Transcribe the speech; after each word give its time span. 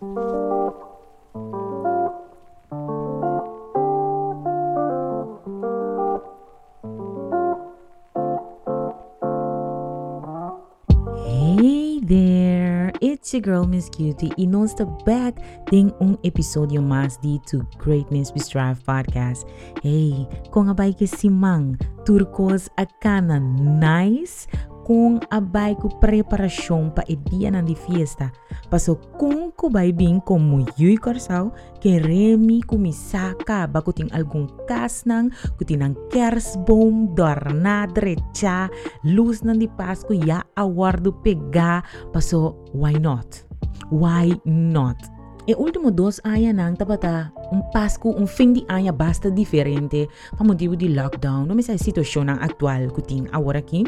Hey 0.00 0.06
there! 12.06 12.92
It's 13.00 13.32
your 13.32 13.42
girl 13.42 13.66
Miss 13.66 13.88
Cutie 13.88 14.30
e 14.38 14.46
nós 14.46 14.70
está 14.70 14.84
back 15.04 15.42
tem 15.68 15.92
um 16.00 16.16
episódio 16.22 16.80
mais 16.80 17.16
de 17.18 17.40
To 17.50 17.66
Greatness 17.84 18.30
We 18.30 18.38
Strive 18.38 18.80
podcast. 18.84 19.44
Hey, 19.82 20.28
com 20.52 20.70
a 20.70 20.74
bike 20.74 21.08
simang, 21.08 21.76
turcos 22.04 22.70
a 22.76 22.86
cana 22.86 23.40
nice, 23.40 24.46
com 24.88 25.20
a 25.28 25.36
bike 25.36 26.00
preparação 26.00 26.88
para 26.88 27.04
o 27.12 27.16
dia 27.28 27.52
na 27.52 27.60
de 27.60 27.76
fiesta. 27.76 28.32
Passou 28.72 28.96
com 28.96 29.52
o 29.52 29.68
vai 29.68 29.92
bem 29.92 30.18
como 30.18 30.64
Yui 30.80 30.96
Corsau, 30.96 31.52
que 31.78 32.00
remi 32.00 32.64
kumisaka 32.64 33.68
bago 33.68 33.92
ting 33.92 34.08
algum 34.16 34.48
kasnang, 34.64 35.28
kutinang 35.60 35.92
kersboom, 36.08 37.12
dornadre 37.12 38.16
cha, 38.32 38.72
luz 39.04 39.44
nan 39.44 39.60
di 39.60 39.68
Pasko, 39.68 40.16
ya 40.16 40.40
awardo 40.56 41.12
pega, 41.20 41.84
passou 42.08 42.56
why 42.72 42.96
not? 42.96 43.44
Why 43.92 44.40
not? 44.48 44.96
E 45.44 45.52
último 45.52 45.92
dos 45.92 46.16
aya 46.24 46.52
nang 46.56 46.76
tapata 46.80 47.28
um 47.52 47.60
Pasko, 47.76 48.08
um 48.08 48.24
fim 48.24 48.56
de 48.56 48.64
aya 48.72 48.92
basta 48.92 49.28
diferente 49.28 50.08
pa 50.32 50.44
motivo 50.44 50.76
de 50.76 50.88
lockdown, 50.88 51.44
no 51.44 51.52
me 51.52 51.60
sa 51.60 51.76
situação 51.76 52.24
nang 52.24 52.40
actual 52.40 52.88
kuting 52.88 53.28
agora 53.36 53.60
aqui. 53.60 53.84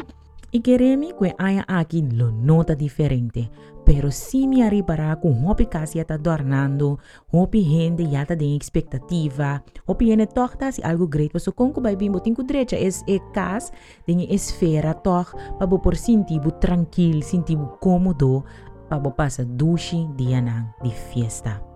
E 0.53 0.59
queremi 0.59 1.13
que 1.13 1.33
aya 1.39 1.63
aqui 1.65 2.01
lo 2.01 2.29
nota 2.29 2.75
diferente. 2.75 3.49
Pero 3.85 4.11
si 4.11 4.47
mi 4.47 4.61
arribará 4.61 5.15
com 5.15 5.47
hopi 5.47 5.65
kasi 5.65 5.97
yata 5.97 6.17
dornando, 6.17 6.99
hopi 7.31 7.63
gente 7.63 8.03
yata 8.03 8.35
de 8.35 8.53
expectativa, 8.53 9.63
hopi 9.85 10.11
ene 10.11 10.27
tochta 10.27 10.71
si 10.71 10.83
algo 10.83 11.07
great, 11.07 11.31
so 11.39 11.51
kung 11.51 11.71
ko 11.71 11.81
bimbo 11.81 12.19
tinko 12.19 12.43
direita 12.43 12.75
es 12.75 13.01
e 13.07 13.19
cas, 13.33 13.71
de 14.05 14.27
esfera 14.29 14.93
toch, 14.93 15.33
pa 15.57 15.65
bo 15.65 15.79
por 15.79 15.95
sintibo 15.95 16.51
tranquil, 16.59 17.23
sintibo 17.23 17.79
cômodo, 17.79 18.43
pa 18.89 18.99
bo 18.99 19.15
passa 19.15 19.43
dushi 19.43 20.07
dia 20.15 20.41
nang 20.41 20.67
di 20.83 20.91
fiesta. 20.91 21.70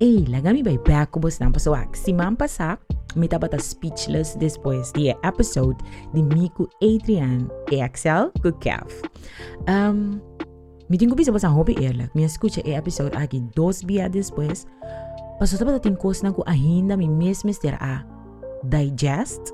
Ei, 0.00 0.24
lagami 0.32 0.64
bay 0.64 0.80
back 0.80 1.12
ko 1.12 1.20
bos 1.20 1.36
nang 1.44 1.52
pasawak. 1.52 1.92
Si 1.92 2.08
mam 2.16 2.32
pasak, 2.32 2.80
me 3.20 3.28
tabata 3.28 3.60
speechless 3.60 4.32
depois 4.32 4.88
de 4.96 5.12
episode 5.28 5.76
de 6.16 6.24
Mico 6.24 6.64
Adrian 6.80 7.52
e 7.68 7.84
Axel 7.84 8.32
Kukav. 8.40 8.88
Um, 9.68 10.16
me 10.88 10.96
tenho 10.96 11.12
bisa 11.12 11.28
basa 11.28 11.52
hobby 11.52 11.76
eerlijk. 11.76 12.08
Me 12.16 12.24
escucha 12.24 12.64
e 12.64 12.72
episode 12.72 13.12
aqui 13.12 13.44
dos 13.52 13.84
dias 13.84 14.08
depois. 14.08 14.64
Paso 15.36 15.60
tabata 15.60 15.84
tin 15.84 16.00
kos 16.00 16.24
na 16.24 16.32
ko 16.32 16.40
ainda 16.48 16.96
mi 16.96 17.04
mes 17.04 17.44
mister 17.44 17.76
a 17.76 18.00
digest 18.72 19.52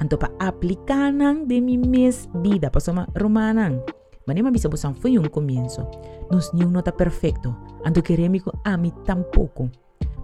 anto 0.00 0.16
pa 0.16 0.32
aplicanang 0.40 1.44
de 1.44 1.60
mi 1.60 1.76
mes 1.76 2.24
vida. 2.40 2.72
Paso 2.72 2.96
ma 2.96 3.04
romanang. 3.20 3.84
Mane 4.26 4.42
ma 4.42 4.50
bisa 4.50 4.68
bosan 4.68 4.94
foi 4.94 5.18
um 5.18 5.28
comienzo. 5.28 5.86
Nos 6.30 6.52
ni 6.52 6.64
nota 6.64 6.92
perfecto. 6.92 7.54
Anto 7.84 8.02
queremos 8.02 8.42
a 8.64 8.76
mim 8.76 8.92
tampoco. 9.04 9.70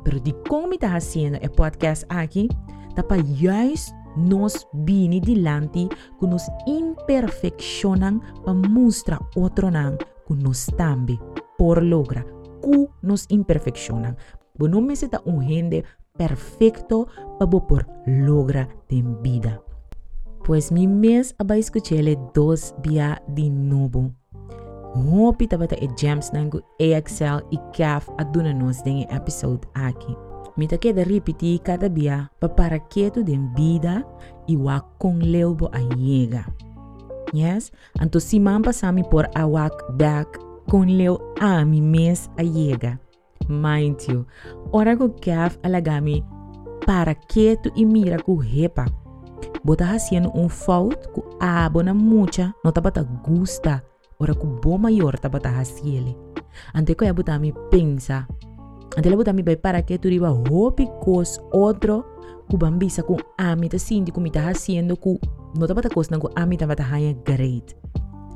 Pero 0.05 0.19
de 0.20 0.33
como 0.48 0.73
está 0.73 0.89
fazendo 0.91 1.37
o 1.37 1.51
podcast 1.51 2.07
aqui, 2.09 2.48
tá 2.95 3.03
para 3.03 3.23
juist 3.23 3.92
nos 4.17 4.67
bini 4.73 5.20
dilante 5.20 5.89
que 6.19 6.27
nos 6.27 6.48
imperfeccionam 6.67 8.20
para 8.45 8.55
mostrar 8.55 9.20
outro 9.37 9.70
não 9.70 9.97
que 10.27 10.35
nos 10.35 10.67
também 10.67 11.19
por 11.59 11.83
logra 11.83 12.25
que 12.62 12.89
nos 13.03 13.27
imperfeccionam. 13.31 14.17
Bo 14.59 14.69
não 14.69 14.81
me 14.81 14.95
está 14.95 15.20
um 15.27 15.42
gente 15.42 15.85
perfeito 16.17 17.07
para 17.39 17.47
por 17.47 17.87
logra 18.07 18.69
de 18.89 19.03
vida. 19.23 19.70
Pues 20.44 20.72
mi 20.72 20.86
mes 20.86 21.34
aba 21.39 21.56
escuchele 21.56 22.18
dos 22.34 22.74
dia 22.83 23.23
de 23.28 23.51
novo. 23.51 24.11
Hope 24.95 25.46
tabata 25.46 25.77
e 25.77 25.89
gems 25.96 26.33
nangu 26.33 26.61
AXL 26.80 27.45
e 27.51 27.58
CAF 27.77 28.08
aduna 28.18 28.52
nos 28.52 28.83
den 28.83 29.06
episode 29.11 29.61
aqui. 29.74 30.17
Mita 30.56 30.79
queda 30.79 31.05
repetir 31.05 31.61
cada 31.61 31.89
dia 31.89 32.30
para 32.56 32.80
quieto 32.80 33.23
den 33.23 33.55
vida 33.55 34.05
e 34.48 34.56
wa 34.56 34.80
com 34.98 35.18
leubo 35.18 35.70
a 35.73 35.80
yega. 35.96 36.46
Yes? 37.33 37.70
Anto 38.00 38.18
si 38.18 38.40
man 38.40 38.62
pasami 38.62 39.05
por 39.05 39.29
awak 39.36 39.73
back 39.96 40.40
com 40.68 40.84
leu 40.84 41.20
a 41.40 41.64
mi 41.64 41.80
mes 41.80 42.29
a 42.39 42.42
yega. 42.42 42.98
Mind 43.48 44.00
you, 44.08 44.27
ora 44.73 44.96
ko 44.96 45.14
CAF 45.20 45.58
alagami 45.62 46.24
para 46.86 47.14
quieto 47.14 47.70
e 47.77 47.84
mira 47.84 48.18
ku 48.18 48.40
repa. 48.40 48.99
Bota 49.61 49.85
haciendo 49.93 50.33
um 50.33 50.48
fault 50.48 51.13
ku 51.13 51.21
abona 51.37 51.93
mucha 51.93 52.57
no 52.65 52.73
tabata 52.73 53.05
gusta 53.05 53.85
ora 54.17 54.33
ku 54.33 54.48
bo 54.61 54.81
maior 54.81 55.21
tabata 55.21 55.53
hasiele. 55.53 56.17
Ante 56.73 56.97
ko 56.97 57.05
ya 57.05 57.13
buta 57.13 57.37
mi 57.37 57.53
pensa. 57.69 58.25
Ante 58.97 59.11
la 59.13 59.17
buta 59.17 59.33
mi 59.37 59.45
para 59.45 59.83
que 59.85 59.98
tu 59.98 60.09
riba 60.09 60.33
hopi 60.33 60.89
kos 61.05 61.41
outro 61.53 62.05
ku 62.48 62.57
bambisa 62.57 63.05
ku 63.05 63.21
ami 63.37 63.69
ta 63.69 63.77
sindi 63.77 64.09
ku 64.09 64.21
mi 64.21 64.33
ta 64.33 64.48
haciendo 64.48 64.97
ku 64.97 65.21
no 65.57 65.69
tabata 65.69 65.92
kos 65.92 66.09
nang 66.09 66.25
ku 66.25 66.33
ami 66.41 66.57
tabata 66.57 66.83
haya 66.83 67.13
great. 67.29 67.77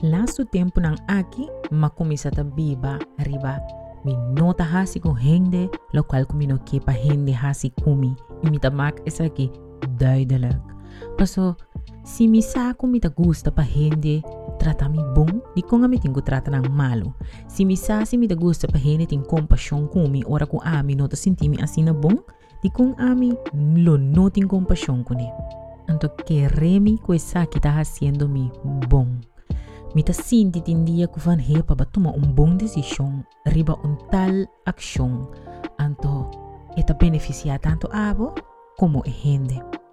Lasto 0.04 0.44
tempo 0.44 0.84
nang 0.84 1.00
aki 1.08 1.48
makumisa 1.72 2.28
ta 2.28 2.44
biba 2.44 3.00
riba 3.24 3.64
mi 4.04 4.12
nota 4.36 4.60
hasi 4.60 5.00
ku 5.00 5.16
hende 5.16 5.72
lo 5.96 6.04
qual 6.04 6.28
ku 6.28 6.36
mi 6.36 6.44
no 6.44 6.60
kepa 6.68 6.92
hende 6.92 7.32
hasi 7.32 7.72
kumi 7.80 8.12
imita 8.44 8.68
mak 8.68 9.00
esa 9.08 9.24
ki 9.32 9.48
duidelijk. 9.96 10.73
Paso 11.18 11.56
si 12.04 12.28
mi 12.28 12.42
sa 12.42 12.74
ku 12.74 12.86
mi 12.86 13.00
ta 13.00 13.08
gusta 13.08 13.50
pa 13.50 13.62
hende 13.62 14.20
trata 14.64 14.88
mi 14.88 15.04
bom, 15.12 15.44
di 15.52 15.60
ko 15.60 15.76
nga 15.76 15.88
mi 15.88 16.00
tingo 16.00 16.24
trata 16.24 16.48
ng 16.48 16.72
malo. 16.72 17.12
Si 17.44 17.68
mi 17.68 17.76
sa 17.76 18.08
si 18.08 18.16
mi 18.16 18.24
gusta 18.32 18.64
pa 18.64 18.80
hene 18.80 19.04
ting 19.04 19.20
kompasyon 19.20 19.92
kumi 19.92 20.24
ora 20.24 20.48
ko 20.48 20.56
ami 20.64 20.96
no 20.96 21.04
ta 21.04 21.20
sintimi 21.20 21.60
asina 21.60 21.92
bom, 21.92 22.16
di 22.64 22.72
kong 22.72 22.96
ami 22.96 23.36
lo 23.84 24.00
no 24.00 24.32
ting 24.32 24.48
kompasyon 24.48 25.04
ko 25.04 25.12
ni. 25.12 25.28
Anto 25.84 26.08
que 26.24 26.48
remi 26.48 26.96
ko 26.96 27.12
sa 27.20 27.44
kita 27.44 27.76
haciendo 27.76 28.24
mi 28.24 28.48
bom. 28.88 29.20
Mi 29.92 30.02
ta 30.02 30.16
sinti 30.16 30.64
tindia 30.64 31.06
ko 31.12 31.20
van 31.20 31.38
hepa 31.38 31.76
ba 31.76 31.84
tuma 31.84 32.10
un 32.16 32.32
bom 32.32 32.56
desisyon 32.56 33.20
riba 33.52 33.76
un 33.84 34.00
tal 34.08 34.48
aksyon. 34.64 35.28
Anto 35.76 36.32
eta 36.74 36.96
beneficia 36.96 37.60
tanto 37.60 37.86
abo 37.92 38.32
como 38.80 39.04
e 39.04 39.12
hende. 39.12 39.83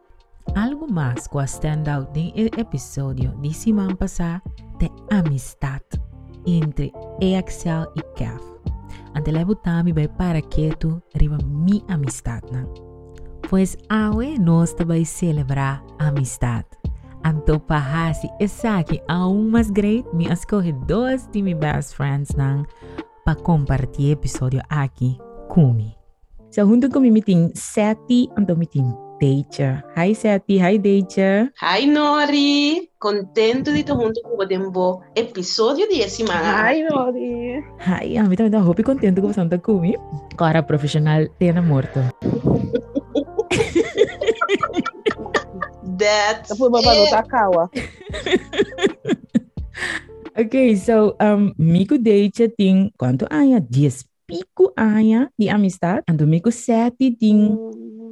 Algo 0.56 0.88
más 0.88 1.30
que 1.30 1.48
stand 1.48 1.88
out 1.88 2.16
en 2.16 2.32
el 2.36 2.52
episodio 2.58 3.34
de 3.42 3.54
semana 3.54 3.96
pasada 3.96 4.44
de 4.80 4.92
amistad 5.10 5.82
entre 6.46 6.92
EXL 7.20 7.88
y 7.96 8.02
CAF. 8.16 8.42
Ante 9.14 9.32
la 9.32 9.44
butami 9.44 9.92
vai 9.92 10.08
para 10.08 10.42
que 10.42 10.72
tu 10.78 11.02
riba 11.14 11.38
mi 11.46 11.84
amistad 11.88 12.44
na. 12.52 12.66
Pues 13.50 13.78
awe 13.90 14.38
nós 14.40 14.76
vai 14.86 15.06
celebrar 15.06 15.84
amistad. 16.00 16.66
Anto 17.24 17.60
pahasi 17.60 18.30
esaki 18.40 19.02
aún 19.08 19.52
más 19.52 19.72
great 19.72 20.06
mi 20.14 20.28
escoge 20.28 20.74
dos 20.88 21.30
de 21.32 21.42
mi 21.44 21.54
best 21.54 21.94
friends 21.94 22.36
nang 22.36 22.66
pa 23.26 23.36
compartir 23.36 24.14
episodio 24.14 24.62
aqui 24.70 25.20
kumi. 25.50 25.96
So 26.50 26.66
junto 26.66 26.90
con 26.90 27.04
mi 27.04 27.12
meeting 27.12 27.52
Seti 27.54 28.30
anto 28.36 28.56
meeting 28.56 29.11
Deitja. 29.22 29.86
Hi 29.96 30.16
Seti, 30.16 30.58
hi 30.58 30.80
Deitja. 30.80 31.54
Hi 31.62 31.86
Nori, 31.86 32.90
contento 32.98 33.72
de 33.72 33.82
estar 33.82 33.96
junto 33.96 34.20
com 34.24 34.36
o 34.42 34.46
Dembo 34.46 35.04
episódio 35.16 35.88
de 35.88 36.10
semana. 36.10 36.74
Hi, 36.74 36.82
Nori. 36.90 37.62
Hi, 37.86 38.18
a 38.18 38.24
mí 38.24 38.36
también 38.36 38.56
estoy 38.56 38.74
muy 38.74 38.84
contento 38.84 39.22
con 39.22 39.32
Santa 39.32 39.60
Kumi. 39.60 39.96
Cara 40.38 40.66
profesional, 40.66 41.30
tiene 41.38 41.62
muerto. 41.62 42.02
That's 46.00 46.50
Depois 46.50 46.84
vai 46.84 46.98
it. 46.98 47.00
botar 47.06 47.28
kawa. 47.28 47.70
Okay, 50.34 50.76
so 50.76 51.16
um, 51.22 51.54
Miku 51.60 52.00
Deitja 52.00 52.48
tem 52.58 52.92
quanto 52.98 53.28
aya? 53.30 53.60
10 53.60 54.06
pico 54.26 54.74
aya 54.76 55.30
de 55.38 55.50
amistad. 55.50 56.02
Ando 56.08 56.26
Miku 56.26 56.52
Seti 56.52 57.12
tem 57.12 57.54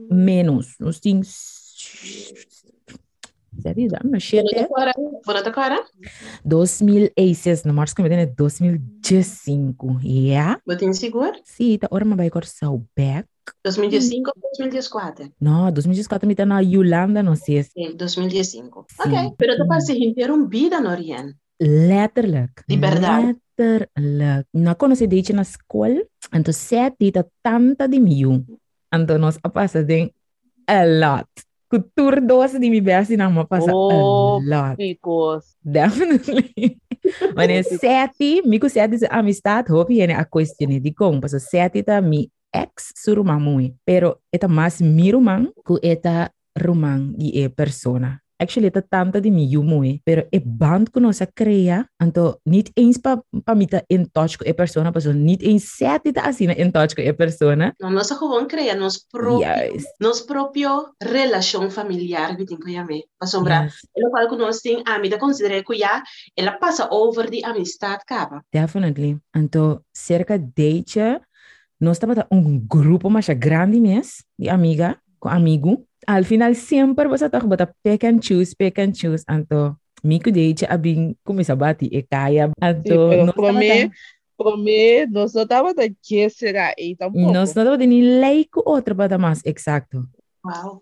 menos. 0.09 0.75
Nós 0.79 1.00
tem 1.00 1.21
Seti, 3.61 3.88
dá-me 3.89 4.11
Bonita 4.11 4.19
sete. 4.19 4.67
cara, 4.73 4.94
bonita 5.25 5.51
cara. 5.51 5.85
2006, 6.45 7.63
no 7.65 7.73
março 7.73 7.94
que 7.95 8.01
me 8.01 8.09
tem 8.09 8.19
é 8.19 8.25
2015. 8.25 10.00
Yeah? 10.03 10.61
Botinho 10.65 10.94
seguro. 10.94 11.33
Sim, 11.44 11.77
tá 11.77 11.88
hora 11.91 12.06
me 12.06 12.15
vai 12.15 12.29
cortar 12.29 12.69
o 12.71 12.85
back. 12.95 13.27
2015 13.65 14.21
ou 14.27 14.33
2014? 14.57 15.33
No, 15.41 15.71
2014 15.71 16.25
me 16.27 16.35
tá 16.35 16.45
na 16.45 16.59
Yolanda, 16.62 17.21
não 17.23 17.35
sei 17.35 17.63
se 17.63 17.71
Sim, 17.71 17.95
2015. 17.97 18.51
Sim. 18.51 18.69
Ok, 19.00 19.33
pero 19.38 19.55
te 19.57 19.65
parece 19.67 19.94
inteiro 19.97 20.35
um 20.35 20.47
vida, 20.47 20.79
Norian. 20.79 21.33
letterlijk. 21.59 22.63
Die 22.69 22.77
verdade. 22.77 23.35
letterlijk. 23.57 24.47
Na 24.53 24.75
conoce 24.75 25.07
deitje 25.07 25.33
na 25.33 25.44
school, 25.44 26.07
anto 26.31 26.53
sete 26.53 27.12
ta 27.12 27.25
tanta 27.41 27.88
di 27.88 28.00
miu. 28.00 28.45
Anto 28.91 29.18
nos 29.18 29.38
apasa 29.44 29.83
den 29.83 30.12
a 30.68 30.86
lot. 30.86 31.30
Cultura 31.69 32.19
doce 32.21 32.57
de 32.57 32.69
mi 32.69 32.81
best 32.81 33.12
na 33.12 33.30
ma 33.30 33.45
passa 33.45 33.71
Oh, 33.74 34.38
a 34.38 34.41
lot. 34.41 34.77
Because 34.77 35.56
Definitely. 35.62 36.81
Wanneer 37.38 37.63
sete, 37.63 38.41
miku 38.45 38.69
sete 38.69 38.95
is 38.95 39.06
amistad, 39.09 39.68
hoop 39.69 39.89
je 39.89 40.03
a 40.13 40.25
question 40.25 40.81
di 40.81 40.94
kong. 40.94 41.21
Paso 41.21 41.38
sete 41.39 41.83
ta 41.83 42.01
mi 42.01 42.30
ex 42.53 42.94
surumang 42.97 43.41
mui. 43.41 43.74
Pero 43.86 44.21
eta 44.33 44.47
mas 44.47 44.81
mi 44.81 45.12
rumang 45.12 45.53
ku 45.63 45.77
eta 45.81 46.30
rumang 46.57 47.13
di 47.18 47.30
e 47.38 47.50
persona. 47.50 48.18
Actually, 48.39 48.68
eta 48.71 48.81
tanta 48.81 49.19
di 49.19 49.30
mi 49.31 49.45
yu 49.51 49.62
mui. 49.63 50.00
Pero 50.06 50.24
e 50.31 50.39
band 50.39 50.89
ko 50.91 51.00
no 51.00 51.12
sa 51.12 51.25
crea. 51.27 51.83
Anto, 52.00 52.39
niet 52.45 52.71
eens 52.75 52.97
pa, 52.97 53.19
pa 53.44 53.53
mita 53.53 53.83
in 53.88 54.07
touch 54.12 54.38
ko 54.39 54.45
e 54.47 54.53
persona. 54.53 54.91
Paso 54.91 55.12
niet 55.12 55.44
eens 55.44 55.68
sete 55.75 56.12
ta 56.12 56.21
asina 56.31 56.56
in 56.56 56.71
touch 56.71 56.95
ko 56.95 57.01
e 57.01 57.13
persona. 57.13 57.74
No, 57.80 57.89
nós 57.89 58.09
gewoon 58.12 58.47
crea 58.47 58.75
nos 58.75 59.06
propio, 59.12 59.44
Juist. 59.44 59.88
nos 60.00 60.21
propio 60.21 60.95
relação 61.03 61.69
familiar, 61.69 62.36
que 62.38 62.45
tem 62.45 62.57
que 62.57 62.83
me. 62.83 63.03
Pasombra, 63.19 63.63
Yes. 63.63 63.83
ela 63.95 64.09
qual 64.09 64.30
que 64.30 64.38
nós 64.38 64.62
tem, 64.62 64.81
a 64.86 65.00
mim 65.00 65.09
da 65.09 65.18
considera 65.18 65.62
que 65.63 65.75
já, 65.77 66.01
ela 66.36 66.53
passa 66.53 66.88
over 66.91 67.30
de 67.30 67.44
amistad 67.44 68.00
capa. 68.07 68.41
Definitely. 68.53 69.19
Então, 69.36 69.81
cerca 69.94 70.38
de 70.39 70.86
nós 71.80 71.95
estamos 71.95 72.18
um 72.31 72.59
grupo 72.59 73.09
mais 73.09 73.27
grande 73.30 73.80
mesmo, 73.80 74.24
de 74.38 74.50
amiga, 74.50 74.97
com 75.19 75.30
amigo. 75.30 75.86
Al 76.09 76.23
final, 76.23 76.56
sempre 76.56 77.07
você 77.07 77.25
está 77.25 77.39
com 77.39 77.47
pick 77.83 78.03
and 78.03 78.19
choose, 78.19 78.56
pick 78.56 78.79
and 78.79 78.95
choose. 78.95 79.23
Então, 79.29 79.75
mico 80.03 80.31
de 80.31 80.56
a 80.67 80.75
bem 80.75 81.15
começa 81.23 81.53
a 81.53 81.56
bater 81.56 81.88
e 81.94 82.01
caia. 82.01 82.50
Então, 82.57 83.09
pero 83.09 83.25
nós 83.27 83.35
para 83.35 83.53
mí, 83.53 83.91
para 84.35 84.57
mí, 84.57 85.06
nós 85.06 85.35
não 85.35 85.44
estava 85.44 85.71
de 85.71 85.95
que 86.01 86.27
será 86.31 86.73
aí 86.75 86.95
tampoco. 86.95 87.25
nós 87.25 87.53
não 87.53 87.63
estamos 87.63 87.77
nem 87.77 88.01
lei 88.19 88.47
com 88.51 88.67
outra 88.67 88.95
para 88.95 89.19
mais, 89.19 89.45
exacto. 89.45 90.03
Wow. 90.44 90.81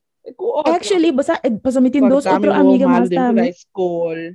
Actually, 0.66 1.12
você, 1.12 1.34
você 1.62 1.80
me 1.82 1.90
tem 1.90 2.02
dois 2.02 2.26
outras 2.26 2.34
outras 2.36 2.56
amigas 2.56 2.88
mais 2.88 3.10
da 3.10 3.16
também. 3.16 3.50
escola. 3.52 4.34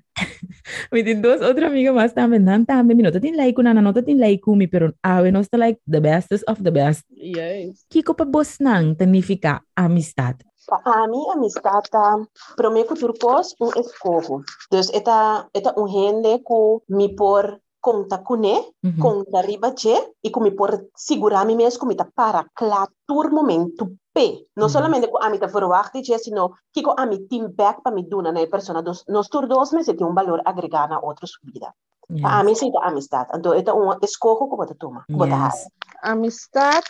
Me 0.93 1.05
tem 1.05 1.21
duas 1.21 1.41
outras 1.41 1.71
amigas 1.71 1.95
mais 1.95 2.13
também. 2.13 2.39
Não 2.39 2.65
também, 2.67 2.97
me 2.97 3.03
não 3.03 3.11
tem 3.11 3.35
lei 3.35 3.53
com 3.55 3.63
nada, 3.63 3.81
não 3.81 3.93
tem 3.95 4.15
lei 4.15 4.37
com 4.37 4.55
me, 4.55 4.67
pero 4.67 4.95
ah, 5.03 5.23
nós 5.31 5.47
está 5.47 5.57
like 5.57 5.81
the 5.91 6.01
bestest 6.01 6.45
of 6.49 6.63
the 6.63 6.71
best. 6.71 7.03
Yes. 7.11 7.87
Kiko 7.89 8.15
pa 8.15 8.25
boss 8.27 8.59
nang 8.59 8.95
significa 8.99 9.63
amistad. 9.75 10.37
A 10.71 11.05
amistad 11.33 11.83
tá, 11.91 12.19
para 12.57 12.71
mim, 12.71 12.85
que 12.85 12.95
turcos, 12.95 13.55
um 13.61 13.71
escogo. 13.81 14.43
Dus, 14.71 14.91
eta, 14.91 15.49
eta 15.55 15.75
um 15.77 15.89
gente 15.89 16.39
que 16.39 16.83
me 16.89 17.09
por 17.15 17.61
conta 17.81 18.19
com 18.19 18.37
né, 18.37 18.65
Mhm. 18.83 19.01
conta 19.01 19.41
riba 19.41 19.73
che, 19.75 20.13
e 20.23 20.31
que 20.31 20.41
me 20.41 20.53
por 20.53 20.87
segurar 20.95 21.45
me 21.45 21.57
mesmo, 21.57 21.87
me 21.89 21.97
tá 21.97 22.07
para 22.15 22.47
clatur 22.55 23.33
momento 23.33 23.91
P. 24.15 24.47
Não 24.57 24.69
solamente 24.69 25.09
que 25.09 25.17
a 25.21 25.29
mim 25.29 25.39
tá 25.39 25.49
verwacht, 25.49 26.01
che, 26.01 26.17
sino 26.19 26.53
que 26.73 26.83
a 26.97 27.07
mim 27.07 27.27
team 27.27 27.49
back 27.51 27.83
para 27.83 27.95
me 27.95 28.05
duna 28.05 28.31
na 28.31 28.47
persona. 28.47 28.83
Dus, 28.83 29.05
nós 29.09 29.29
tur 29.29 29.49
dois 29.49 29.73
meses 29.73 29.97
tem 29.97 30.07
um 30.07 30.15
valor 30.15 30.41
agregar 30.45 30.89
na 30.89 31.01
outra 31.01 31.27
vida. 31.43 31.75
Yes. 32.11 32.25
A 32.25 32.45
mim, 32.45 32.55
tá 32.55 32.87
amistad. 32.87 33.27
Então, 33.35 33.55
eta 33.55 33.75
um 33.75 33.93
escogo 34.03 34.49
que 34.49 34.57
você 34.57 34.75
toma, 34.75 35.05
Yes. 35.09 35.69
Amistad 36.03 36.85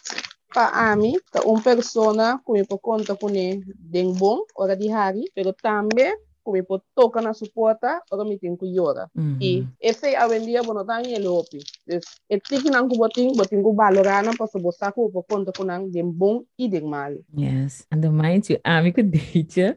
para 0.53 0.97
mim, 0.97 1.19
tá 1.31 1.43
uma 1.45 1.61
pessoa 1.61 2.41
que 2.45 2.53
me 2.53 2.67
conta 2.81 3.17
com 3.17 3.31
ele 3.31 3.65
de 3.79 4.05
bom, 4.13 4.45
hora 4.57 4.77
de 4.77 4.91
hari, 4.91 5.25
pero 5.35 5.53
também 5.53 6.15
que 6.45 6.51
me 6.51 6.63
toca 6.95 7.21
na 7.21 7.33
suporta, 7.33 8.03
hora 8.11 8.25
me 8.25 8.37
tem 8.37 8.57
que 8.57 8.67
llorar. 8.67 9.09
Mhm. 9.15 9.39
E 9.41 9.67
esse 9.81 10.17
a 10.17 10.27
vendia 10.27 10.63
bueno 10.63 10.85
tan 10.85 11.05
el 11.05 11.27
opi. 11.27 11.59
Dus 11.87 12.05
het 12.29 12.43
tiki 12.45 12.69
nang 12.71 12.89
ku 12.89 12.97
boting 12.97 13.37
boting 13.37 13.63
ku 13.63 13.75
valorana 13.75 14.33
pa 14.37 14.47
sa 14.47 14.59
bosa 14.59 14.93
ko 14.93 15.09
po 15.09 15.23
konta 15.23 15.53
ko 15.53 15.65
nang 15.65 15.91
den 15.91 16.11
bom 16.11 16.43
i 16.57 16.69
den 16.69 16.89
mal. 16.89 17.15
Yes. 17.35 17.87
En 17.91 18.01
dan 18.01 18.17
mind 18.17 18.49
you, 18.49 18.59
ami 18.65 18.93
ko 18.93 19.03
date 19.03 19.59
a 19.59 19.77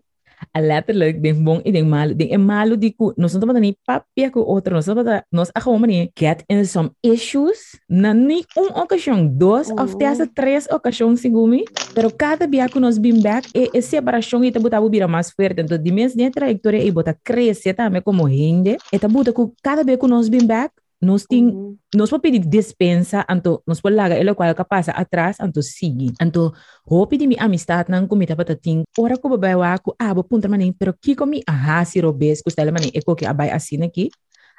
letterlijk 0.54 1.22
den 1.22 1.44
bong 1.44 1.62
i 1.64 1.72
den. 1.72 1.90
Den 2.18 2.30
e 2.32 2.38
malo 2.38 2.76
di 2.76 2.92
ku, 2.92 3.14
nos 3.16 3.34
não 3.34 3.54
ni 3.60 3.78
papia 3.86 4.30
ku 4.32 4.40
outro, 4.40 4.76
nos 4.76 4.88
não 4.88 5.22
nos 5.32 5.50
ako 5.54 5.78
mani 5.78 6.12
get 6.16 6.44
in 6.48 6.66
some 6.66 6.90
issues 7.02 7.80
na 7.90 8.14
ni 8.14 8.44
un 8.56 8.70
ocasión, 8.76 9.38
dos 9.38 9.72
of 9.72 9.94
Mhm. 9.94 9.98
te 10.00 10.06
hace 10.06 10.28
tres 10.28 10.68
ocasión 10.72 11.18
sigumi, 11.18 11.66
pero 11.94 12.10
cada 12.10 12.48
dia 12.48 12.68
que 12.68 12.80
nos 12.80 13.00
been 13.00 13.22
back 13.22 13.48
e, 13.54 13.70
e 13.74 13.82
separação 13.82 14.44
e 14.44 14.52
tabu 14.52 14.70
tabu 14.70 14.90
vira 14.90 15.08
mais 15.08 15.32
forte. 15.32 15.62
Então, 15.62 15.78
de 15.78 15.92
mês 15.92 16.16
de 16.16 16.30
trajectória 16.30 16.84
e 16.84 16.92
bota 16.92 17.16
crescer 17.24 17.74
também 17.74 18.02
como 18.02 18.28
gente, 18.30 18.78
e 18.92 19.00
tabu 19.00 19.24
ku 19.34 19.54
cada 19.62 19.84
vez 19.84 20.00
que 20.00 20.08
nos 20.08 20.30
been 20.30 20.46
back, 20.46 20.74
nos 21.06 21.30
ting 21.30 21.54
Mhm. 21.54 21.78
nos 21.94 22.10
pode 22.10 22.26
pedir 22.26 22.42
dispensa, 22.42 23.22
anto 23.30 23.62
nos 23.70 23.78
pode 23.80 23.94
largar 23.94 24.18
ele 24.18 24.34
qual 24.34 24.52
que 24.58 24.66
passa 24.66 24.92
atrás, 24.92 25.38
anto 25.38 25.62
sigue. 25.62 26.12
Anto, 26.18 26.52
ho 26.84 27.06
pedir 27.06 27.30
mi 27.30 27.38
amistad 27.38 27.86
nang 27.88 28.10
kumita 28.10 28.34
pata 28.34 28.58
ting, 28.58 28.82
ora 28.98 29.14
ko 29.16 29.30
babai 29.38 29.54
wa 29.54 29.78
ko 29.78 29.94
abo 30.02 30.26
punta 30.26 30.50
maning, 30.50 30.74
pero 30.74 30.92
kiko 30.98 31.30
mi 31.30 31.46
aha 31.46 31.86
si 31.86 32.02
robes, 32.02 32.42
ko 32.42 32.50
stela 32.50 32.74
maning, 32.74 32.90
eko 32.98 33.14
ki 33.14 33.30
abay 33.30 33.54
asin 33.54 33.86
aqui. 33.86 34.10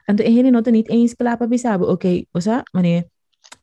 Anto, 0.06 0.22
eh, 0.22 0.30
hindi 0.30 0.54
nota 0.54 0.70
niet 0.70 0.86
eens 0.86 1.18
kala 1.18 1.34
pa 1.34 1.50
bisabo, 1.50 1.90
okay, 1.90 2.30
osa, 2.30 2.62
maning, 2.70 3.02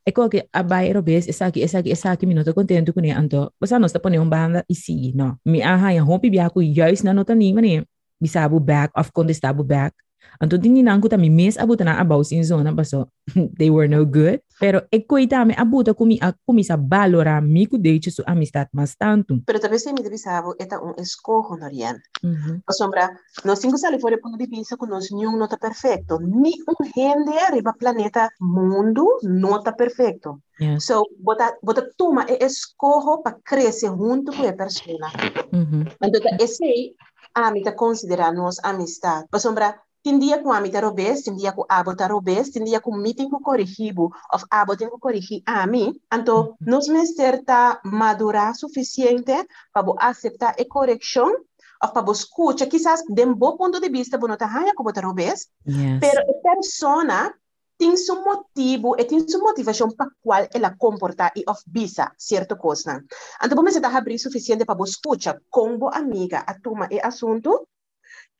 eko 0.03 0.27
ki 0.27 0.43
abay 0.51 0.91
robes, 0.91 1.31
aqui, 1.31 1.63
isa 1.63 1.79
aqui, 2.11 2.27
mi 2.27 2.35
nota 2.35 2.51
contento 2.51 2.91
ko 2.91 2.99
niya, 2.99 3.15
anto, 3.15 3.55
osa, 3.63 3.79
nos 3.79 3.95
tapon 3.95 4.11
yung 4.19 4.27
banda, 4.27 4.59
isigi, 4.67 5.15
no. 5.15 5.39
Mi 5.47 5.63
aha, 5.63 5.95
yung 5.95 6.03
ho 6.03 6.19
pibiya 6.19 6.51
ko, 6.51 6.59
juist 6.59 7.07
na 7.07 7.15
nota 7.15 7.31
ni, 7.31 7.55
maning, 7.55 7.87
bisabo 8.19 8.59
back, 8.59 8.91
of 8.91 9.07
contestabo 9.15 9.63
back. 9.63 9.95
Anto 10.41 10.57
din 10.57 10.75
ninang 10.75 10.99
ko 10.99 11.07
tami 11.07 11.29
mes 11.29 11.55
abuta 11.55 11.85
na 11.85 12.01
abaw 12.01 12.19
sin 12.25 12.43
zona 12.43 12.73
baso 12.75 13.07
they 13.59 13.69
were 13.69 13.87
no 13.87 14.03
good. 14.03 14.41
Pero 14.59 14.83
ekoy 14.91 15.27
tami 15.27 15.55
abuta 15.55 15.93
kumi 15.95 16.19
a 16.19 16.33
kumi 16.45 16.63
sa 16.63 16.75
valora 16.75 17.39
mi 17.41 17.65
ku 17.67 17.77
date 17.77 18.11
su 18.11 18.23
amistad 18.27 18.67
mas 18.73 18.95
tanto. 18.97 19.39
Pero 19.45 19.59
talvez 19.59 19.83
se 19.83 19.93
me 19.93 20.03
divisavo, 20.03 20.55
eta 20.59 20.79
um 20.81 20.93
escogo, 20.97 21.55
Norian. 21.57 22.01
Mhm. 22.21 22.63
Sombra, 22.69 23.11
nós 23.43 23.59
cinco 23.59 23.77
sali 23.77 23.99
fora 23.99 24.17
ponto 24.17 24.37
de 24.37 24.47
vista 24.47 24.77
que 24.77 24.87
nós 24.87 25.11
nenhum 25.11 25.37
não 25.37 25.47
tá 25.47 25.57
perfeito. 25.57 26.19
Ni 26.19 26.53
um 26.67 26.75
gente 26.83 27.37
arriba 27.39 27.73
planeta 27.77 28.29
mundo 28.39 29.19
não 29.23 29.61
tá 29.61 29.71
perfeito. 29.71 30.41
Yes. 30.59 30.85
So, 30.85 31.03
bota, 31.19 31.57
bota 31.63 31.89
toma 31.97 32.25
e 32.29 32.45
escojo 32.45 33.21
para 33.23 33.37
crescer 33.43 33.87
junto 33.87 34.31
com 34.31 34.47
a 34.47 34.53
pessoa. 34.53 35.09
Mhm. 35.51 35.85
Então, 36.01 36.37
esse 36.39 36.95
a 37.33 37.51
mim 37.51 37.63
tá 37.63 37.71
considerar 37.71 38.31
nós 38.31 38.59
amistad. 38.63 39.25
Sombra, 39.37 39.75
tem 40.03 40.19
dia 40.19 40.43
com 40.43 40.51
a 40.51 40.59
mim 40.59 40.69
tá 40.69 40.81
robês, 40.81 41.21
tem 41.21 41.33
dia 41.35 41.53
com 41.53 41.65
a 41.69 41.79
abo 41.79 41.95
tá 41.95 42.07
robês, 42.07 42.49
tem 42.49 42.63
dia 42.63 42.81
com 42.81 42.95
mim 42.97 43.13
tem 43.13 43.29
que 43.29 43.39
corrigir, 43.39 43.97
ou 43.97 44.11
abo 44.51 44.75
tem 44.75 44.89
que 44.89 44.99
corrigir 44.99 45.41
a 45.45 45.65
mim. 45.65 45.93
Então, 46.13 46.55
nós 46.59 46.87
mestre 46.89 47.43
tá 47.43 47.79
madurar 47.85 48.53
suficiente 48.55 49.33
para 49.71 49.93
aceitar 49.99 50.55
a 50.59 50.65
correção 50.65 51.33
ou 51.81 51.89
para 51.89 52.11
escutar, 52.11 52.67
quizás 52.67 53.01
de 53.07 53.25
um 53.25 53.33
bom 53.33 53.55
ponto 53.57 53.79
de 53.79 53.89
vista, 53.89 54.17
você 54.17 54.27
não 54.27 54.37
tá 54.37 54.45
raia 54.45 54.73
robês, 55.03 55.47
Yes. 55.65 55.99
pero 55.99 56.21
a 56.21 56.55
persona 56.55 57.33
tem 57.77 57.97
seu 57.97 58.23
motivo 58.23 58.95
e 58.97 59.03
tem 59.03 59.27
sua 59.27 59.41
motivação 59.41 59.89
para 59.89 60.07
qual 60.21 60.47
ela 60.53 60.75
comporta 60.77 61.31
e 61.35 61.43
of 61.47 61.61
bisa 61.67 62.11
certa 62.17 62.55
coisa. 62.55 63.03
Então, 63.43 63.63
você 63.63 63.79
está 63.79 63.89
abrir 63.97 64.19
suficiente 64.19 64.63
para 64.65 64.83
escutar 64.83 65.39
como 65.49 65.89
amiga 65.93 66.39
a 66.47 66.53
toma 66.59 66.87
e 66.91 66.99
assunto, 67.01 67.67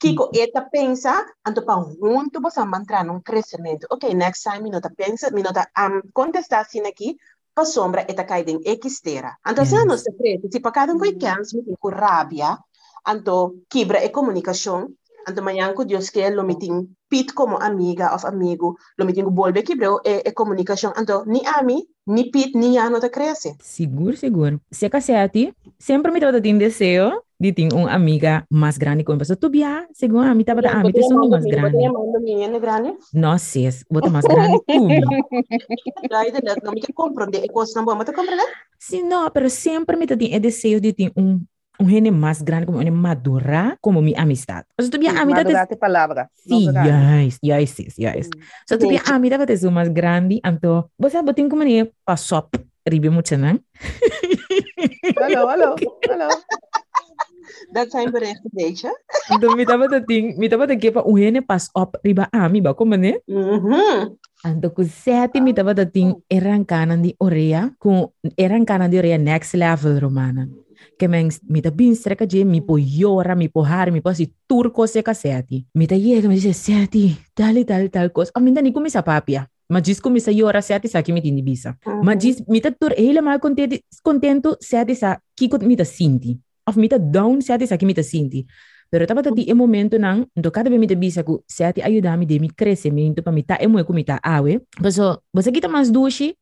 Kiko, 0.03 0.31
eta 0.35 0.59
pensa, 0.67 1.25
então 1.47 1.63
para 1.63 1.79
junto 1.95 2.41
você 2.41 2.59
manter 2.65 3.09
um 3.09 3.21
crescimento. 3.21 3.87
Ok, 3.89 4.13
next 4.13 4.43
time, 4.43 4.63
minota 4.63 4.91
pensa, 4.91 5.31
minota 5.31 5.65
um, 5.79 6.01
contestar 6.11 6.59
assim 6.59 6.81
aqui, 6.81 7.15
para 7.55 7.63
sombra, 7.63 8.01
eta 8.01 8.25
cai 8.25 8.43
em 8.43 8.59
extera. 8.65 9.37
Se 9.47 9.61
Yes. 9.61 9.85
não 9.85 9.97
se 9.97 10.03
secreto, 10.03 10.49
se 10.51 10.59
para 10.59 10.73
cada 10.73 10.93
um 10.93 10.99
que 10.99 11.13
quer, 11.13 11.37
com 11.79 11.87
rabia, 11.87 12.59
então, 13.07 13.55
quebra 13.69 14.03
a 14.03 14.09
comunicação, 14.09 14.89
então, 15.25 15.41
amanhã, 15.41 15.73
que 15.73 15.85
Deus 15.85 16.09
quer, 16.09 16.35
lo 16.35 16.43
meeting 16.43 16.93
pit 17.07 17.33
como 17.33 17.55
amiga 17.55 18.11
ou 18.11 18.27
amigo, 18.27 18.75
lo 18.97 19.05
meeting 19.05 19.33
volve 19.33 19.63
quebrou 19.63 20.01
a, 20.05 20.29
a 20.29 20.33
comunicação, 20.33 20.91
então, 20.97 21.23
ni 21.25 21.47
a 21.47 21.63
mim, 21.63 21.81
ni 22.05 22.29
pit, 22.29 22.57
ni 22.57 22.77
a 22.77 22.89
não 22.89 22.99
te 22.99 23.09
cresce. 23.09 23.55
Seguro, 23.61 24.15
seguro. 24.15 24.59
Se 24.71 24.89
casete, 24.89 25.53
sempre 25.79 26.11
me 26.13 26.19
trata 26.19 26.39
de 26.41 26.53
desejo 26.53 27.23
de 27.39 27.51
ter 27.51 27.73
uma 27.73 27.91
amiga 27.91 28.45
mais 28.49 28.77
grande 28.77 29.03
como 29.03 29.19
você. 29.19 29.35
Tu 29.35 29.49
bia, 29.49 29.87
segundo 29.93 30.27
a 30.27 30.33
mim, 30.33 30.43
tava 30.43 30.61
a 30.61 30.83
mim, 30.83 30.91
tem 30.91 31.03
só 31.03 31.15
mais 31.27 31.43
grande. 31.43 31.77
grande. 32.59 32.97
Não 33.13 33.37
sei, 33.37 33.69
bota 33.91 34.09
mais 34.09 34.25
grande. 34.25 34.59
Daí, 36.09 36.31
não 36.63 36.71
me 36.71 36.81
a 36.81 37.75
não 37.75 37.85
boa, 37.85 37.97
mas 37.97 38.05
te 38.05 38.13
compreender? 38.13 38.47
Sim, 38.79 39.03
não, 39.03 39.29
pero 39.29 39.49
sempre 39.49 39.97
me 39.97 40.07
tem 40.07 40.35
o 40.35 40.39
desejo 40.39 40.79
de 40.79 40.93
ter 40.93 41.11
um 41.17 41.41
um 41.79 41.89
gene 41.89 42.11
mais 42.11 42.41
grande 42.41 42.65
como 42.65 42.79
uma 42.79 42.91
madura 42.91 43.77
como 43.81 44.01
minha 44.01 44.21
amistade. 44.21 44.65
Mas 44.77 44.89
tu 44.89 44.97
bia 44.99 45.11
amistade 45.11 45.49
Madurate 45.49 45.75
palavra. 45.75 46.29
Sim, 46.35 46.65
Madurate. 46.71 46.89
yes, 46.89 47.39
yes, 47.43 47.79
yes, 47.79 47.95
yes. 47.97 48.27
Mm. 48.27 48.41
So 48.69 48.77
tu 48.77 48.87
bia 48.87 48.99
Gente. 48.99 49.11
amistade 49.11 49.37
vai 49.37 49.47
ter 49.47 49.71
mais 49.71 49.89
grande, 49.89 50.39
então 50.45 50.85
você 50.97 51.21
botin 51.21 51.49
como 51.49 51.63
nem 51.63 51.89
passou 52.05 52.49
ribe 52.87 53.09
muito 53.09 53.37
não? 53.37 53.59
Hello, 55.17 55.49
hello, 55.49 55.75
hello. 56.09 56.29
Dat 57.71 57.91
zijn 57.91 58.11
berichten, 58.11 58.49
weet 58.53 58.79
je. 58.79 58.91
Então, 59.29 59.55
me 59.55 59.65
tava 59.65 60.01
ting, 60.05 60.37
me 60.37 60.47
tava 60.47 60.67
que 60.75 60.91
para 60.91 61.05
o 61.05 61.17
hene 61.17 61.41
pas 61.41 61.69
op 61.73 61.97
riba 62.01 62.27
ami 62.31 62.61
ba 62.61 62.73
como 62.73 62.95
né? 62.95 63.19
Mhm. 63.27 64.17
Ando 64.43 64.71
ku 64.71 64.83
sete 64.83 65.39
me 65.41 65.53
tava 65.53 65.73
ting 65.85 66.13
eran 66.29 66.65
kanan 66.65 67.01
di 67.01 67.15
orea 67.19 67.71
ku 67.79 68.11
eran 68.37 68.65
kanan 68.65 68.91
di 68.91 68.97
orea 68.97 69.17
next 69.17 69.53
level 69.55 69.99
romana. 69.99 70.47
Que 70.97 71.07
men 71.07 71.29
me 71.47 71.61
ta 71.61 71.69
bin 71.69 71.95
streca 71.95 72.25
de 72.25 72.45
me 72.45 72.61
po 72.61 72.77
llora, 72.77 73.35
me 73.35 73.49
po 73.49 73.65
har, 73.65 73.91
me 73.91 74.01
po 74.01 74.13
si 74.13 74.33
turco 74.47 74.85
se 74.87 75.03
caseti. 75.03 75.65
Me 75.73 75.87
ta 75.87 75.95
llega 75.95 76.27
me 76.27 76.35
dice 76.35 76.53
seti, 76.53 77.17
tal 77.33 77.65
tal 77.65 77.89
tal 77.89 78.11
cosa. 78.11 78.31
A 78.35 78.39
mim 78.39 78.53
dani 78.53 78.71
começa 78.71 79.03
papia. 79.03 79.49
Mas 79.69 79.83
diz 79.83 79.99
começa 79.99 80.29
a 80.29 80.33
llorar 80.33 80.61
sete 80.61 80.87
sa 80.87 81.01
que 81.01 81.13
me 81.13 81.21
tindi 81.21 81.41
bisa. 81.41 81.77
Mas 82.03 82.19
diz 82.19 82.43
me 82.47 82.61
ta 82.61 82.71
tur 82.71 82.93
helemaal 82.97 83.39
contento, 83.39 83.75
contento 84.03 84.57
sete 84.59 84.93
sa 84.95 85.19
kiko 85.35 85.57
me 85.59 85.75
ta 85.75 85.85
sinti. 85.85 86.37
Of 86.65 86.77
me 86.77 86.87
ta 86.87 86.97
down 86.97 87.41
sete 87.41 87.65
sa 87.65 87.77
que 87.77 87.85
me 87.85 87.93
ta 87.93 88.03
sinti. 88.03 88.45
Pero 88.93 89.07
tava 89.07 89.23
tati 89.23 89.49
e 89.49 89.53
momento 89.55 89.97
nang, 89.97 90.29
ndo 90.37 90.51
cada 90.51 90.69
vez 90.69 90.77
me 90.77 90.85
te 90.85 90.95
bisa 90.95 91.23
ku 91.23 91.41
sete 91.47 91.81
ajudami 91.81 92.27
de 92.29 92.37
mi 92.37 92.53
crescimento 92.53 93.23
pa 93.23 93.31
mi 93.31 93.41
ta 93.41 93.57
emo 93.57 93.81
ku 93.83 93.93
mi 93.93 94.03
ta 94.05 94.21
awe. 94.21 94.61
Paso, 94.77 95.23
você 95.33 95.49
kita 95.51 95.67
mas 95.67 95.89
dushi, 95.89 96.37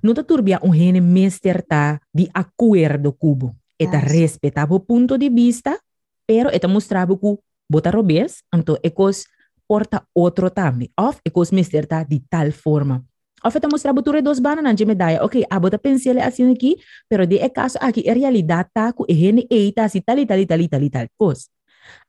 não 0.00 0.14
tá 0.14 0.22
turbia 0.22 0.60
um 0.62 0.70
rene 0.70 1.00
mester 1.00 1.66
tá 1.66 1.98
de 2.14 2.30
acordo 2.32 3.10
cubo. 3.12 3.56
Yes. 3.80 4.12
respeitava 4.12 4.74
o 4.74 4.80
ponto 4.80 5.18
de 5.18 5.28
vista, 5.28 5.78
pero 6.26 6.50
eta 6.50 6.68
mostrava 6.68 7.16
que 7.16 7.38
bota 7.68 7.90
robes, 7.90 8.42
então 8.54 8.76
ecos 8.82 9.24
porta 9.68 10.02
outro 10.14 10.50
também. 10.50 10.90
Of 10.98 11.20
ecos 11.24 11.50
mester 11.50 11.86
tá 11.86 12.02
de 12.02 12.22
tal 12.30 12.50
forma. 12.52 13.04
Of 13.44 13.56
eta 13.56 13.68
mostrava 13.68 14.02
tu 14.02 14.22
dos 14.22 14.40
bananas 14.40 14.74
de 14.74 14.84
medalha. 14.86 15.22
Ok, 15.22 15.44
a 15.50 15.60
bota 15.60 15.78
pensele 15.78 16.20
assim 16.20 16.50
aqui, 16.50 16.76
pero 17.08 17.26
de 17.26 17.38
é 17.38 17.48
caso 17.48 17.78
aqui 17.80 18.02
é 18.08 18.12
realidade 18.12 18.70
tá 18.72 18.92
com 18.92 19.04
rene 19.08 19.46
eita 19.50 19.84
assim 19.84 20.00
tal 20.00 20.18
e 20.18 20.26
tal 20.26 20.38
e 20.38 20.46
tal 20.46 20.60
e 20.60 20.68
tal 20.68 20.82
e 20.82 20.90
tal 20.90 21.06
coisa. 21.18 21.46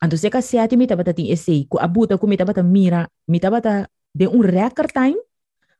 Então 0.04 0.18
se 0.18 0.30
ka 0.30 0.42
sete 0.42 0.78
mi 0.78 0.88
tabata 0.88 1.14
tin 1.14 1.32
essay, 1.32 1.66
ku 1.70 1.78
abuta 1.78 2.18
ku 2.18 2.28
mi 2.28 2.38
tabata 2.38 2.64
mira, 2.64 3.08
mi 3.28 3.40
tabata 3.40 3.90
de 4.16 4.28
um 4.28 4.42
record 4.42 4.92
time, 4.92 5.18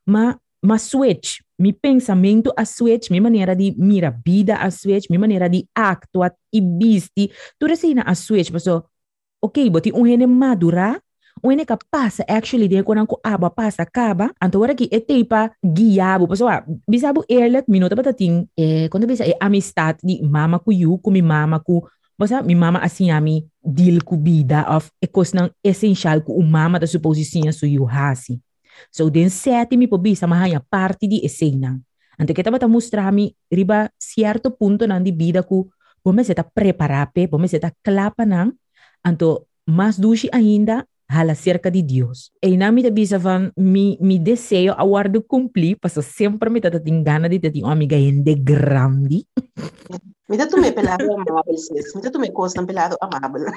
ma 0.06 0.38
ma 0.62 0.78
switch, 0.78 1.42
mi 1.60 1.74
pensamento 1.74 2.54
a 2.56 2.66
switch, 2.66 3.10
mi 3.10 3.20
maneira 3.20 3.56
de 3.56 3.74
mira 3.78 4.12
vida 4.12 4.58
a 4.58 4.70
switch, 4.72 5.10
mi 5.10 5.18
maneira 5.18 5.50
de 5.50 5.68
actuar 5.76 6.34
e 6.52 6.62
bisti, 6.62 7.32
tudo 7.60 7.74
assim 7.74 7.96
a 8.00 8.16
switch, 8.16 8.52
paso, 8.52 8.86
ok, 9.42 9.70
boti 9.70 9.92
um 9.94 10.06
hene 10.06 10.28
madura, 10.28 11.00
um 11.44 11.52
hene 11.52 11.66
capaz 11.66 12.20
actually 12.28 12.68
de 12.68 12.84
quando 12.84 13.06
ko 13.06 13.20
aba 13.24 13.50
passa 13.50 13.84
acaba, 13.84 14.32
anto 14.42 14.60
ora 14.60 14.76
que 14.76 14.90
é 14.92 15.00
teipa 15.00 15.52
guiabo, 15.64 16.28
paso, 16.28 16.48
ah, 16.48 16.66
bisabu 16.88 17.24
erlet, 17.30 17.66
mi 17.68 17.80
nota 17.80 17.96
bata 17.96 18.14
tin, 18.14 18.48
eh, 18.58 18.90
quando 18.90 19.08
bisa 19.08 19.26
é 19.26 19.38
amistad 19.40 19.98
de 20.04 20.22
mama 20.24 20.60
ku 20.60 20.72
you, 20.72 20.98
ku 20.98 21.12
mi 21.12 21.22
mama 21.22 21.60
ku, 21.60 21.88
basta 22.18 22.42
mi 22.42 22.56
mama 22.56 22.80
assim 22.80 23.12
a 23.12 23.22
mi 23.22 23.46
deal 23.64 24.02
ku 24.04 24.18
vida 24.18 24.66
of 24.68 24.90
e 25.02 25.08
kos 25.08 25.34
nang 25.34 25.54
essential 25.64 26.22
ku 26.26 26.34
um 26.34 26.50
mama 26.50 26.80
da 26.80 26.88
suposição 26.88 27.52
su 27.54 27.68
you 27.68 27.86
hasi. 27.86 28.42
So 28.92 29.10
den 29.10 29.30
sete 29.30 29.78
mi 29.78 29.88
po 29.88 29.98
bisa 29.98 30.26
mahanya 30.26 30.62
parte 30.64 31.08
di 31.08 31.24
escena. 31.24 31.76
Ante 32.18 32.34
kita 32.34 32.50
bata 32.50 32.66
mostrar 32.66 33.14
mi 33.14 33.30
riba 33.46 33.90
certo 33.98 34.50
punto 34.50 34.90
nang 34.90 35.06
di 35.06 35.14
vida 35.14 35.46
ku 35.46 35.70
pome 36.02 36.26
seta 36.26 36.42
preparape, 36.42 37.30
pome 37.30 37.46
seta 37.46 37.70
klapa 37.84 38.26
nang 38.26 38.58
anto 39.06 39.46
mas 39.70 40.02
dushi 40.02 40.26
ainda 40.34 40.88
hala 41.08 41.36
cerca 41.36 41.70
de 41.70 41.86
Deus. 41.86 42.34
E 42.42 42.58
na 42.58 42.72
mi 42.72 42.84
bisa 42.90 43.22
van 43.22 43.54
mi 43.56 43.96
mi 44.02 44.20
desejo 44.20 44.74
aguardo 44.74 45.22
cumplir, 45.24 45.78
paso 45.80 46.02
sempre 46.02 46.50
mi 46.50 46.60
tata 46.60 46.82
ting 46.82 47.06
gana 47.06 47.30
di 47.30 47.40
tati 47.40 47.62
amiga 47.64 47.96
ende 47.96 48.36
grandi. 48.36 49.24
Mita 50.28 50.44
tu 50.44 50.60
me 50.60 50.76
pelado 50.76 51.08
amable, 51.08 51.56
sis. 51.56 51.96
Mita 51.96 52.12
tu 52.12 52.20
me 52.20 52.34
costa 52.36 52.60
pelado 52.66 53.00
amable. 53.00 53.48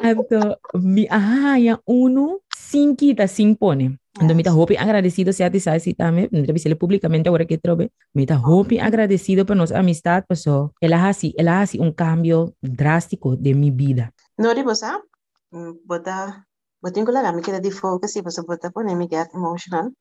Anto, 0.00 0.56
mi 0.80 1.04
ahaya 1.06 1.76
uno 1.84 2.40
sin 2.72 2.96
quita, 2.96 3.28
sin 3.28 3.54
pone. 3.54 4.00
Então, 4.20 4.36
me 4.36 4.42
tá 4.42 4.52
hopi 4.52 4.76
agradecido 4.76 5.32
se 5.32 5.44
a 5.44 5.50
tisai 5.50 5.80
si 5.80 5.94
tame, 5.94 6.28
entrevistele 6.32 6.74
publicamente 6.74 7.28
agora 7.28 7.44
que 7.44 7.58
trobe. 7.58 7.92
Me 8.14 8.24
tá 8.26 8.36
hopi 8.36 8.78
agradecido 8.78 9.44
por 9.44 9.56
nossa 9.56 9.78
amistad, 9.78 10.24
pasó. 10.26 10.72
Ela 10.80 11.08
hasi, 11.08 11.34
ela 11.36 11.60
hasi 11.60 11.78
um 11.80 11.92
cambio 11.92 12.54
drástico 12.62 13.36
de 13.36 13.54
mi 13.54 13.70
vida. 13.70 14.12
No, 14.38 14.54
di 14.54 14.62
bosa? 14.62 15.00
Bota, 15.84 16.46
botin 16.80 17.04
ko 17.04 17.12
lang, 17.12 17.36
mi 17.36 17.42
kita 17.42 17.60
di 17.60 17.70
focus, 17.70 18.16
basta 18.24 18.42
bota 18.42 18.70
po 18.70 18.82
na 18.82 18.94
mi 18.94 19.06
get 19.08 19.28
emotional. 19.34 19.92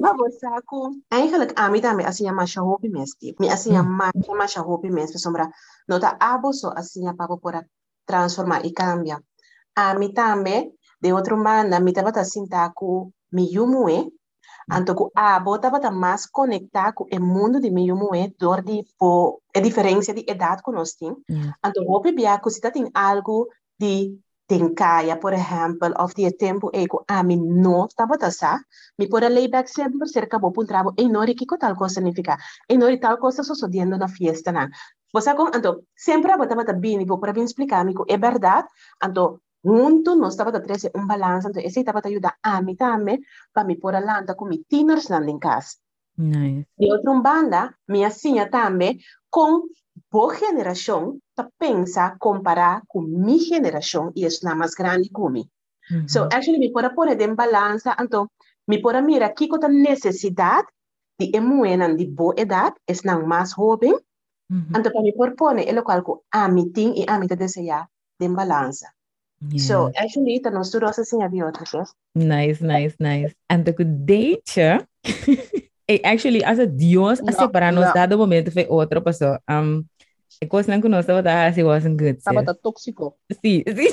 Bosa 0.00 0.52
ko, 0.68 0.92
eigenlijk 1.08 1.52
ami 1.56 1.80
dami 1.80 2.04
assim 2.04 2.28
ama 2.28 2.44
siya 2.44 2.60
hopi 2.64 2.88
mesti. 2.88 3.36
Mi 3.40 3.48
assim 3.48 3.76
ama 3.76 4.12
ama 4.12 4.44
siya 4.48 4.64
hopi 4.64 4.88
mesti 4.88 5.16
sombra. 5.16 5.48
Nota 5.88 6.16
abo 6.20 6.52
so 6.52 6.72
assim 6.72 7.08
papo 7.16 7.36
por 7.40 7.56
transformar 8.04 8.64
e 8.64 8.72
cambia. 8.72 9.20
Ami 9.76 10.12
tambe 10.12 10.75
de 11.00 11.12
outro 11.12 11.36
manda 11.36 11.80
mi 11.80 11.92
tava 11.92 12.24
sinta 12.24 12.70
ku 12.74 13.10
mi 13.32 13.44
yumue. 13.50 14.10
Anto 14.68 14.94
ku 14.94 15.10
abo 15.14 15.58
tava 15.58 15.78
ta 15.78 15.90
mais 15.90 16.26
conectar 16.26 16.92
com 16.92 17.04
o 17.04 17.20
mundo 17.20 17.60
de 17.60 17.70
mi 17.70 17.86
yumue 17.86 18.34
dor 18.38 18.62
di 18.62 18.82
po 18.98 19.40
a 19.54 19.60
diferença 19.60 20.12
de 20.12 20.24
idade 20.26 20.62
que 20.62 20.72
nós 20.72 20.94
tem. 20.94 21.14
Yes. 21.28 21.52
Anto 21.62 21.80
hopi 21.86 22.12
bia 22.12 22.38
ku 22.38 22.50
sita 22.50 22.70
tem 22.70 22.90
algo 22.92 23.48
de 23.78 24.18
tenkaya, 24.46 25.16
por 25.18 25.34
exemplo, 25.34 25.92
of 25.98 26.14
die 26.14 26.30
tempo 26.30 26.70
ego 26.72 27.04
a 27.08 27.22
mi 27.22 27.36
no 27.36 27.88
tabata 27.96 28.30
sa, 28.30 28.58
mi 28.98 29.08
pode 29.08 29.28
layback 29.28 29.68
sempre 29.68 30.08
cerca 30.08 30.38
bo 30.38 30.50
pun 30.50 30.66
trabo, 30.66 30.94
e 30.96 31.08
nori 31.08 31.34
kiko 31.34 31.56
tal 31.58 31.74
cosa 31.74 31.94
significa, 31.94 32.38
e 32.68 32.76
nori 32.78 32.98
tal 32.98 33.18
cosa 33.18 33.42
sucedendo 33.42 33.98
na 33.98 34.08
fiesta 34.08 34.52
na. 34.52 34.68
Você 35.12 35.34
com, 35.34 35.46
anto, 35.46 35.84
sempre 35.96 36.32
a 36.32 36.36
bata 36.36 36.72
bini, 36.72 37.04
vou 37.04 37.18
para 37.18 37.32
vir 37.32 37.42
explicar, 37.42 37.80
amigo, 37.80 38.04
é 38.08 38.16
verdade, 38.16 38.68
anto, 39.02 39.40
junto 39.64 40.14
nós 40.16 40.34
estava 40.34 40.50
a 40.56 40.60
trazer 40.60 40.90
um 40.94 41.06
balanço, 41.06 41.48
então 41.48 41.62
esse 41.62 41.80
estava 41.80 42.00
a 42.02 42.08
ajudar 42.08 42.36
a 42.42 42.62
mim 42.62 42.76
também, 42.76 43.20
para 43.52 43.64
me 43.64 43.76
pôr 43.76 43.94
a 43.94 44.00
lanta 44.00 44.34
com 44.34 44.46
mi 44.46 44.64
teeners 44.64 45.08
na 45.08 45.18
em 45.24 45.38
casa. 45.38 45.76
Nice. 46.18 46.66
De 46.78 46.90
outra 46.90 47.12
banda, 47.20 47.74
minha 47.88 48.10
sinha 48.10 48.48
também, 48.48 48.98
com 49.30 49.62
boa 50.10 50.34
geração, 50.34 51.18
tá 51.34 51.48
pensa 51.58 52.16
comparar 52.18 52.82
com 52.88 53.02
minha 53.02 53.62
geração 53.62 54.12
e 54.16 54.24
é 54.24 54.54
mais 54.54 54.74
grande 54.74 55.10
que 55.10 55.30
mim. 55.30 55.46
Mhm. 55.90 56.08
So 56.08 56.24
actually 56.32 56.58
me 56.58 56.72
pode 56.72 56.94
pôr 56.94 57.08
em 57.08 57.34
balança, 57.34 57.94
então 58.00 58.28
me 58.66 58.80
pode 58.80 59.02
mirar 59.02 59.34
que 59.34 59.48
a 59.52 59.68
necessidade 59.68 60.68
de 61.20 61.30
emuenan 61.36 61.96
de 61.96 62.06
boa 62.06 62.34
idade, 62.38 62.76
é 62.88 63.14
mais 63.26 63.52
jovem, 63.52 63.94
Mhm. 64.48 64.68
então 64.76 64.92
para 64.92 65.02
me 65.02 65.12
pôr 65.12 65.34
pôr 65.34 65.58
ele 65.58 65.82
qual 65.82 66.24
a 66.32 66.48
mim 66.48 66.70
tem 66.72 66.98
e 67.00 67.04
a 67.08 67.18
mim 67.18 67.26
te 67.26 67.36
desejar 67.36 67.88
de 68.18 68.28
balança. 68.28 68.95
So 69.58 69.88
Yes. 69.92 69.96
actually 70.00 70.40
tá 70.40 70.50
nós 70.50 70.70
tudo 70.70 70.86
assim 70.86 71.22
havia 71.22 71.44
outras 71.44 71.70
coisas. 71.70 71.92
Nice, 72.16 72.64
nice, 72.64 72.96
nice. 72.98 73.34
And 73.50 73.62
the 73.64 73.72
good 73.72 74.06
date, 74.08 74.42
eh, 75.88 76.00
actually, 76.02 76.42
as 76.42 76.58
a 76.58 76.66
Dios, 76.66 77.20
a 77.20 77.30
separar 77.32 77.70
nos 77.72 77.86
no. 77.86 77.92
dado 77.94 78.18
momento 78.18 78.50
foi 78.50 78.66
outro, 78.68 79.00
pasó. 79.02 79.38
Um, 79.48 79.84
a 80.42 80.46
coisa 80.48 80.72
não 80.72 80.80
que 80.80 80.88
nós 80.88 81.04
estava 81.06 81.20
a 81.20 81.52
se 81.52 81.62
wasn't 81.62 81.96
good. 81.98 82.18
Tava 82.24 82.40
sis. 82.40 82.46
tá 82.46 82.54
tóxico. 82.54 83.14
Sí, 83.44 83.62
sí. 83.68 83.88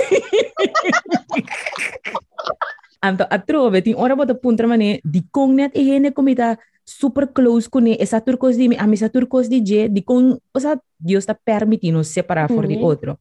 Anto 3.03 3.27
a 3.29 3.37
trove, 3.37 3.81
tin 3.83 3.95
ora 3.99 4.15
bota 4.15 4.33
puntra 4.33 4.63
mane, 4.67 5.01
di 5.03 5.21
kong 5.29 5.55
net 5.59 5.75
e 5.75 5.91
hene 5.91 6.11
komita 6.15 6.55
super 6.87 7.27
close 7.35 7.67
ni 7.81 7.97
esa 7.99 8.21
turcos 8.23 8.55
di 8.55 8.69
mi, 8.71 8.77
ami 8.79 8.95
sa 8.95 9.09
turcos 9.11 9.49
di 9.51 9.59
je, 9.59 9.89
di 9.91 10.01
kong, 10.03 10.39
o 10.39 10.57
sa, 10.59 10.79
Dios 10.97 11.25
ta 11.27 11.35
permitindo 11.35 11.99
separar 12.03 12.47
for 12.47 12.63
di 12.65 12.77
Mhm. 12.79 12.83
outro. 12.83 13.19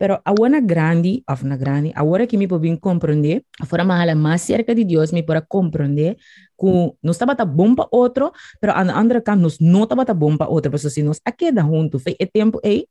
Pero 0.00 0.16
agora 0.24 0.60
grande, 0.60 1.22
of 1.28 1.44
na 1.44 1.58
grande, 1.58 1.92
agora 1.94 2.26
que 2.26 2.38
me 2.38 2.48
podem 2.48 2.74
compreender, 2.74 3.44
fora 3.66 3.84
mahala 3.84 4.14
mais 4.14 4.40
cerca 4.40 4.74
de 4.74 4.82
Deus, 4.82 5.12
me 5.12 5.22
para 5.22 5.42
compreender 5.42 6.16
que 6.58 6.92
não 7.02 7.10
estava 7.12 7.36
tá 7.36 7.44
bom 7.44 7.74
para 7.74 7.86
outro, 7.92 8.32
pero 8.58 8.72
a 8.72 8.80
outra 8.80 9.20
kant 9.20 9.42
nós 9.42 9.58
não 9.60 9.82
estava 9.82 10.06
tá 10.06 10.14
bom 10.14 10.38
para 10.38 10.48
outro, 10.48 10.70
porque 10.70 10.88
se 10.88 11.02
nós 11.02 11.20
aqui 11.22 11.52
da 11.52 11.60
junto, 11.60 11.98
foi 11.98 12.16
é 12.18 12.24
tempo 12.24 12.58
ei, 12.64 12.86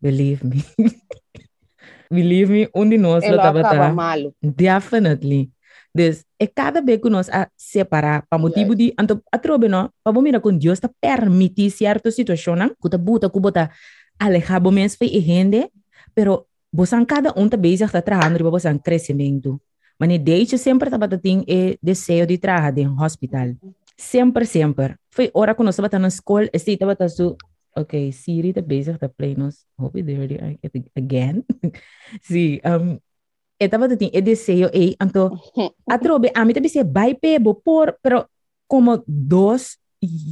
believe 0.00 0.46
me, 0.46 0.64
believe 2.10 2.50
me, 2.50 2.70
um 2.74 2.88
de 2.88 2.96
nós 2.96 3.22
estava 3.22 3.60
tá, 3.60 3.92
malo. 3.92 4.32
definitely. 4.42 5.52
Dus 5.94 6.24
é 6.38 6.46
cada 6.46 6.80
vez 6.80 7.00
que 7.00 7.10
nós 7.10 7.28
a 7.28 7.48
separar, 7.56 8.24
para 8.28 8.38
motivo 8.38 8.74
de, 8.74 8.94
anto, 8.98 9.20
a 9.32 9.38
trobe 9.38 9.68
não, 9.68 9.90
para 10.04 10.12
bom 10.12 10.22
mira 10.22 10.38
com 10.38 10.56
Deus 10.56 10.78
tá 10.78 10.88
permitir 11.00 11.70
certa 11.70 12.10
situação, 12.10 12.54
não? 12.54 12.68
que 12.68 12.88
tá 12.88 12.96
buta, 12.96 13.28
que 13.28 13.40
bota 13.40 13.70
alejar 14.18 14.60
menos 14.72 14.96
foi 14.96 15.08
e 15.08 15.18
rende, 15.18 15.70
pero 16.14 16.46
bosan 16.72 17.04
cada 17.04 17.32
um 17.36 17.48
tá 17.48 17.56
bezig 17.56 17.90
tá 17.90 18.02
trabalhando 18.02 18.38
para 18.38 18.50
bosan 18.50 18.78
crescimento. 18.78 19.60
Mas 19.98 20.18
deixa 20.20 20.56
sempre 20.58 20.90
tá 20.90 20.98
batendo 20.98 21.44
é 21.48 21.76
desejo 21.82 22.26
de 22.26 22.38
trabalhar 22.38 22.78
em 22.78 22.88
hospital. 22.88 23.56
Sempre, 23.96 24.46
sempre. 24.46 24.94
Foi 25.10 25.30
hora 25.34 25.54
que 25.54 25.62
nós 25.62 25.74
estava 25.74 25.98
na 25.98 26.08
escola, 26.08 26.48
este 26.52 26.72
estava 26.72 27.08
su, 27.08 27.36
ok, 27.74 28.12
Siri 28.12 28.52
tá 28.52 28.62
bezig 28.62 28.98
tá 28.98 29.08
play 29.08 29.34
nos, 29.34 29.66
hope 29.76 30.02
get 30.02 30.90
again. 30.96 31.44
Sim, 32.22 32.60
um, 32.64 32.98
estava 33.58 33.88
batendo 33.88 34.10
é 34.14 34.20
desejo 34.20 34.70
e 34.72 34.94
anto 35.00 35.32
a 35.86 35.98
trobe 35.98 36.30
a 36.34 36.44
mim 36.44 36.54
também 36.54 36.70
se 36.70 36.84
vai 36.84 37.14
pebo 37.14 37.54
por, 37.54 37.98
pero 38.00 38.28
como 38.68 39.02
dois 39.06 39.78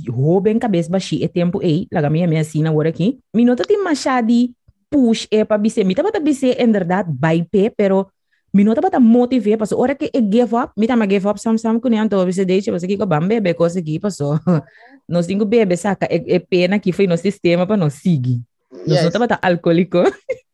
rouba 0.08 0.50
em 0.50 0.58
cabeça 0.58 0.90
baixi 0.90 1.24
é 1.24 1.28
tempo 1.28 1.60
ei, 1.62 1.86
laga 1.92 2.10
minha 2.10 2.26
minha 2.26 2.40
assina 2.40 2.70
agora 2.70 2.88
aqui. 2.88 3.18
Mi 3.34 3.44
nota 3.44 3.64
tem 3.64 3.82
machadi 3.82 4.54
push 4.90 5.26
é 5.30 5.44
para 5.44 5.58
bise, 5.58 5.84
mi 5.84 5.94
tava 5.94 6.10
bise 6.20 6.52
em 6.52 6.70
verdade 6.70 7.12
vai 7.18 7.42
pé, 7.42 7.70
pero 7.70 8.08
mi 8.52 8.64
nota 8.64 8.80
bata 8.80 9.00
motive, 9.00 9.56
paso 9.56 9.76
hora 9.78 9.94
que 9.94 10.10
e 10.12 10.20
give 10.20 10.54
up, 10.54 10.72
mi 10.76 10.86
tama 10.86 11.06
give 11.06 11.26
up 11.28 11.38
sam 11.38 11.58
sam 11.58 11.80
kunya 11.80 12.08
to 12.08 12.24
bise 12.24 12.44
deixa, 12.44 12.70
você 12.70 12.86
que 12.86 12.96
bam 12.96 13.26
bebe 13.26 13.54
coisa 13.54 13.80
aqui 13.80 13.98
paso. 13.98 14.38
Nós 15.08 15.26
tinha 15.26 15.44
bebe 15.44 15.76
saca, 15.76 16.06
é, 16.10 16.34
é 16.34 16.38
pena 16.38 16.78
que 16.78 16.92
foi 16.92 17.06
no 17.06 17.16
sistema 17.16 17.66
para 17.66 17.76
nós 17.76 17.94
seguir. 17.94 18.40
Nós 18.86 19.04
não 19.04 19.10
tava 19.10 19.38
alcoólico. 19.40 20.02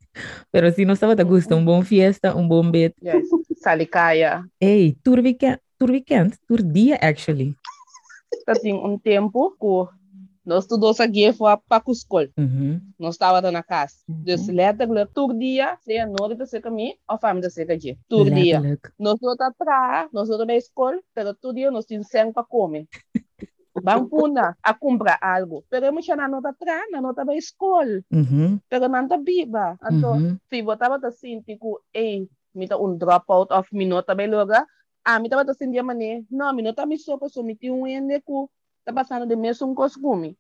Pero 0.51 0.71
si 0.71 0.85
no 0.85 0.93
estaba 0.93 1.17
te 1.17 1.25
gusta, 1.25 1.57
un 1.57 1.65
bom 1.65 1.83
fiesta, 1.83 2.35
un 2.35 2.49
bom 2.49 2.71
bet. 2.71 2.95
Yes. 3.01 3.25
Salikaya. 3.63 4.45
Hey, 4.61 4.97
tur 5.03 5.21
weekend, 5.21 5.59
tur 5.79 5.91
weekend, 5.91 6.37
tur 6.47 6.61
dia 6.63 6.99
actually. 7.01 7.57
Tá 8.45 8.55
tem 8.55 8.75
um 8.75 8.99
tempo 8.99 9.53
que 9.53 10.03
nós 10.45 10.65
estudamos 10.65 10.99
aqui 11.01 11.33
foi 11.33 11.57
para 11.69 11.83
a 11.87 11.91
escola. 11.93 12.29
Mhm. 12.37 12.81
Nós 12.99 13.15
estávamos 13.15 13.53
na 13.53 13.63
casa. 13.63 13.95
Dus 14.09 14.49
letterlijk, 14.49 15.13
todo 15.15 15.39
dia, 15.39 15.77
seja 15.85 16.07
noite 16.07 16.37
da 16.37 16.47
seca 16.47 16.71
mim, 16.71 16.95
ou 17.09 17.19
família 17.19 17.43
da 17.43 17.51
seca 17.51 17.77
dia. 17.79 17.97
Todo 18.09 18.31
dia. 18.31 18.61
Nós 18.99 19.19
não 19.23 19.37
tá 19.37 19.47
atrás, 19.47 20.09
nós 20.13 20.29
não 20.29 20.45
na 20.45 20.57
escola, 20.57 20.99
pero 21.15 21.35
todo 21.35 21.55
dia 21.55 21.71
nós 21.71 21.87
temos 21.87 22.09
sangue 22.09 22.33
para 22.33 22.45
comer. 22.45 22.87
Vamos 23.83 24.11
a 24.63 24.75
comprar 24.75 25.19
algo. 25.23 25.65
Pero 25.71 25.87
eu 25.87 25.93
não 25.93 26.29
nota 26.29 26.51
atrás, 26.51 26.91
na 26.91 27.01
nota 27.01 27.25
da 27.25 27.35
escola. 27.35 28.03
Mhm. 28.11 28.61
Pero 28.69 28.89
não 28.89 29.09
tá 29.09 29.17
biba. 29.17 29.79
Então, 29.91 30.19
Mhm. 30.19 30.39
se 30.49 30.63
botava 30.63 30.99
assim, 31.07 31.41
tipo, 31.41 31.81
ei, 31.95 32.29
me 32.55 32.69
tá 32.69 32.77
um 32.77 32.97
dropout 32.97 33.53
of 33.53 33.69
me 33.73 33.87
nota 33.87 34.15
bem 34.15 34.29
logo. 34.29 34.53
Ah, 35.05 35.19
me 35.19 35.29
tava 35.29 35.51
assim 35.51 35.71
de 35.71 35.83
maneira. 35.83 36.25
Não, 36.31 36.55
me 36.55 36.63
nota 36.63 36.87
me 36.87 36.99
sopa, 36.99 37.29
só 37.29 37.43
me 37.43 37.57
tinha 37.57 37.73
um 37.73 37.87
ende 37.87 38.21
que 38.21 38.33
tá 38.85 38.93
passando 38.93 39.27
de 39.27 39.37
mesmo 39.37 39.69
um 39.69 39.75
costume. 39.75 40.39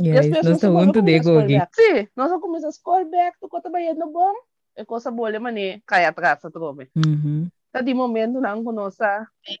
Yes, 0.00 0.28
não 0.42 0.52
está 0.52 0.70
muito 0.70 1.02
de 1.02 1.20
gogi. 1.20 1.60
Sim, 1.72 2.08
nós 2.16 2.28
vamos 2.28 2.42
começar 2.42 2.66
a 2.66 2.70
escola 2.70 3.04
back, 3.04 3.38
tu 3.40 3.48
conta 3.48 3.70
bem 3.70 3.94
no 3.94 4.10
bom. 4.10 4.34
É 4.76 4.84
coisa 4.84 5.10
boa, 5.10 5.38
maneira, 5.38 5.80
cai 5.86 6.04
atrás, 6.04 6.44
a 6.44 6.50
trome. 6.50 6.90
Mhm. 6.94 7.48
Tá 7.70 7.80
de 7.80 7.94
momento, 7.94 8.40
não 8.40 8.62
conosco 8.64 9.04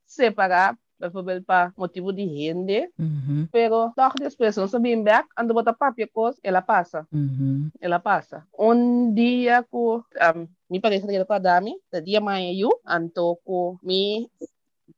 separar, 0.06 0.76
por 0.98 1.42
para 1.42 1.72
motivo 1.76 2.12
de 2.12 2.24
rende, 2.24 2.88
Mhm. 2.98 3.48
pero 3.52 3.92
todas 3.96 4.26
as 4.26 4.34
pessoas 4.34 4.70
sabem 4.70 5.02
back, 5.02 5.28
ando 5.36 5.54
botar 5.54 5.72
papel 5.74 6.08
coisa, 6.12 6.38
ela 6.42 6.62
passa. 6.62 7.06
Mhm. 7.12 7.70
ela 7.80 7.98
passa. 7.98 8.44
Um 8.58 9.12
dia 9.12 9.62
que 9.62 9.76
um, 9.76 10.48
me 10.70 10.80
parece 10.80 11.06
que 11.06 11.24
com 11.24 11.32
a 11.32 11.38
Dami, 11.38 11.74
da 11.92 12.00
dia 12.00 12.20
mais 12.20 12.56
eu, 12.58 12.70
anto 12.86 13.38
ko 13.44 13.78
mi 13.82 14.28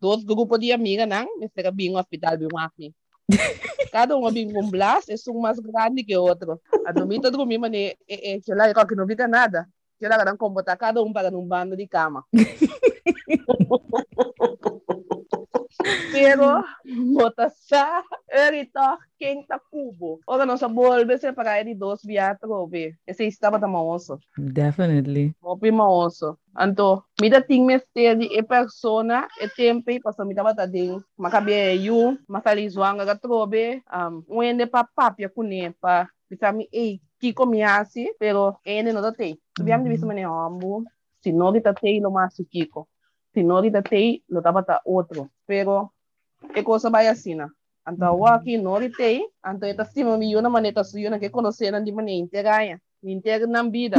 dois 0.01 0.23
grupos 0.25 0.59
de 0.61 0.73
amigas 0.73 1.09
não, 1.09 1.27
me 1.39 1.49
será 1.49 1.71
bem 1.71 1.97
hospital 1.97 2.37
bem 2.39 2.49
aqui. 2.59 2.95
Cada 3.93 4.17
um 4.17 4.31
bem 4.31 4.47
um 4.57 4.71
blast, 4.71 5.11
é 5.11 5.17
um 5.31 5.41
mais 5.41 5.59
grande 5.59 6.05
que 6.05 6.17
o 6.17 6.23
outro. 6.23 6.61
A 6.87 6.93
dormita 6.93 7.31
dormir, 7.31 7.59
mas 7.59 7.73
é 7.73 7.97
é 8.09 8.39
que 8.41 8.55
lá 8.55 8.87
que 8.87 8.95
não 8.95 9.07
fica 9.07 9.27
nada. 9.27 9.67
Que 9.99 10.07
lá 10.07 10.25
não 10.25 10.37
botar 10.51 10.77
cada 10.77 11.03
um 11.03 11.13
para 11.13 11.31
num 11.31 11.47
bando 11.47 11.77
de 11.77 11.87
cama. 11.89 12.25
Pero, 16.13 16.65
bota 17.15 17.51
sa, 17.51 18.03
erito, 18.31 18.81
quem 19.19 19.45
tá 19.47 19.59
cubo. 19.59 20.21
Ora, 20.27 20.47
nossa 20.47 20.69
bolsa, 20.69 21.19
se 21.19 21.33
para 21.33 21.61
ele 21.61 21.75
dois 21.75 22.03
viatro, 22.03 22.67
be. 22.67 22.95
Esse 23.07 23.25
estava 23.25 23.59
da 23.59 23.69
maoso. 23.69 24.19
Definitely. 24.37 25.35
Mopi 25.43 25.71
maoso. 25.71 26.39
Anto, 26.55 27.05
mida 27.21 27.41
ting 27.41 27.67
me 27.67 27.79
stedi 27.79 28.29
e 28.33 28.43
persona, 28.43 29.29
e 29.41 29.49
tempo, 29.49 29.91
paso 30.03 30.25
mida 30.25 30.43
bata 30.43 30.67
ding, 30.67 31.03
makabe 31.19 31.75
yu, 31.75 32.19
mafalizwanga 32.27 33.05
ga 33.05 33.15
trobe, 33.15 33.83
um, 33.93 34.25
wende 34.29 34.67
pa 34.67 34.85
papia 34.85 35.29
kune 35.29 35.75
pa, 35.81 36.09
bisami, 36.31 36.69
ei, 36.73 37.01
kiko 37.21 37.47
miasi, 37.47 38.13
pero 38.19 38.59
ene 38.65 38.93
no 38.93 39.03
datei. 39.03 39.39
Subiam 39.57 39.83
de 39.83 39.89
vista 39.91 40.07
mane 40.07 40.25
ambu, 40.25 40.85
si 41.23 41.33
no 41.33 41.53
di 41.53 41.61
tatei 41.61 42.01
lo 42.01 42.11
mas 42.11 42.41
kiko. 42.51 42.89
Si 43.37 43.45
no 43.45 43.61
di 43.61 43.71
tatei, 43.71 44.25
lo 44.29 44.41
tabata 44.41 44.81
outro. 44.87 45.29
Pero, 45.45 45.93
e 46.55 46.63
cosa 46.63 46.89
vai 46.89 47.07
assina. 47.07 47.47
Anto 47.85 48.07
waki 48.07 48.57
no 48.57 48.79
di 48.79 48.89
tei, 48.89 49.21
anto 49.43 49.67
eta 49.67 49.85
stima 49.85 50.17
mi 50.17 50.31
yuna 50.31 50.49
maneta 50.49 50.83
su 50.83 50.97
yuna 50.97 51.19
que 51.19 51.29
conheceram 51.29 51.79
de 51.85 51.93
maneira 51.93 52.25
integraia. 52.25 52.81
Integra 53.05 53.47
na 53.47 53.63
vida. 53.63 53.99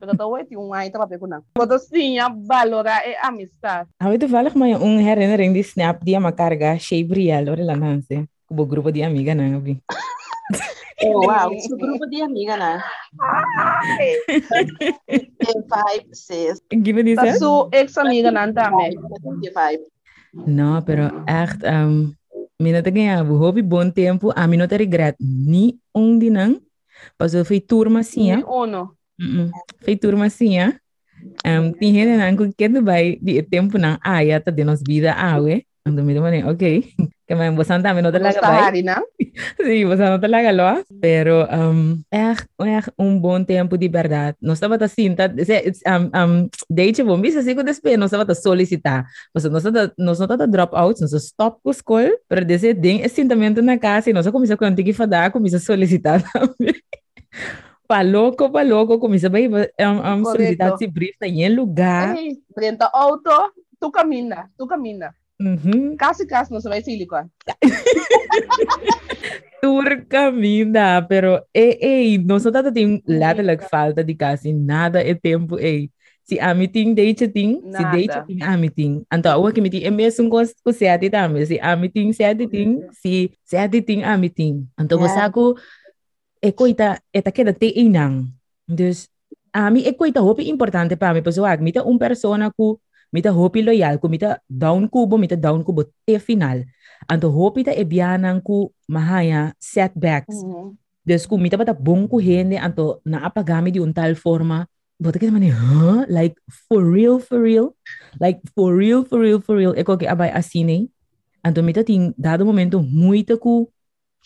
Pero 0.00 0.16
tá 0.16 0.26
oito 0.26 0.58
um 0.58 0.72
aí 0.72 0.90
tá 0.90 0.98
papel 0.98 1.28
não. 1.28 1.42
Quando 1.54 1.74
assim 1.74 2.18
a 2.18 2.30
valorar 2.30 3.02
é 3.04 3.18
amistade. 3.20 3.90
Hou 4.02 4.12
je 4.12 4.18
toevallig 4.18 4.54
maar 4.54 4.80
een 4.80 4.98
herinnering 4.98 5.52
die 5.52 5.62
snap 5.62 6.02
die 6.02 6.16
aan 6.16 6.34
carga 6.34 6.78
shape 6.78 7.12
real 7.12 7.50
or 7.50 7.58
la 7.58 7.76
nance. 7.76 8.26
Kubo 8.46 8.64
grupo 8.64 8.90
de 8.90 9.04
amiga 9.04 9.34
na 9.34 9.44
Oh, 11.00 11.20
wow, 11.26 11.54
su 11.60 11.76
grupo 11.76 12.06
de 12.06 12.22
amiga, 12.22 12.56
né? 12.56 12.82
Que 15.06 15.52
vibe, 15.54 16.14
sis. 16.14 16.60
Give 16.72 17.02
me 17.02 17.14
Tá 17.14 17.22
this. 17.22 17.38
sua 17.38 17.68
ex-amiga 17.72 18.30
não 18.30 18.52
também. 18.52 18.90
Que 19.40 19.50
vibe. 19.50 19.84
No, 20.46 20.82
pero 20.84 21.24
echt, 21.26 21.64
um, 21.64 22.12
mina 22.60 22.82
te 22.82 22.90
ganha, 22.90 23.24
bu 23.24 23.36
hobby 23.36 23.62
bom 23.62 23.90
tempo, 23.90 24.32
a 24.34 24.46
mina 24.46 24.66
te 24.66 24.76
regret 24.76 25.16
ni 25.20 25.78
um 25.94 26.18
dinang. 26.18 26.60
Paso 27.16 27.44
foi 27.44 27.60
turma 27.60 28.00
assim, 28.00 28.34
Sim, 28.34 28.44
uno. 28.46 28.94
Foi 29.84 29.96
turma 29.96 30.26
assim, 30.26 30.58
ah. 30.58 30.74
Um, 31.46 31.72
tinha 31.72 32.04
gente 32.04 32.16
não 32.16 32.36
que 32.36 32.54
quer 32.54 32.82
vai 32.82 33.16
de 33.20 33.42
tempo 33.42 33.78
não, 33.78 33.98
ah, 34.02 34.24
já 34.24 34.40
tá 34.40 34.50
de 34.50 34.64
nos 34.64 34.82
vida, 34.82 35.14
ah, 35.16 35.40
ué. 35.40 35.62
Me 36.04 36.14
demane, 36.14 36.44
ok. 36.44 36.82
Que 37.28 37.34
não 37.34 37.52
me 37.52 38.02
não 38.02 38.10
te 38.10 38.18
Gusto 38.18 38.22
laga 38.22 38.40
vai. 38.40 38.60
hari 38.60 38.82
não? 38.82 39.04
Sí, 39.62 39.84
você 39.84 40.02
não 40.08 40.18
te 40.18 40.26
laga 40.26 40.50
lo. 40.50 40.84
Pero 41.00 41.46
um, 41.52 42.00
echt, 42.10 42.46
echt 42.64 42.90
um 42.98 43.18
bom 43.20 43.44
tempo 43.44 43.76
de 43.76 43.88
verdade. 43.88 44.36
Nós 44.40 44.56
estava 44.56 44.82
assim, 44.82 45.14
tá, 45.14 45.28
se- 45.44 45.72
um, 45.86 46.42
um, 46.44 46.48
date 46.70 47.02
bom, 47.02 47.20
bisa 47.20 47.40
assim 47.40 47.54
que 47.54 47.62
despe, 47.62 47.96
nós 47.96 48.10
estava 48.12 48.34
solicitar. 48.34 49.04
Mas 49.34 49.44
nós 49.44 49.64
estava 49.64 49.92
não 49.98 50.12
estava 50.12 50.46
drop 50.46 50.74
out, 50.74 51.00
nós 51.00 51.12
stop 51.12 51.60
com 51.62 51.70
escola, 51.70 52.10
para 52.28 52.42
dizer 52.44 52.74
tem 52.80 53.04
assentamento 53.04 53.60
na 53.60 53.76
casa 53.78 54.08
e 54.08 54.12
nós 54.14 54.26
começa 54.28 54.56
com 54.56 54.64
antigo 54.64 54.92
fadar, 54.94 55.30
começa 55.30 55.58
a 55.58 55.60
solicitar 55.60 56.22
também. 56.32 56.74
Pa 57.86 58.02
louco, 58.02 58.50
pa 58.50 58.62
louco, 58.62 58.98
começa 58.98 59.28
a 59.28 59.30
um, 59.90 60.20
um, 60.20 60.24
solicitar 60.24 60.74
esse 60.74 60.86
brief 60.86 61.16
em 61.22 61.48
lugar. 61.54 62.16
Ei, 62.16 62.36
Brenta 62.54 62.90
auto, 62.92 63.30
tu 63.80 63.90
camina, 63.90 64.50
tu 64.58 64.66
camina. 64.66 65.14
Uhum. 65.40 65.96
Casi 65.96 66.26
casi 66.26 66.50
não 66.52 66.60
se 66.60 66.68
vai 66.68 66.82
silicone. 66.82 67.28
turca 69.62 70.30
minda, 70.30 71.02
pero 71.02 71.42
eh, 71.54 71.78
eh, 71.82 72.18
nosotros 72.18 72.72
tem 72.72 73.02
letterlijk 73.06 73.62
falta 73.68 74.02
de 74.04 74.14
kasi 74.14 74.52
nada 74.54 75.02
é 75.02 75.14
tempo 75.14 75.58
eh. 75.58 75.90
Si 76.28 76.36
ami 76.36 76.68
ting 76.68 76.92
date 76.92 77.24
ting, 77.32 77.56
si 77.72 77.82
Nada. 77.82 77.96
date 77.96 78.16
ting 78.28 78.40
ami 78.44 78.68
ting. 78.68 78.92
Anto 79.08 79.32
awa 79.32 79.48
kimi 79.48 79.72
ting 79.72 79.88
eme 79.88 80.04
sung 80.12 80.28
ko 80.28 80.44
ko 80.44 80.70
sete 80.76 81.08
tame, 81.08 81.40
si 81.48 81.56
ami 81.56 81.88
ting 81.88 82.12
sete 82.12 82.44
ting, 82.44 82.84
si 82.92 83.32
sete 83.48 83.80
ting 83.80 84.04
ami 84.04 84.28
ting. 84.28 84.68
Anto 84.76 85.00
Yeah. 85.00 85.08
basta 85.08 85.32
ko 85.32 85.56
e 86.44 86.52
koita 86.52 87.00
eta 87.16 87.32
keda 87.32 87.56
te 87.56 87.72
inang. 87.72 88.28
Dus 88.68 89.08
ami 89.56 89.88
e 89.88 89.92
koita 89.96 90.20
hopi 90.20 90.52
importante 90.52 91.00
pa 91.00 91.16
mi 91.16 91.24
paso 91.24 91.48
ag 91.48 91.64
mita 91.64 91.80
un 91.80 91.96
persona 91.96 92.52
ku 92.52 92.76
mita 93.12 93.32
hopi 93.32 93.64
loyal 93.64 93.96
ku 93.98 94.08
mita 94.08 94.40
down 94.48 94.88
kubo 94.88 95.16
mita 95.16 95.36
down 95.36 95.64
kubo 95.64 95.88
te 96.06 96.18
final. 96.18 96.64
Anto 97.08 97.30
hopi 97.30 97.64
ta 97.64 97.72
ebianan 97.72 98.42
ku 98.42 98.72
mahaya 98.88 99.54
setbacks. 99.60 100.34
Dus 101.06 101.24
kung 101.24 101.40
mita 101.40 101.56
bata 101.56 101.72
bong 101.72 102.04
ku 102.04 102.20
hende 102.20 102.60
anto 102.60 103.00
naapagami 103.06 103.72
di 103.72 103.80
un 103.80 103.96
tal 103.96 104.12
forma, 104.12 104.68
bota 105.00 105.16
kita 105.16 105.32
mani, 105.32 105.48
huh? 105.48 106.04
Like, 106.10 106.36
for 106.68 106.84
real, 106.84 107.22
for 107.22 107.40
real? 107.40 107.72
Like, 108.20 108.42
for 108.52 108.74
real, 108.74 109.06
for 109.06 109.22
real, 109.22 109.40
for 109.40 109.56
real? 109.56 109.72
Eko 109.78 109.96
que 109.96 110.10
abay 110.10 110.28
asine. 110.34 110.90
Anto 111.40 111.62
mita 111.62 111.86
ting, 111.86 112.12
dado 112.18 112.44
momento, 112.44 112.82
muita 112.82 113.38
ku, 113.38 113.70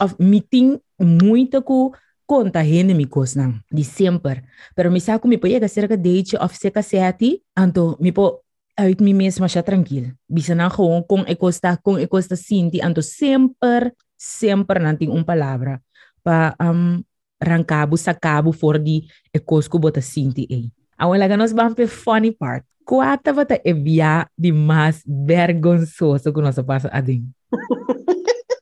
of 0.01 0.17
meeting, 0.19 0.81
muita 0.99 1.61
ku, 1.63 1.93
conta 2.27 2.65
hende 2.65 2.97
mi 2.97 3.07
nang, 3.37 3.61
di 3.69 3.85
sempre. 3.85 4.49
Pero 4.75 4.91
misa 4.91 5.21
ko 5.21 5.29
mi 5.29 5.37
po 5.37 5.47
yega 5.47 5.69
cerca 5.69 5.95
date 5.95 6.35
of 6.41 6.51
seka 6.57 6.81
seti, 6.83 7.39
anto 7.53 8.01
mi 8.01 8.11
po 8.11 8.42
uit 8.79 8.99
mi 9.01 9.13
mesma 9.13 9.49
siya 9.49 9.63
tranquil. 9.63 10.13
Bisa 10.29 10.57
na 10.57 10.73
gewoon 10.73 11.05
kung 11.05 11.25
eko 11.29 11.53
sta, 11.53 11.77
kung 11.77 12.01
eko 12.01 12.17
sta 12.21 12.37
sinti, 12.37 12.81
anto 12.81 13.05
sempre, 13.05 13.93
sempre 14.17 14.81
nanting 14.81 15.13
un 15.13 15.25
palabra 15.25 15.81
pa 16.23 16.55
um, 16.63 17.03
rancabo 17.43 17.99
sa 17.99 18.15
cabo 18.15 18.55
for 18.55 18.79
di 18.79 19.03
e 19.35 19.43
cosco 19.43 19.83
bota 19.83 19.99
sinti 19.99 20.47
e. 20.47 20.71
Awon 21.03 21.19
laga 21.19 21.35
nos 21.35 21.51
bampe 21.53 21.91
funny 21.91 22.31
part. 22.31 22.63
Kuata 22.87 23.35
bata 23.35 23.59
e 23.59 23.75
via 23.75 24.27
di 24.39 24.55
mas 24.55 25.03
vergonzoso 25.07 26.33
que 26.33 26.41
nós 26.41 26.59
passa 26.63 26.89
ading. 26.95 27.27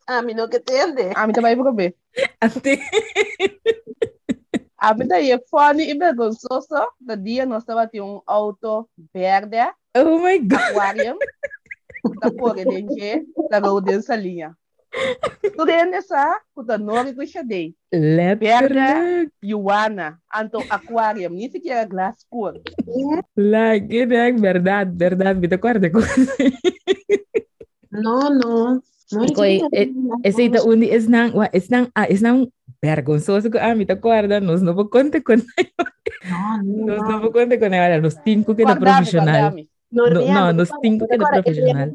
A 0.08 0.20
mim 0.24 0.34
não 0.34 0.48
que 0.48 0.56
entende. 0.56 1.12
A 1.14 1.26
mim 1.26 1.32
também 1.32 1.56
vou 1.56 1.74
ver. 1.74 1.94
Ante. 2.40 2.80
A 4.80 4.94
mim 4.94 5.06
daí 5.06 5.30
é 5.32 5.38
funny 5.48 5.90
e 5.90 5.94
vergonzoso. 5.94 6.88
Da 7.00 7.14
dia 7.14 7.44
nós 7.44 7.64
tava 7.64 7.88
um 7.96 8.20
auto 8.26 8.88
verde, 9.12 9.60
Oh 9.94 10.22
my 10.22 10.38
god. 10.38 10.70
aquarium. 10.70 11.18
Da 12.20 12.31
porra 12.31 12.64
de 12.64 12.87
que, 12.87 13.24
da 13.50 13.59
roda 13.59 13.92
essa 13.92 14.16
linha. 14.16 14.55
Tu 15.42 15.62
rende 15.64 16.00
sa, 16.03 16.40
kuta 16.55 16.79
nori 16.79 17.12
ko 17.14 17.22
siya 17.22 17.42
day. 17.46 17.74
Letterlijk. 17.92 19.31
Yuana, 19.42 20.18
anto 20.33 20.62
aquarium, 20.70 21.35
ni 21.35 21.50
siquiera 21.50 21.85
glass 21.85 22.24
cool. 22.31 22.57
Like, 23.37 23.87
é 23.90 24.07
verdade, 24.33 24.90
verdade, 24.96 25.38
me 25.38 25.48
acordo 25.50 25.90
com 25.90 26.00
No, 27.90 28.31
no. 28.31 28.81
No, 29.12 29.26
Ikoy, 29.26 29.66
esse 30.22 30.46
ita 30.46 30.62
undi 30.62 30.87
is 30.87 31.11
nang, 31.11 31.35
wa, 31.35 31.50
is 31.50 31.66
nang, 31.66 31.90
ah, 31.98 32.07
is 32.07 32.22
nang 32.22 32.46
vergonzoso 32.79 33.50
ko, 33.50 33.59
ah, 33.59 33.74
me 33.74 33.83
acorda, 33.83 34.38
nos 34.38 34.62
no 34.62 34.70
vou 34.70 34.87
contar 34.87 35.18
com 35.20 35.35
No, 35.35 36.62
no, 36.62 36.94
nos 36.94 37.03
no 37.03 37.33
contar 37.35 37.59
com 37.59 37.74
ela, 37.74 37.98
nos 37.98 38.14
cinco 38.22 38.55
que 38.55 38.62
Guardami, 38.62 38.87
profissional. 38.87 39.50
guardami. 39.50 39.68
No, 39.92 40.09
no, 40.09 40.53
nos 40.53 40.70
cinco 40.81 41.07
que 41.07 41.16
da 41.18 41.26
Agora, 41.26 41.42
profissional. 41.42 41.90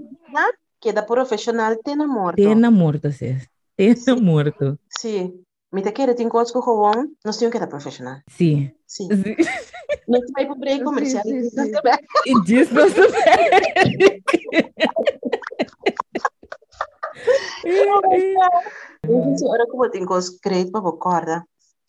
Que 0.82 0.92
da 0.92 1.04
profissional 1.04 1.78
tem 1.84 1.96
na 1.96 2.08
morto. 2.08 2.36
Tena 2.36 2.70
morto, 2.70 3.12
sis. 3.12 3.48
Tena 3.76 4.16
morto. 4.22 4.78
Sim. 4.90 5.42
Me 5.72 5.82
te 5.82 5.92
quer 5.92 6.14
tem 6.14 6.30
coisas 6.30 6.54
que 6.54 6.60
gewoon, 6.60 7.16
nós 7.26 7.38
temos 7.38 7.52
que 7.52 7.60
da 7.60 7.68
profissional. 7.68 8.22
Sim. 8.30 8.72
Sim. 8.86 9.10
Sim. 9.10 9.36
Nós 10.08 10.22
vai 10.34 10.46
para 10.46 10.56
break 10.56 10.84
comercial. 10.84 11.24
sim, 11.24 11.50
sim. 11.50 11.72
E 12.28 12.44
diz 12.44 12.72
não 12.72 12.88
Então, 19.04 19.50
ora 19.50 19.66
como 19.68 19.90
tem 19.90 20.06
coisas 20.06 20.38
creio 20.40 20.72
para 20.72 20.92
corda. 20.94 21.44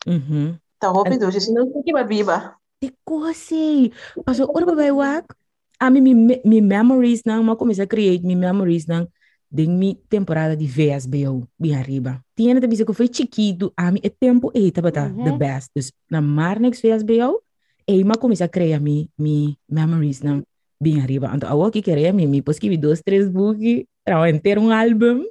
Uhum. 0.05 0.57
Tá 0.79 0.89
roupa 0.89 1.11
não 1.11 1.71
tem 1.71 1.83
que 1.83 2.03
viva. 2.05 2.55
Te 2.81 2.93
cosi. 3.05 3.91
Paso, 4.25 4.49
ora 4.53 4.65
ba 4.65 4.93
wak? 4.93 5.35
A 5.79 5.89
mi, 5.89 6.01
mi, 6.01 6.41
mi 6.43 6.61
memories 6.61 7.21
nang, 7.25 7.45
ma 7.45 7.55
comecei 7.55 7.83
a 7.83 7.87
create 7.87 8.25
mi 8.25 8.35
memories 8.35 8.87
nang, 8.87 9.07
de 9.49 9.67
mi 9.67 9.95
temporada 10.09 10.55
de 10.55 10.65
VSBO, 10.65 11.47
bi 11.55 11.73
arriba. 11.73 12.23
Tinha 12.35 12.59
te 12.59 12.67
bisa 12.67 12.83
que 12.83 12.93
foi 12.93 13.07
chiquito, 13.07 13.71
a 13.77 13.91
mi 13.91 13.99
e 14.03 14.09
tempo 14.09 14.51
e 14.53 14.71
tava 14.71 14.91
tá 14.91 15.07
the 15.09 15.31
best. 15.31 15.71
Dus 15.75 15.93
na 16.09 16.19
Marnex 16.19 16.81
VSBO, 16.81 17.41
e 17.87 18.03
ma 18.03 18.17
comecei 18.17 18.45
a 18.45 18.49
criar 18.49 18.81
mi, 18.81 19.09
mi 19.17 19.57
memories 19.69 20.21
nang, 20.21 20.43
bem 20.81 20.99
arriba. 20.99 21.31
Então, 21.33 21.49
a 21.49 21.71
que 21.71 21.81
queria 21.81 22.11
mi, 22.11 22.27
mi 22.27 22.41
pos 22.41 22.59
que 22.59 22.75
dois, 22.77 23.01
três 23.01 23.29
book, 23.29 23.87
para 24.03 24.29
inteiro 24.29 24.61
um 24.61 24.71
álbum. 24.71 25.23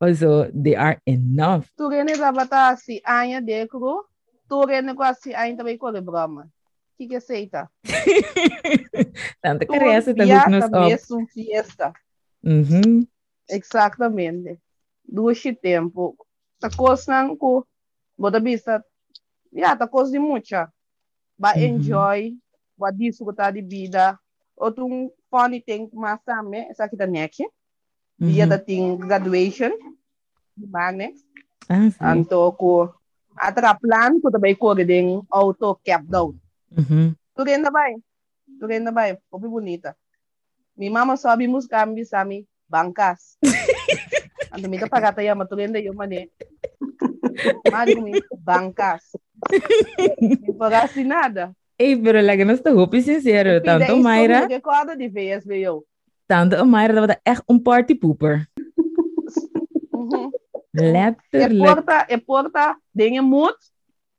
Also, 0.00 0.48
they 0.52 0.74
are 0.74 0.98
enough. 1.04 1.68
Tu 1.76 1.88
rende 1.88 2.16
da 2.16 2.32
bata 2.32 2.74
si 2.76 3.02
anya 3.04 3.40
dekro, 3.40 4.08
tu 4.48 4.64
ko 4.64 5.04
si 5.20 5.34
anya 5.34 5.56
também 5.56 5.76
ko 5.76 5.90
le 5.90 6.00
brama. 6.00 6.48
Que 7.00 7.08
que 7.08 7.16
aceita? 7.16 7.64
Que 9.64 10.18
tá 10.20 10.44
hook 10.44 10.50
nos 10.50 10.68
também 10.68 10.94
up. 10.94 11.02
é 11.10 11.14
um 11.16 11.26
fiesta. 11.26 11.92
Uhum. 12.44 13.06
Exactamente. 13.48 14.58
Duas 15.08 15.38
de 15.38 15.54
tempo. 15.54 16.14
Tá 16.60 16.68
coisa 16.68 17.26
ko, 17.38 17.66
bota 18.18 18.38
bisa, 18.38 18.84
ya 19.50 19.74
tá 19.74 19.88
coisa 19.88 20.12
de 20.12 20.18
mucha. 20.18 20.68
Ba 21.38 21.54
Uhum. 21.56 21.62
enjoy, 21.80 22.36
ba 22.76 22.90
desfrutar 22.92 23.54
de 23.54 23.62
vida. 23.62 24.20
Outro 24.54 24.86
funny 25.30 25.62
thing 25.62 25.88
mas 25.94 26.20
também, 26.22 26.68
essa 26.68 26.84
aqui 26.84 26.96
da 26.96 27.06
NEC. 27.06 27.48
Dia 28.18 28.44
Uhum. 28.44 28.48
da 28.50 28.58
ting 28.58 28.96
graduation. 28.98 29.72
Magnex. 30.54 31.24
Ah, 31.66 31.88
sim. 31.88 31.96
Anto 31.98 32.52
ko 32.60 32.92
atra 33.40 33.72
plan 33.74 34.20
ko 34.20 34.28
tabay 34.30 34.54
ko 34.54 34.74
auto 35.32 35.80
cap 35.82 36.04
down. 36.04 36.36
Uhum. 36.76 37.14
Tu 37.36 37.40
rin 37.44 37.62
na 37.62 37.70
bay. 37.70 37.96
Tu 38.60 38.64
rin 38.66 38.82
na 38.84 38.90
bay. 38.90 39.16
Popi 39.30 39.48
bonita. 39.48 39.94
Mi 40.76 40.88
mama 40.90 41.14
kambi 41.16 42.04
sa 42.04 42.24
mi 42.24 42.46
bangkas. 42.70 43.36
Anto 44.50 44.68
mi 44.68 44.78
ta 44.78 44.86
pagata 44.86 45.22
ya 45.26 45.34
maturin 45.34 45.72
da 45.72 45.78
yung 45.78 45.96
mani. 45.96 46.30
Mari 47.70 47.94
ko 47.94 48.00
mi 48.02 48.12
bangkas. 48.44 49.16
Mi 50.20 50.52
pagasi 50.52 51.00
nada. 51.04 51.54
Ei, 51.78 51.96
pero 51.96 52.20
la 52.20 52.36
que 52.36 52.44
no 52.44 52.52
está 52.52 52.70
hoop 52.72 52.92
sincero. 53.00 53.62
Tanto 53.62 53.96
Mayra, 53.96 54.46
Que 54.46 54.60
quadro 54.60 54.94
de 54.96 55.08
VSBO. 55.08 55.84
tanto 56.26 56.56
a 56.60 56.64
Mayra 56.64 56.94
dat 56.94 57.06
we 57.06 57.18
echt 57.22 57.42
een 57.46 57.62
party 57.62 57.96
pooper. 57.98 58.46
Uhum. 59.90 60.30
E 60.70 60.90
Letterlijk. 60.90 61.74
porta, 61.74 62.04
e 62.08 62.18
porta, 62.18 62.80
dinge 62.90 63.20
moed. 63.22 63.56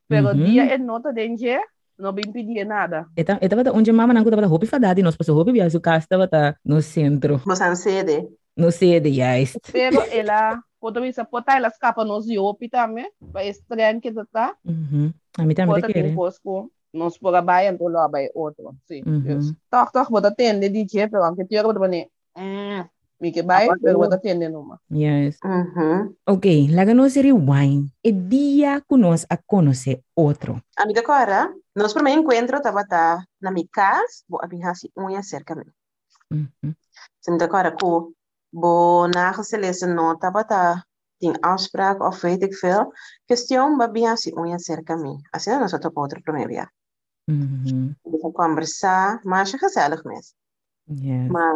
Pero 0.07 0.33
dia 0.33 0.73
e 0.73 0.77
nota 0.77 1.13
denje, 1.13 1.61
no 2.01 2.11
bin 2.13 2.33
pedir 2.33 2.65
nada. 2.65 3.07
Eta 3.15 3.37
eta 3.41 3.55
bata 3.55 3.71
onde 3.71 3.91
mama 3.91 4.13
nangu 4.13 4.29
bata 4.31 4.47
hoop 4.47 4.65
fadadi 4.65 5.01
nos 5.03 5.15
paso 5.15 5.33
hoop 5.35 5.51
biasu 5.51 5.79
casta 5.79 6.17
bata 6.17 6.57
no 6.65 6.81
centro. 6.81 7.41
Mas 7.45 7.61
an 7.61 7.75
sede. 7.75 8.27
No 8.55 8.71
sede 8.71 9.09
juist. 9.13 9.57
Pero 9.71 10.01
ela, 10.11 10.61
quando 10.79 10.99
me 10.99 11.13
sapota, 11.13 11.55
ela 11.55 11.67
escapa 11.69 12.03
nos 12.03 12.27
iopi 12.27 12.67
também, 12.67 13.07
para 13.31 13.45
estranho 13.45 14.01
que 14.01 14.11
tá, 14.31 14.55
Mhm. 14.65 15.13
A 15.37 15.45
mim 15.45 15.55
também 15.55 15.81
te 15.81 16.13
cosco, 16.15 16.69
nos 16.93 17.17
por 17.17 17.41
baia, 17.41 17.69
então 17.69 17.87
lá 17.87 18.07
vai 18.09 18.27
outro, 18.35 18.75
sim, 18.87 19.01
Mhm. 19.05 19.23
yes. 19.31 19.53
Toch, 19.69 19.91
toch, 19.93 20.09
bota 20.11 20.31
tende 20.35 20.67
de 20.69 20.83
dia, 20.83 21.07
pero 21.09 21.23
anche 21.23 21.45
tira 21.45 21.63
bota 21.63 21.79
bane, 21.79 22.09
que 23.29 23.43
vai, 23.43 23.69
pero 23.81 23.99
bota 23.99 24.17
tende 24.17 24.49
numa. 24.49 24.81
Yes. 24.89 25.37
Uhum. 25.43 26.15
Ok, 26.25 26.67
laga 26.71 26.93
nos 26.93 27.13
rewind. 27.13 27.91
E 28.03 28.11
dia 28.11 28.81
que 28.81 28.97
nós 28.97 29.27
a 29.29 29.37
conhecer 29.37 30.01
outro. 30.15 30.63
A 30.77 30.85
mim 30.87 30.97
agora, 30.97 31.53
nós 31.75 31.93
primeiro 31.93 32.21
encontro 32.21 32.57
estava 32.57 32.83
tá 32.87 33.23
na 33.39 33.51
minha 33.51 33.67
casa, 33.71 34.25
vou 34.27 34.41
abrir 34.41 34.63
assim 34.63 34.89
unha 34.97 35.21
cerca 35.21 35.53
de 35.53 35.61
mim. 35.65 36.47
Mhm. 36.63 36.75
Se 37.21 37.29
me 37.31 37.43
agora 37.43 37.75
com 37.77 38.11
bo 38.51 39.07
nagelezen 39.07 39.93
nota 39.93 40.31
bata 40.31 40.83
tem 41.19 41.35
afspraak 41.39 42.01
of 42.01 42.23
weet 42.23 42.43
ik 42.43 42.55
veel. 42.55 42.91
Questão 43.25 43.77
babi 43.77 44.05
assim 44.05 44.33
unha 44.35 44.57
cerca 44.57 44.95
de 44.95 45.03
mim. 45.03 45.17
Assim 45.31 45.51
nós 45.59 45.73
outro 45.73 45.91
outro 45.95 46.21
primeiro 46.23 46.53
já. 46.53 46.67
Mhm. 47.27 47.95
Vou 48.03 48.33
conversar, 48.33 49.21
mas 49.23 49.53
é 49.53 49.57
gezellig 49.57 50.01
mesmo. 50.05 50.35
Yes. 50.89 51.29
Maar 51.31 51.53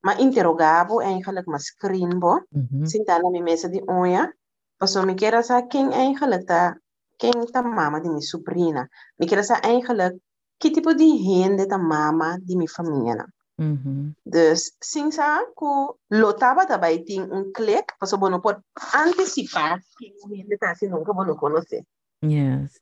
maar 0.00 0.20
interrogabo 0.20 1.00
eigenlijk 1.00 1.46
maar 1.46 1.60
screen 1.60 2.18
bo. 2.18 2.44
Mhm. 2.48 2.84
Sinta 2.84 3.18
na 3.18 3.28
minha 3.30 3.42
mesa 3.42 3.68
de 3.68 3.82
unha. 3.86 4.32
Passou 4.76 5.04
me 5.04 5.14
queira 5.14 5.42
sa 5.42 5.66
quem 5.66 5.92
eigenlijk 5.92 6.46
tá 6.46 6.80
quem 7.18 7.46
tá 7.52 7.62
mama 7.62 8.00
de 8.00 8.08
minha 8.08 8.20
sobrinha. 8.20 8.88
Me 9.16 9.26
queira 9.26 9.42
sa 9.42 9.60
eigenlijk 9.60 10.16
que 10.56 10.70
tipo 10.70 10.94
de 10.94 11.04
rende 11.04 11.66
tá 11.66 11.78
mama 11.78 12.38
de 12.40 12.56
minha 12.56 12.68
família. 12.68 13.26
Mhm. 13.58 14.16
Dus 14.24 14.72
sinsa 14.80 15.44
ku 15.54 15.96
lotaba 16.08 16.66
também 16.66 17.04
tem 17.04 17.20
um 17.20 17.52
clique, 17.52 17.92
passou 17.98 18.18
bom 18.18 18.30
não 18.30 18.40
pode 18.40 18.62
antecipar 18.94 19.80
que 19.98 20.14
o 20.24 20.28
rende 20.28 20.56
tá 20.56 20.70
assim 20.70 20.88
nunca 20.88 21.12
vou 21.12 21.36
conhecer. 21.36 21.84
Yes. 22.24 22.80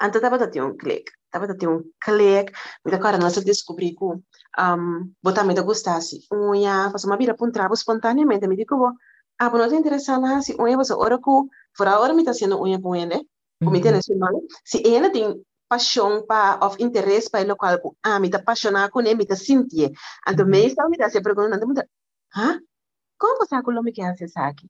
Antes 0.00 0.20
tava 0.20 0.48
ter 0.48 0.62
um 0.62 0.76
clique, 1.38 1.46
tava 1.46 1.54
ter 1.58 1.68
um 1.68 1.82
clique, 2.00 2.52
me 2.84 2.90
da 2.90 2.98
cara 2.98 3.18
nós 3.18 3.34
descobri 3.44 3.94
que 3.94 4.04
um 4.04 4.22
me 5.46 5.54
da 5.54 5.62
gostasse 5.62 6.26
unha, 6.32 6.90
passou 6.90 7.10
uma 7.10 7.16
vira 7.16 7.34
para 7.34 7.46
um 7.46 7.52
trabalho 7.52 7.74
espontaneamente, 7.74 8.46
me 8.46 8.56
digo, 8.56 8.92
ah, 9.38 9.50
não 9.50 9.68
te 9.68 9.76
interessa 9.76 10.18
lá 10.18 10.40
se 10.40 10.54
unha 10.60 10.76
você 10.76 10.94
ora 10.94 11.18
ku, 11.18 11.48
por 11.76 11.88
agora 11.88 12.14
me 12.14 12.24
tá 12.24 12.32
sendo 12.32 12.60
unha 12.60 12.80
com 12.80 12.94
ele, 12.94 13.16
o 13.64 13.70
me 13.70 13.78
Mhm. 13.78 13.78
interessa 13.78 14.14
não, 14.14 14.42
se 14.64 14.82
ele 14.86 15.10
tem 15.10 15.42
paixão 15.68 16.24
para 16.26 16.64
of 16.64 16.82
interesse 16.82 17.28
para 17.30 17.44
o 17.44 17.48
local, 17.48 17.78
ku, 17.80 17.96
ah, 18.02 18.18
me 18.18 18.30
tá 18.30 18.38
apaixonado 18.38 18.90
com 18.90 19.00
ele, 19.00 19.14
me 19.14 19.26
tá 19.26 19.36
sentir. 19.36 19.90
Então, 20.28 20.46
me 20.46 20.66
está 20.66 20.88
me 20.88 20.96
tá 20.96 21.10
se 21.10 21.20
perguntando, 21.20 21.74
tá, 21.74 21.84
hã? 22.36 22.60
Como 23.18 23.38
você 23.38 23.48
sabe 23.48 23.82
me 23.82 23.92
quer 23.92 24.14
ser 24.16 24.30
aqui? 24.38 24.68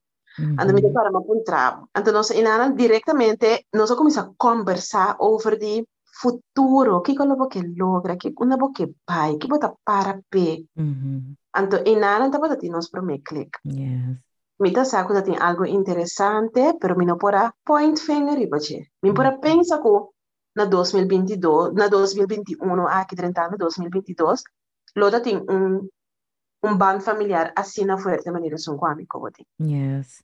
Ando 0.59 0.73
me 0.73 0.81
Mhm. 0.81 0.93
para 0.93 1.09
uma 1.09 1.23
contrato. 1.23 1.89
Então, 1.95 2.13
nós 2.13 2.29
inana 2.31 2.71
diretamente, 2.73 3.65
nós 3.73 3.91
começamos 3.91 4.31
a 4.31 4.35
conversar 4.37 5.17
over 5.19 5.57
the 5.57 5.83
futuro, 6.21 7.01
que 7.01 7.15
que 7.15 7.21
eu 7.21 7.47
que 7.47 7.61
logra, 7.77 8.17
que 8.17 8.33
uma 8.39 8.57
boa 8.57 8.71
que 8.73 8.93
pai, 9.05 9.37
que 9.37 9.47
bota 9.47 9.73
para 9.83 10.19
pé. 10.29 10.63
Mhm. 10.75 11.35
Então, 11.57 11.83
inana 11.85 12.29
tá 12.31 12.39
bota 12.39 12.57
nós 12.69 12.89
para 12.89 13.01
me 13.01 13.19
click. 13.19 13.51
Yes. 13.65 14.17
Me 14.59 14.71
tá 14.71 14.83
saco 14.83 15.13
da 15.13 15.21
tem 15.21 15.37
algo 15.37 15.65
interessante, 15.65 16.73
pero 16.79 16.97
me 16.97 17.05
não 17.05 17.17
pora 17.17 17.53
point 17.63 17.99
finger 17.99 18.39
e 18.39 18.47
bache. 18.47 18.89
Me 19.03 19.13
pora 19.13 19.37
pensa 19.37 19.77
ko 19.77 20.13
na 20.55 20.65
2022, 20.65 21.73
na 21.73 21.87
2021, 21.87 22.87
aqui 22.87 23.15
30 23.15 23.49
na 23.49 23.57
2022, 23.57 24.41
loda 24.95 25.21
tem 25.21 25.37
um 25.37 25.87
um 26.63 26.75
band 26.75 27.01
familiar 27.01 27.53
assim 27.55 27.85
na 27.85 27.97
forte 27.97 28.29
maneira 28.31 28.57
são 28.57 28.77
com 28.77 28.87
amigo 28.87 29.19
bote. 29.19 29.45
Yes. 29.61 30.23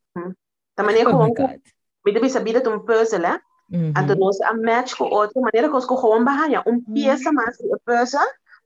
Também 0.75 1.01
é 1.01 1.07
Oh 1.07 1.09
my 1.09 1.11
como 1.11 1.33
God. 1.33 1.61
me 2.05 2.11
deve 2.11 2.29
saber 2.29 2.61
de 2.61 2.67
um 2.67 2.79
puzzle, 2.79 3.25
eh? 3.25 3.39
Então, 3.73 4.15
nós 4.15 4.39
a 4.41 4.53
match 4.53 4.93
com 4.95 5.05
outra 5.05 5.41
maneira 5.41 5.67
que 5.67 5.73
nós 5.73 5.85
gewoon 5.85 6.23
bahaya, 6.23 6.61
um 6.67 6.79
peça 6.79 7.31
mais 7.31 7.57
de 7.57 7.67
puzzle 7.85 8.21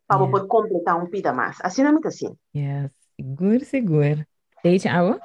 para 0.07 0.19
Yeah. 0.19 0.31
poder 0.31 0.47
completar 0.47 1.01
um 1.01 1.05
pida 1.07 1.33
mais. 1.33 1.57
Assim 1.61 1.83
não 1.83 1.97
é 1.97 2.07
assim. 2.07 2.35
Yes. 2.55 2.91
Seguro, 3.15 3.65
seguro. 3.65 4.25
Deixa 4.63 4.91
awa? 4.91 5.19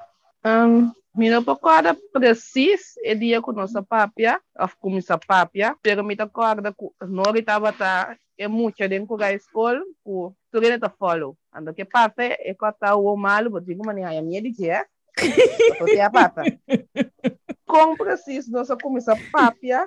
Um, 0.44 0.90
Mira 1.14 1.42
pa 1.42 1.54
kada 1.54 1.94
precis 2.10 2.96
e 3.04 3.14
dia 3.14 3.42
ko 3.42 3.52
nossa 3.52 3.82
papia, 3.82 4.40
of 4.58 4.74
kumisa 4.80 5.18
papia, 5.18 5.76
pero 5.82 6.02
mita 6.02 6.26
korda 6.26 6.72
ku 6.72 6.94
nori 7.04 7.42
tava 7.42 7.70
ta 7.70 8.16
e 8.38 8.48
mucha 8.48 8.88
den 8.88 9.06
ko 9.06 9.16
ga 9.16 9.28
school 9.38 9.76
ku 10.02 10.32
turene 10.50 10.80
ta 10.80 10.88
follow. 10.88 11.36
Ando 11.52 11.74
que 11.74 11.84
parte 11.84 12.32
e 12.40 12.54
ko 12.54 12.72
ta 12.72 12.96
o 12.96 13.14
malo, 13.14 13.50
bo 13.50 13.60
digo 13.60 13.84
mani 13.84 14.00
haya 14.02 14.22
minha 14.22 14.40
de 14.40 14.50
dia. 14.50 14.86
Então, 15.18 16.04
a 16.04 16.10
pata. 16.10 16.42
Com 17.66 17.96
preciso, 17.96 18.50
nós 18.50 18.68
começamos 18.82 19.22
a 19.22 19.30
papia. 19.30 19.86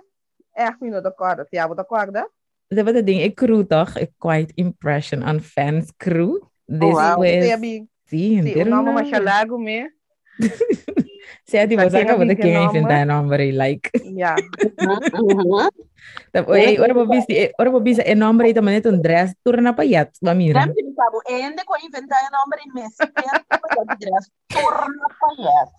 É 0.55 0.65
a 0.65 0.77
minuto 0.79 1.03
da 1.03 1.11
corda. 1.11 1.47
A 1.51 1.67
da 1.73 1.83
corda? 1.83 2.25
Dat 2.67 2.85
wat 2.85 3.05
ding, 3.05 3.21
ik 3.21 3.35
crew 3.35 3.63
toch? 3.63 3.97
Ik 3.97 4.11
quite 4.17 4.51
impression 4.55 5.23
on 5.23 5.39
fans 5.39 5.91
crew. 5.97 6.41
This 6.65 6.93
wow. 6.93 7.19
was... 7.19 7.45
Sim, 8.05 8.43
Sim, 8.43 8.61
o 8.61 8.65
nome 8.65 8.89
é 8.93 8.93
Machalago, 8.93 9.57
me. 9.57 9.89
Saya 11.45 11.65
di 11.65 11.77
Sa 11.77 11.89
basa 11.89 12.05
ka 12.05 12.17
ba 12.17 12.25
kinabigan 12.25 12.37
kaya 12.37 12.53
naman. 12.53 12.69
inventa 12.69 12.97
nombre 13.05 13.45
like. 13.49 13.89
Yeah. 14.05 14.37
Eh 16.53 16.77
ora 16.77 16.93
mo 16.93 17.09
bisi 17.09 17.33
eh, 17.33 17.49
ora 17.57 17.69
mo 17.73 17.81
bisa 17.81 18.05
e 18.05 18.13
nombre 18.13 18.49
ita 18.49 18.61
manet 18.61 18.85
un 18.85 19.01
dress 19.01 19.33
turna 19.41 19.73
pa 19.73 19.81
yat 19.81 20.13
ba 20.21 20.37
mira. 20.37 20.69
Que 21.05 21.31
sabe, 21.31 21.43
ainda 21.43 21.65
com 21.65 21.77
inventar 21.77 22.19
tempo 23.13 23.95
de 23.97 24.09
torna 24.51 25.07
paias. 25.19 25.69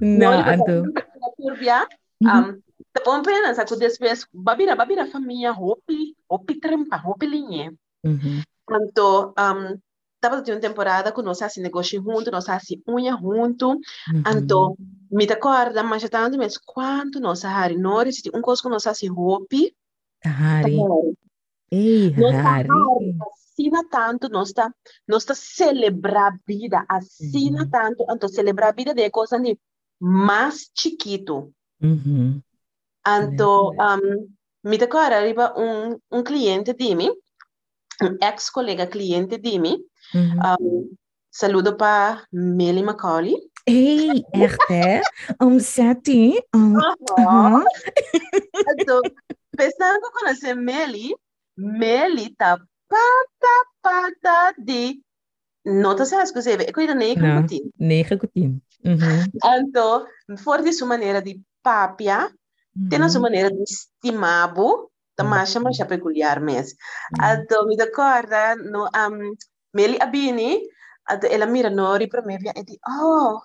No, 0.00 0.30
turbia, 1.36 1.88
um, 2.22 2.52
te 2.94 3.02
pon 3.04 3.22
pena, 3.22 3.54
saco 3.54 3.76
depois, 3.76 4.26
babira, 4.32 4.76
babira 4.76 5.06
família, 5.06 5.52
hopi, 5.52 6.16
hopi 6.28 6.60
trempa, 6.60 7.02
hopi 7.04 7.26
linha. 7.26 7.74
Então, 8.70 9.34
um, 9.38 9.78
tava 10.20 10.42
de 10.42 10.52
uma 10.52 10.60
temporada 10.60 11.12
que 11.12 11.22
nós 11.22 11.42
assim 11.42 11.60
negócio 11.60 12.02
junto, 12.02 12.30
nós 12.30 12.48
assim 12.48 12.82
unha 12.88 13.16
junto, 13.16 13.78
Mhm. 14.08 14.22
então, 14.38 14.76
me 15.10 15.24
acorda, 15.24 15.82
mas 15.82 16.02
já 16.02 16.08
tanto 16.08 16.36
mas 16.36 16.58
quanto 16.58 17.20
nós 17.20 17.44
hari, 17.44 17.76
nós 17.76 18.22
um 18.34 18.40
coisa 18.40 18.62
que 18.62 18.68
nós 18.68 18.86
assim 18.86 19.10
hopi, 19.10 19.74
Hari. 20.24 20.76
Ei, 21.70 22.14
Hari. 22.14 22.68
assina 23.20 23.84
tanto, 23.90 24.28
nós 24.28 24.50
está 24.50 25.34
celebrar 25.34 26.32
a 26.32 26.38
vida, 26.46 26.84
assina 26.88 27.62
Uhum. 27.62 27.70
tanto, 27.70 28.06
então 28.08 28.28
celebrar 28.28 28.68
a 28.70 28.72
vida 28.72 28.94
de 28.94 29.10
coisa 29.10 29.38
de 29.40 29.58
mais 30.00 30.70
chiquito. 30.74 31.52
Mhm. 31.80 32.42
Então, 33.06 33.70
um, 33.70 34.28
me 34.64 34.78
decora 34.78 35.16
arriba 35.16 35.54
um, 35.56 35.98
um 36.10 36.22
cliente 36.22 36.72
de 36.72 36.94
mim, 36.94 37.10
um 38.02 38.16
ex-colega 38.20 38.86
cliente 38.86 39.38
de 39.38 39.58
mim, 39.58 39.78
Mhm. 40.14 40.40
um, 40.60 40.94
saludo 41.30 41.76
para 41.76 42.24
Melly 42.32 42.82
Macaulay. 42.82 43.36
Ei, 43.66 44.22
hè? 44.32 45.02
Um 45.42 45.58
seti. 45.58 46.40
Um, 46.54 46.74
Aham. 47.18 47.64
uh-huh. 47.64 47.64
Então, 48.68 49.02
pensando 49.56 50.00
que 50.00 50.10
conhecer 50.20 50.54
Melly, 50.54 51.16
Melly 51.56 52.34
tá 52.36 52.58
pata, 52.88 53.66
pata 53.82 54.54
de... 54.58 55.00
Tá 55.96 56.04
certo, 56.04 56.26
escuseve, 56.26 56.64
eu 56.64 56.80
ainda 56.80 56.94
nem 56.94 57.16
Não. 57.16 57.36
competir. 57.36 57.70
Negen 57.78 58.18
kutin. 58.18 58.62
Mhm. 58.84 59.32
Então, 59.44 60.06
for 60.38 60.62
de 60.62 60.72
sua 60.72 60.86
maneira 60.86 61.20
de 61.20 61.40
papia, 61.62 62.30
tem 62.88 63.02
a 63.02 63.08
sua 63.08 63.20
maneira 63.20 63.50
de 63.50 63.62
estimabo, 63.64 64.92
também 65.16 65.44
chama 65.46 65.72
já 65.72 65.84
peculiar 65.84 66.40
mesmo. 66.40 66.78
Mhm. 67.18 67.42
Então, 67.42 67.66
me 67.66 67.80
acorda, 67.80 68.54
no, 68.54 68.84
um, 68.84 69.34
Meli 69.74 69.98
Abini, 70.00 70.60
então, 71.10 71.30
ela 71.30 71.46
mira 71.46 71.70
Nori 71.70 72.06
para 72.08 72.22
mim 72.22 72.34
e 72.34 72.64
diz, 72.64 72.78
oh, 72.86 73.40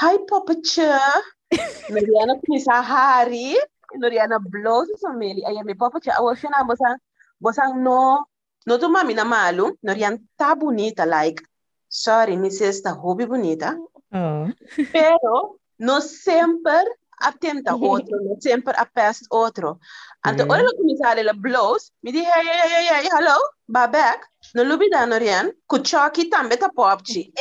hi, 0.00 0.18
Papa 0.26 0.54
Cha. 0.64 1.22
Noriana 1.90 2.38
começa 2.40 2.72
a 2.72 2.80
Hari, 2.80 3.56
Noriana 3.94 4.38
blows 4.38 4.88
sa 4.98 5.12
Meli. 5.12 5.44
Aí, 5.44 5.62
me 5.64 5.74
Papa 5.74 5.98
Cha, 6.02 6.16
eu 6.18 6.50
na 6.50 6.64
bosa, 6.64 6.98
bosa 7.42 7.66
no, 7.74 8.24
no 8.66 8.78
tu 8.78 8.88
mami 8.88 9.14
na 9.14 9.24
malu, 9.24 9.76
Noriana 9.82 10.18
tá 10.38 10.54
bonita, 10.54 11.04
like, 11.04 11.42
sorry, 11.88 12.36
me 12.36 12.48
está 12.48 12.92
hobby 12.92 13.26
bonita. 13.26 13.76
Oh. 14.14 14.46
Pero 14.92 15.58
no 15.78 16.00
sempre 16.00 16.86
atenta 17.18 17.74
outro, 17.74 18.16
não 18.22 18.40
sempre 18.40 18.74
apesta 18.76 19.26
outro. 19.30 19.78
Então, 20.24 20.46
Uhum. 20.46 20.52
hora 20.52 20.64
que 20.64 20.76
começar 20.76 21.18
ela 21.18 21.32
blows, 21.32 21.90
me 22.02 22.12
diz, 22.12 22.22
hey, 22.22 22.46
hey, 22.46 22.70
hey, 22.70 22.86
hey, 22.86 23.08
hello, 23.10 23.38
babek, 23.68 24.20
no 24.54 24.62
lubida 24.62 25.04
no 25.06 25.18
rian, 25.18 25.52
kuchoki 25.66 26.30
tambe 26.30 26.56
ta 26.56 26.68
popchi. 26.68 27.32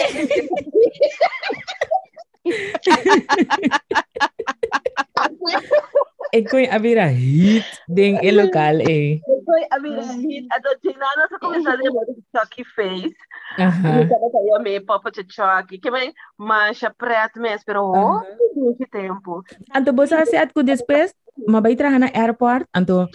Ik 6.31 6.47
kon 6.49 6.65
abira 6.71 7.07
hit 7.07 7.65
ding 7.87 8.17
in 8.23 8.35
lokaal 8.35 8.79
eh. 8.79 9.19
Foi 9.51 9.67
a 9.67 9.77
minha 9.83 9.99
hit, 9.99 10.47
a 10.47 10.63
do 10.63 10.71
Tinana 10.79 11.27
sa 11.27 11.35
começar 11.35 11.75
a 11.75 11.75
lembrar 11.75 12.07
do 12.07 12.15
choque 12.31 12.63
face. 12.63 13.11
Aha. 13.59 13.99
Me 13.99 14.07
tava 14.07 14.31
saiu 14.31 14.63
me 14.63 14.79
papa 14.79 15.11
de 15.11 15.27
choque, 15.27 15.75
que 15.75 15.91
bem, 15.91 16.15
mancha 16.39 16.87
preto 16.87 17.35
mesmo, 17.35 17.67
pero 17.67 17.83
oh, 17.83 18.23
muito 18.55 18.87
tempo. 18.87 19.43
Anto 19.75 19.91
bosa 19.91 20.23
se 20.23 20.39
at 20.39 20.55
ko 20.55 20.63
despes, 20.63 21.11
mabay 21.43 21.75
traha 21.75 21.99
na 21.99 22.07
airport. 22.15 22.63
Anto 22.71 23.11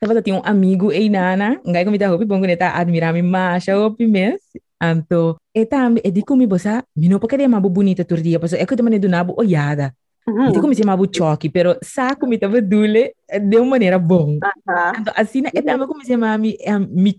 Tava 0.00 0.22
tinha 0.22 0.40
um 0.40 0.42
amigo 0.44 0.88
e 0.88 1.12
nana, 1.12 1.60
ngai 1.60 1.84
ko 1.84 1.90
mita 1.92 2.08
hopi 2.08 2.24
bongo 2.24 2.48
neta 2.48 2.72
admira 2.72 3.12
mi 3.12 3.20
masha 3.20 3.76
hopi 3.76 4.08
mes. 4.08 4.40
Anto 4.80 5.36
e 5.52 5.68
di 6.08 6.22
ko 6.24 6.32
mi 6.32 6.48
bosa, 6.48 6.80
mino 6.96 7.20
pa 7.20 7.28
kade 7.28 7.44
mabu 7.44 7.68
bonita 7.68 8.08
tur 8.08 8.24
dia, 8.24 8.40
paso 8.40 8.56
e 8.56 8.64
ko 8.64 8.72
tamane 8.72 8.96
do 8.96 9.08
nabo 9.08 9.36
oyada. 9.36 9.92
Uhum. 10.28 10.52
Di 10.52 10.60
ko 10.60 10.68
mi 10.68 10.76
mabu 10.84 11.08
choque, 11.08 11.48
pero 11.48 11.80
sa 11.80 12.12
ko 12.12 12.28
mi 12.28 12.36
tava 12.36 12.60
dule 12.60 13.16
de 13.24 13.56
uma 13.56 13.80
maneira 13.80 13.96
bom. 13.96 14.36
Aham. 14.44 14.92
Anto 15.00 15.10
assim 15.16 15.40
e 15.48 15.62
tama 15.64 15.88
ko 15.88 15.96
mi 15.96 16.04
se 16.04 16.16
mami 16.20 16.52
eh, 16.60 16.76
mi. 16.76 17.16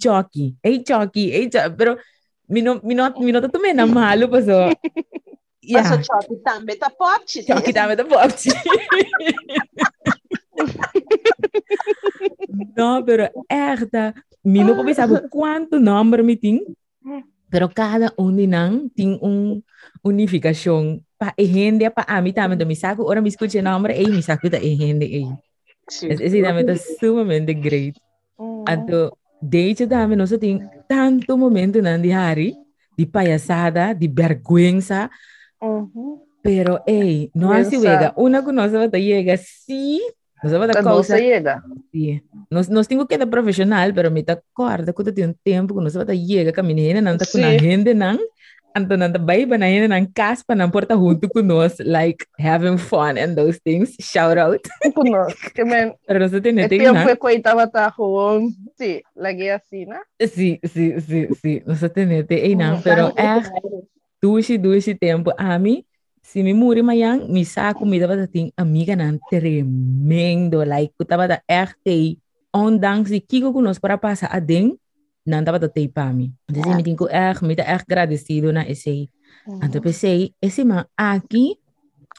Ei 0.61 0.77
choque, 0.85 1.33
ei 1.33 1.49
choque, 1.49 1.73
pero 1.73 1.97
mino 2.45 2.77
mino 2.85 3.09
mino 3.17 3.41
to 3.41 3.57
me 3.57 3.73
na 3.73 3.89
malo. 3.89 4.29
Passou 4.29 4.69
Yeah. 5.69 6.01
choque 6.01 6.41
tambe 6.41 6.77
ta 6.79 6.89
popchi. 6.89 7.45
Choque 7.45 7.73
tama 7.73 7.95
da 7.95 8.05
popchi. 8.05 8.49
No, 12.75 13.03
pero 13.03 13.29
erda, 13.49 14.13
mi 14.43 14.63
no 14.63 14.75
pa 14.75 14.93
sabe 14.93 15.27
quanto 15.29 15.79
número 15.79 16.23
mi 16.23 16.35
ting. 16.35 16.59
Pero 17.49 17.69
cada 17.69 18.13
um 18.17 18.31
dinang 18.31 18.89
ting 18.95 19.17
um 19.21 19.61
unificação 20.03 21.01
pa 21.19 21.33
ehende 21.37 21.89
pa 21.91 22.03
ami 22.07 22.31
tama 22.31 22.55
do 22.55 22.65
mi 22.65 22.75
saco 22.75 23.03
ora 23.03 23.19
mi 23.21 23.27
escuche 23.29 23.61
número 23.61 23.93
ei 23.93 24.07
mi 24.07 24.21
saco 24.23 24.47
da 24.49 24.57
ehende 24.57 25.05
ei. 25.05 25.27
Esse 25.89 26.41
dame 26.41 26.63
tá 26.63 26.75
sumamente 26.99 27.53
great. 27.53 27.95
Anto 28.67 29.17
desde 29.41 29.85
dame 29.85 30.15
nós 30.15 30.31
tem 30.39 30.59
tanto 30.87 31.37
momento 31.37 31.81
nan 31.81 32.01
di 32.01 32.11
hari 32.11 32.55
di 32.97 33.05
palhaçada, 33.05 33.93
di 33.93 34.07
vergüenza, 34.07 35.09
Uhum. 35.61 36.19
pero 36.41 36.79
ei, 36.87 37.29
não 37.35 37.51
Yes, 37.53 37.67
assim 37.67 37.79
sir. 37.79 37.87
chega, 37.89 38.13
una 38.17 38.41
que 38.43 38.51
nós 38.51 38.71
vai 38.71 38.89
chega 38.91 39.35
sim, 39.37 39.99
nós 40.43 40.51
vai 40.53 40.67
Tá 40.67 40.73
dar 40.79 40.83
doce 40.83 41.09
causa 41.11 41.17
chega. 41.17 41.63
Sí. 41.91 42.21
Nós, 42.51 42.67
nós 42.69 42.87
temos 42.87 43.05
que 43.07 43.17
ser 43.17 43.25
profissional, 43.27 43.91
pero 43.93 44.09
me 44.11 44.23
tá 44.23 44.37
corda 44.53 44.93
que 44.93 45.11
tem 45.11 45.27
um 45.27 45.33
tempo 45.43 45.75
que 45.75 45.81
nós 45.81 45.93
vamos 45.93 46.27
chega 46.27 46.51
com 46.53 46.61
a 46.61 46.63
menina, 46.63 47.01
não 47.01 47.17
tá 47.17 47.25
com 47.25 47.37
a 47.39 47.41
Sim. 47.51 47.59
gente 47.59 47.93
não, 47.93 48.17
não 48.75 49.11
tá 49.11 49.19
bem 49.19 49.45
na 49.45 49.67
gente 49.67 49.87
não 49.87 50.05
caspa 50.13 50.55
não 50.55 50.69
porta 50.69 50.95
com 50.95 51.41
nós, 51.41 51.77
like 51.79 52.25
having 52.39 52.77
fun 52.77 53.17
and 53.17 53.35
those 53.35 53.59
things. 53.63 53.95
Shout 53.99 54.37
out. 54.37 54.61
Kuno. 54.93 55.27
Que 55.53 55.63
men, 55.63 55.93
Pero 56.07 56.19
nós 56.19 56.31
temos 56.31 56.63
é 56.63 56.67
tem 56.67 56.79
tempo 56.79 56.93
não. 56.93 57.15
que 57.15 57.27
eu 57.27 57.41
tava 57.41 57.67
tá 57.67 57.91
com, 57.91 58.49
sim? 58.77 59.01
Sim, 60.21 60.59
sim, 60.63 60.99
sim, 60.99 61.33
sim. 61.33 61.61
Nós 61.65 61.79
temos 61.93 62.25
tem 62.27 62.55
não, 62.55 62.81
pero 62.81 63.13
é 63.15 63.41
dushi 64.21 64.57
dushi 64.57 64.95
tempo 64.95 65.31
a 65.37 65.57
mim 65.57 65.83
se 66.21 66.43
me 66.43 66.53
muri 66.53 66.83
mayang 66.83 67.31
mi 67.31 67.47
saco 67.47 67.87
me 67.87 67.99
dava 67.99 68.27
ting 68.27 68.51
amiga 68.59 68.95
nan 68.95 69.17
tremendo 69.31 70.61
like 70.67 70.93
eu 70.99 71.05
tava 71.07 71.27
da 71.27 71.39
RT 71.47 72.19
ondanks 72.53 73.09
die 73.09 73.23
kiko 73.23 73.55
nós 73.63 73.79
para 73.79 73.97
passar 73.97 74.29
a 74.31 74.39
den 74.39 74.75
não 75.29 75.43
tava 75.43 75.59
da 75.59 75.69
tei 75.69 75.87
para 75.87 76.11
mim. 76.11 76.33
Então 76.49 76.75
me 76.75 76.83
tinha 76.83 76.95
erg 77.11 77.43
me 77.45 77.55
tá 77.55 77.63
erg 77.63 77.83
agradecido 77.87 78.51
na 78.51 78.67
esse 78.67 79.09
então 79.63 79.81
pensei 79.81 80.33
esse 80.41 80.63
man 80.63 80.85
aqui 80.97 81.57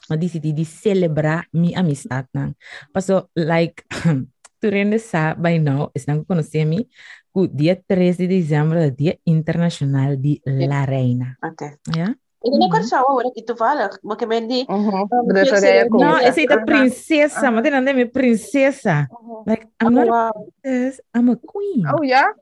mas 0.09 0.19
decidi 0.19 0.51
de 0.51 0.65
celebrar 0.65 1.47
minha 1.53 1.79
amistade 1.79 2.27
não 2.33 2.55
passou 2.91 3.29
like 3.35 3.83
tu 4.59 4.69
rende 4.69 4.99
sa 4.99 5.35
by 5.35 5.59
now 5.59 5.91
es 5.93 6.05
não 6.05 6.23
conhecer 6.25 6.65
me 6.65 6.87
o 7.33 7.47
dia 7.47 7.75
3 7.87 8.17
de 8.17 8.27
dezembro 8.27 8.77
é 8.77 8.89
dia 8.89 9.17
internacional 9.25 10.17
de 10.17 10.41
La 10.45 10.83
Reina. 10.85 11.37
Até. 11.41 11.77
ja 11.95 12.15
Eu 12.43 12.57
não 12.57 12.69
quero 12.69 12.83
saber 12.85 13.05
agora 13.07 13.31
que 13.33 13.43
tu 13.43 13.55
fala, 13.55 13.89
porque 14.01 14.25
me 14.25 14.41
di, 14.41 14.65
Uhum. 14.67 15.07
Um, 15.11 15.27
Dessa 15.27 15.51
que 15.51 15.57
ideia 15.57 15.59
seria- 15.59 15.89
com. 15.89 15.97
Não, 15.99 16.17
Yes, 16.17 16.27
essa 16.27 16.39
aí 16.39 16.47
da 16.47 16.55
uh-huh. 16.55 16.65
princesa, 16.65 17.51
mas 17.51 17.63
não 17.69 17.77
é 17.77 17.93
minha 17.93 18.09
princesa. 18.09 19.07
Like, 19.45 19.67
I'm 19.81 19.91
not 19.93 20.09
a 20.09 20.11
wow. 20.11 20.31
princess, 20.63 21.01
I'm 21.15 21.29
a 21.29 21.35
queen. 21.37 21.83
Oh, 21.85 22.03
yeah? 22.03 22.33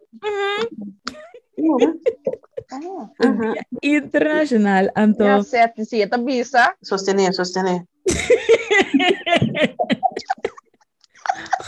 Uhum. 1.58 2.00
Uhum. 3.26 3.54
International, 3.84 4.90
anto. 4.96 5.24
Yeah, 5.24 5.44
sete, 5.44 5.84
sim, 5.86 6.08
tá 6.08 6.18
bisa. 6.18 6.74
Sostener, 6.82 7.34
sostener. 7.34 7.84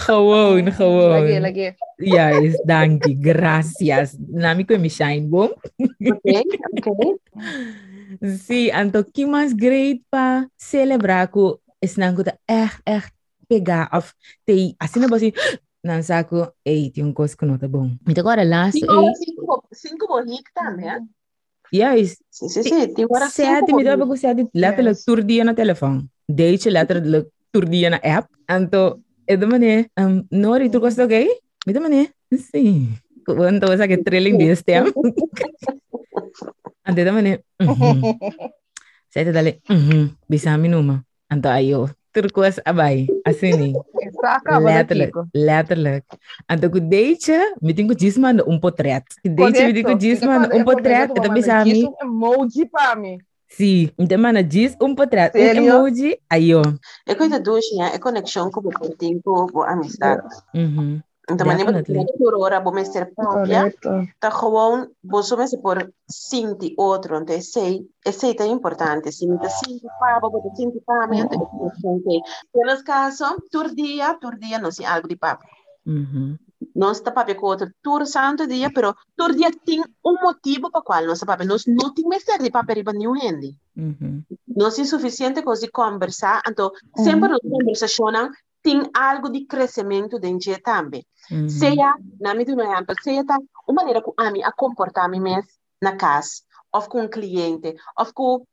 Gewoon, 0.08 0.72
gewoon. 0.72 1.10
Lagi, 1.12 1.40
lagi. 1.40 1.68
Yes, 2.00 2.56
dank 2.66 3.06
je, 3.06 3.14
gracias. 3.14 4.16
Nami 4.18 4.64
ko 4.66 4.78
mi 4.80 4.90
shine 4.90 5.28
bom. 5.28 5.52
Ok, 6.00 6.26
ok. 6.80 6.90
Sim, 8.40 8.70
então 8.74 9.04
que 9.04 9.26
mais 9.26 9.54
great 9.54 10.04
para 10.10 10.48
celebrar 10.58 11.28
que 11.32 11.40
esse 11.82 12.00
não 12.00 12.08
é 12.08 12.64
echt, 12.64 12.82
echt 12.86 13.12
pegar 13.48 13.90
of 13.94 14.14
te 14.46 14.76
assim 14.80 15.00
não 15.00 15.14
assim 15.16 15.34
não 15.84 16.02
saco 16.02 16.54
ei 16.66 16.92
tem 16.92 17.04
um 17.04 17.14
coisa 17.14 17.36
que 17.36 17.46
não 17.46 17.58
tá 17.58 17.68
bom. 17.68 17.92
Mas 18.06 18.18
agora 18.18 18.44
last 18.44 18.80
Cinco, 18.80 18.94
cinco, 19.16 19.64
cinco 19.74 20.08
também, 20.54 20.86
né? 20.86 21.02
yes 21.74 22.18
Sim, 22.30 22.50
sim, 22.50 22.64
sim. 22.64 22.94
Tem 22.94 23.06
agora 23.06 23.28
sete 23.30 23.66
cinco 23.66 23.78
me 23.78 23.84
dá 23.84 23.98
para 23.98 24.06
você 24.06 24.28
letter 24.54 24.86
Yes. 24.86 25.04
tur 25.06 25.24
dia 25.24 25.44
na 25.44 25.54
telefone. 25.54 26.08
Deixa 26.30 26.70
letter 26.70 27.02
tur 27.52 27.66
dia 27.66 27.90
na 27.90 28.00
app. 28.04 28.28
Então 28.50 29.02
é 29.28 29.36
da 29.36 29.48
maneira 29.48 29.88
um 30.00 30.24
não 30.32 30.70
tu 30.70 30.80
gosta 30.80 31.06
ok? 31.06 31.28
Me 31.66 31.74
da 31.74 31.80
maneira 31.82 32.10
sim. 32.38 32.94
Quando 33.26 33.68
você 33.68 33.88
que 33.88 33.98
trailing 33.98 34.38
desse 34.38 34.64
tempo. 34.64 35.02
Ante 36.92 37.04
da 37.08 37.12
maneira. 37.16 37.40
Mhm. 37.62 38.20
Saya 39.08 39.32
dali, 39.32 39.60
mhm, 39.70 40.16
bisa 40.28 40.58
minum. 40.60 41.00
Anto 41.32 41.48
ayo. 41.48 41.88
Assim, 43.24 43.72
Está 44.04 44.36
acaba 44.36 44.60
letterlijk, 44.60 45.16
letterlijk. 45.34 46.04
Anto 46.44 46.68
ku 46.68 46.80
deitje, 46.84 47.40
meting 47.64 47.88
ku 47.88 47.96
disman 47.96 48.44
um 48.44 48.60
potret. 48.60 49.08
Deitje 49.24 49.64
meting 49.64 49.88
ku 49.88 49.96
Então, 49.96 50.60
um 50.60 50.64
potret, 50.68 51.08
eu 51.08 51.16
eta 51.16 51.30
bisa 51.32 51.64
mi. 51.64 51.88
emoji 52.04 52.66
para 52.68 53.00
mim. 53.00 53.18
Si, 53.48 53.92
inte 54.00 54.16
mana 54.18 54.44
dis 54.44 54.76
um 54.82 54.96
potret, 54.96 55.32
um 55.36 55.40
emoji, 55.40 56.20
ayo. 56.28 56.62
É 57.08 57.16
coisa 57.16 57.40
dos, 57.40 57.64
né? 57.78 57.96
É 57.96 58.00
conexão 58.00 58.52
com 58.52 58.60
o 58.60 58.90
tempo, 58.96 59.48
com 59.48 59.62
a 59.64 59.72
amizade. 59.72 60.28
Mhm. 60.54 61.00
Então, 61.32 61.48
Definitely. 61.48 62.06
por 62.18 62.36
hora, 62.36 62.60
vou 62.60 62.74
me 62.74 62.84
ser 62.86 63.14
própria. 63.16 63.72
Correto. 63.72 64.08
Tá 64.20 64.30
gewoon, 64.30 64.88
vai 65.04 65.48
se 65.48 65.58
por 65.58 65.94
sinti 66.08 66.74
outro, 66.78 67.16
então 67.16 67.42
sei, 67.42 67.88
sei 68.12 68.36
é 68.38 68.46
importante. 68.48 69.12
Se 69.12 69.26
me 69.28 69.38
sinti 69.50 69.88
pá, 70.00 70.20
vou 70.20 70.42
te 70.42 70.56
sinti 70.58 70.80
pá, 70.82 71.08
mas 71.08 71.20
então 71.20 71.42
é 71.42 72.22
Pelos 72.52 72.82
casos, 72.82 73.36
tur 73.52 73.74
dia, 73.74 74.14
tur 74.16 74.38
dia 74.38 74.60
não 74.60 74.72
sei 74.72 74.86
algo 74.86 75.08
de 75.08 75.16
papo. 75.16 75.46
Nós 76.76 76.98
está 76.98 77.12
papo 77.12 77.34
com 77.36 77.46
outro 77.48 77.72
tur 77.82 78.06
santo 78.06 78.46
dia, 78.46 78.70
pero 78.72 78.96
tur 79.18 79.34
dia 79.34 79.52
tem 79.66 79.82
um 80.06 80.16
motivo 80.22 80.70
para 80.70 80.82
qual 80.82 81.06
nós 81.06 81.24
papo. 81.24 81.46
Nós 81.46 81.64
não 81.66 81.94
tem 81.94 82.06
ser 82.20 82.40
de 82.40 82.52
papo 82.52 82.74
riba 82.74 82.94
nenhum 82.94 83.14
rende. 83.14 83.56
Mhm. 83.76 84.24
Nós 84.48 84.78
é 84.78 84.84
suficiente 84.84 85.42
de 85.42 85.72
conversar, 85.72 86.42
então 86.48 86.72
sempre 86.98 87.30
nos 87.30 87.42
conversacionam 87.42 88.30
tem 88.64 88.84
algo 88.94 89.30
de 89.30 89.46
crescimento 89.46 90.20
dentro 90.20 90.52
de 90.52 90.62
também. 90.62 91.06
Mhm. 91.32 91.50
Seja, 91.50 91.96
na 92.20 92.34
medida 92.34 92.56
do 92.56 92.62
exemplo, 92.62 92.96
seja 93.02 93.26
tá 93.26 93.38
uma 93.68 93.76
maneira 93.76 94.02
que 94.02 94.12
a 94.18 94.32
mim 94.32 94.44
a 94.44 94.52
comportar-me 94.52 95.20
mesmo 95.20 95.50
na 95.82 95.96
casa, 95.96 96.42
ou 96.72 96.82
com 96.84 97.02
um 97.02 97.08
cliente, 97.08 97.76
ou 97.98 98.14
com 98.14 98.46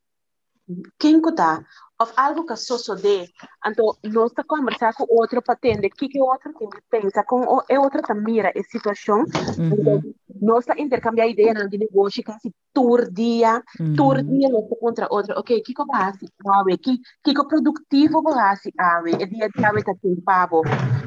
quem 0.98 1.20
que 1.20 1.32
tá, 1.32 1.62
ou 2.00 2.06
algo 2.16 2.44
que 2.46 2.56
só 2.56 2.78
só 2.78 2.94
de, 2.94 3.28
então 3.66 3.96
nós 4.04 4.32
tá 4.32 4.44
conversar 4.44 4.94
com 4.94 5.04
outro 5.08 5.42
para 5.42 5.54
entender 5.54 5.88
o 5.88 5.90
que 5.90 6.08
que 6.08 6.20
o 6.20 6.24
outro 6.26 6.52
tem? 6.58 6.68
Que 6.68 6.80
pensar, 6.90 7.24
com 7.24 7.40
o 7.40 7.62
é 7.68 7.78
outro 7.78 8.02
tá 8.02 8.14
mira 8.14 8.52
a 8.56 8.62
situação, 8.62 9.24
então 9.70 9.94
Mhm. 10.02 10.14
nós 10.40 10.64
tá 10.64 10.74
intercambiar 10.78 11.28
ideia 11.28 11.54
no 11.54 11.68
negócio, 11.68 12.22
que 12.22 12.30
assim, 12.30 12.52
tour 12.72 13.10
dia, 13.10 13.62
Mhm. 13.80 14.38
dia 14.38 14.48
nós 14.48 14.68
tá 14.68 14.76
contra 14.78 15.08
outro, 15.10 15.34
ok, 15.38 15.60
que 15.60 15.74
que 15.74 15.84
vai 15.86 16.10
assim, 16.10 16.26
awe, 16.46 16.78
que 16.78 16.98
que 17.24 17.34
que 17.34 17.48
produtivo 17.48 18.22
vai 18.22 18.52
assim, 18.52 18.70
awe, 18.78 19.12
é 19.14 19.26
dia 19.26 19.48
dia 19.48 19.72
vai 19.72 19.82
tá 19.82 19.92
tempo, 20.00 20.62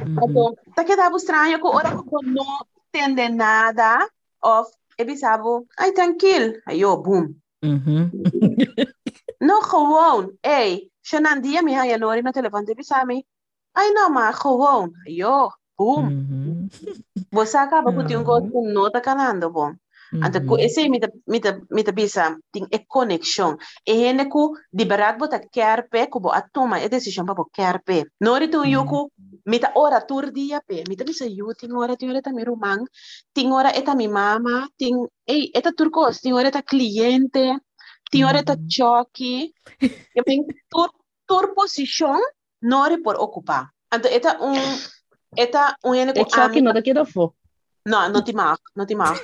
Mhm. 0.05 0.17
então, 0.23 0.55
tá 0.75 0.83
quedando 0.83 1.15
estranho 1.17 1.59
que 1.59 1.67
hora 1.67 1.89
que 1.89 2.25
não 2.27 2.59
entende 2.89 3.29
nada, 3.29 4.09
of, 4.43 4.69
e 4.97 5.05
bisabo, 5.05 5.65
ai, 5.79 5.91
tranquilo, 5.93 6.53
aí, 6.65 6.83
ó, 6.83 6.97
boom. 6.97 7.33
Mhm. 7.63 8.11
Não, 9.41 9.61
gewoon, 9.61 10.37
ei, 10.43 10.91
Shannon, 11.01 11.41
dia 11.41 11.61
me 11.61 11.75
hai 11.75 11.97
nori 11.97 12.21
no 12.21 12.31
telefone, 12.31 12.71
e 12.71 12.75
bisami, 12.75 13.25
ai, 13.73 13.91
não, 13.91 14.09
mas 14.09 14.35
gewoon, 14.35 14.91
ó, 15.23 15.49
boom. 15.77 16.11
Você 17.31 17.57
acaba 17.57 17.91
com 17.91 18.01
um 18.01 18.23
gosto 18.23 18.61
não 18.61 18.91
tá 18.91 19.01
canando, 19.01 19.49
bom. 19.49 19.73
Então, 20.13 20.41
Mhm. 20.41 20.59
esse 20.59 20.89
me 20.89 20.99
me 21.25 21.39
me 21.71 21.83
bisa 21.93 22.37
tem 22.51 22.67
é 22.69 22.79
conexão. 22.85 23.57
E 23.87 23.93
hene 23.93 24.25
ku 24.29 24.53
de 24.71 24.85
barat 24.85 25.17
bota 25.17 25.39
quer 25.39 25.87
pe 25.89 26.07
ku 26.07 26.19
bo 26.19 26.29
atoma 26.29 26.79
é 26.79 26.89
decisão 26.89 27.25
para 27.25 27.35
bo 27.35 27.45
quer 27.45 27.81
pe. 27.81 28.03
Nori 28.19 28.49
tu 28.49 28.63
yuku 28.65 29.09
me 29.45 29.57
ta 29.57 29.71
ora 29.75 30.01
tur 30.01 30.31
dia 30.31 30.59
pe. 30.67 30.83
Me 30.89 30.95
ta 30.95 31.05
bisa 31.05 31.25
yu 31.25 31.53
ting 31.55 31.73
ora 31.73 31.95
ting 31.95 32.09
ora 32.11 32.21
ta 32.21 32.31
mi 32.31 32.43
rumang. 32.43 32.85
Ting 33.33 33.51
ora 33.53 33.71
eta 33.71 33.95
mi 33.95 34.07
mama, 34.07 34.67
ting 34.77 35.07
ei 35.25 35.49
eta 35.55 35.71
turcos, 35.71 36.19
ting 36.21 36.33
ora 36.35 36.49
eta 36.49 36.61
cliente, 36.61 37.57
ting 38.11 38.25
ora 38.25 38.39
eta 38.39 38.55
Mhm. 38.55 38.67
choque. 38.69 39.53
Eu 40.13 40.23
penso 40.23 40.51
tur 40.69 40.89
tur 41.25 41.53
posição 41.55 42.19
nori 42.61 42.97
por 43.01 43.15
ocupar. 43.15 43.71
Então 43.93 44.11
eta 44.11 44.37
um 44.41 44.59
eta 45.37 45.75
um 45.83 45.95
hene 45.95 46.11
É 46.11 46.23
ku 46.23 46.29
só 46.29 46.49
que 46.49 46.59
ami 46.59 46.61
não 46.61 46.73
daqui 46.73 46.93
da 46.93 47.05
fo. 47.05 47.33
No, 47.87 48.07
no 48.09 48.21
ti 48.23 48.33
mag, 48.33 48.59
no 48.75 48.85
ti 48.85 48.95
mag. 48.95 49.17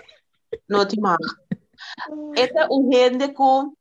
No 0.69 0.85
ti 0.87 0.99
mag. 0.99 1.19
Esta 2.35 2.67
un 2.71 2.89
gente 2.91 3.33
ku 3.33 3.75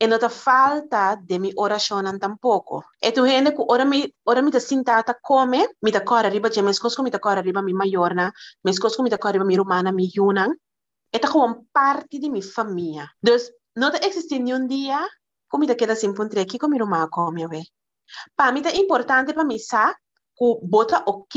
e 0.00 0.06
no 0.06 0.18
te 0.18 0.28
falta 0.28 1.16
de 1.16 1.38
mi 1.38 1.50
oración 1.56 2.18
tampoco. 2.20 2.84
E 3.00 3.10
tu 3.10 3.24
gente 3.26 3.54
ku 3.56 3.64
ora 3.66 3.84
mi 3.84 4.06
ora 4.24 4.42
mi 4.42 4.50
te 4.50 4.60
sintata 4.60 5.18
come 5.20 5.60
mi 5.80 5.90
te 5.90 6.04
cora 6.04 6.28
riba 6.28 6.48
je 6.50 6.62
mes 6.62 6.78
cosco 6.78 7.02
mi 7.02 7.10
te 7.10 7.18
cora 7.18 7.40
riba 7.40 7.62
mi 7.62 7.72
mayorna, 7.72 8.32
mes 8.62 8.78
cosco 8.78 9.02
mi 9.02 9.10
te 9.10 9.18
cora 9.18 9.32
riba 9.32 9.44
mi 9.44 9.56
romana 9.56 9.90
mi 9.90 10.06
yunan. 10.06 10.54
Esta 11.10 11.26
gewoon 11.28 11.66
parte 11.72 12.18
de 12.20 12.28
mi 12.28 12.42
família. 12.42 13.10
Dus 13.18 13.50
no 13.78 13.90
te 13.92 13.98
existe 14.06 14.38
ni 14.40 14.52
un 14.52 14.66
día 14.66 15.00
como 15.48 15.66
te 15.66 15.76
queda 15.76 15.94
sin 15.94 16.12
puntre 16.14 16.40
aqui 16.40 16.58
com 16.58 16.68
mi 16.68 16.78
romana 16.78 17.08
come 17.08 17.46
we. 17.46 17.62
Pa 18.36 18.50
mi 18.52 18.60
te 18.60 18.76
importante 18.76 19.32
pa 19.34 19.44
mi 19.44 19.58
sa 19.58 19.94
ku 20.38 20.58
bota 20.62 21.02
ok, 21.06 21.36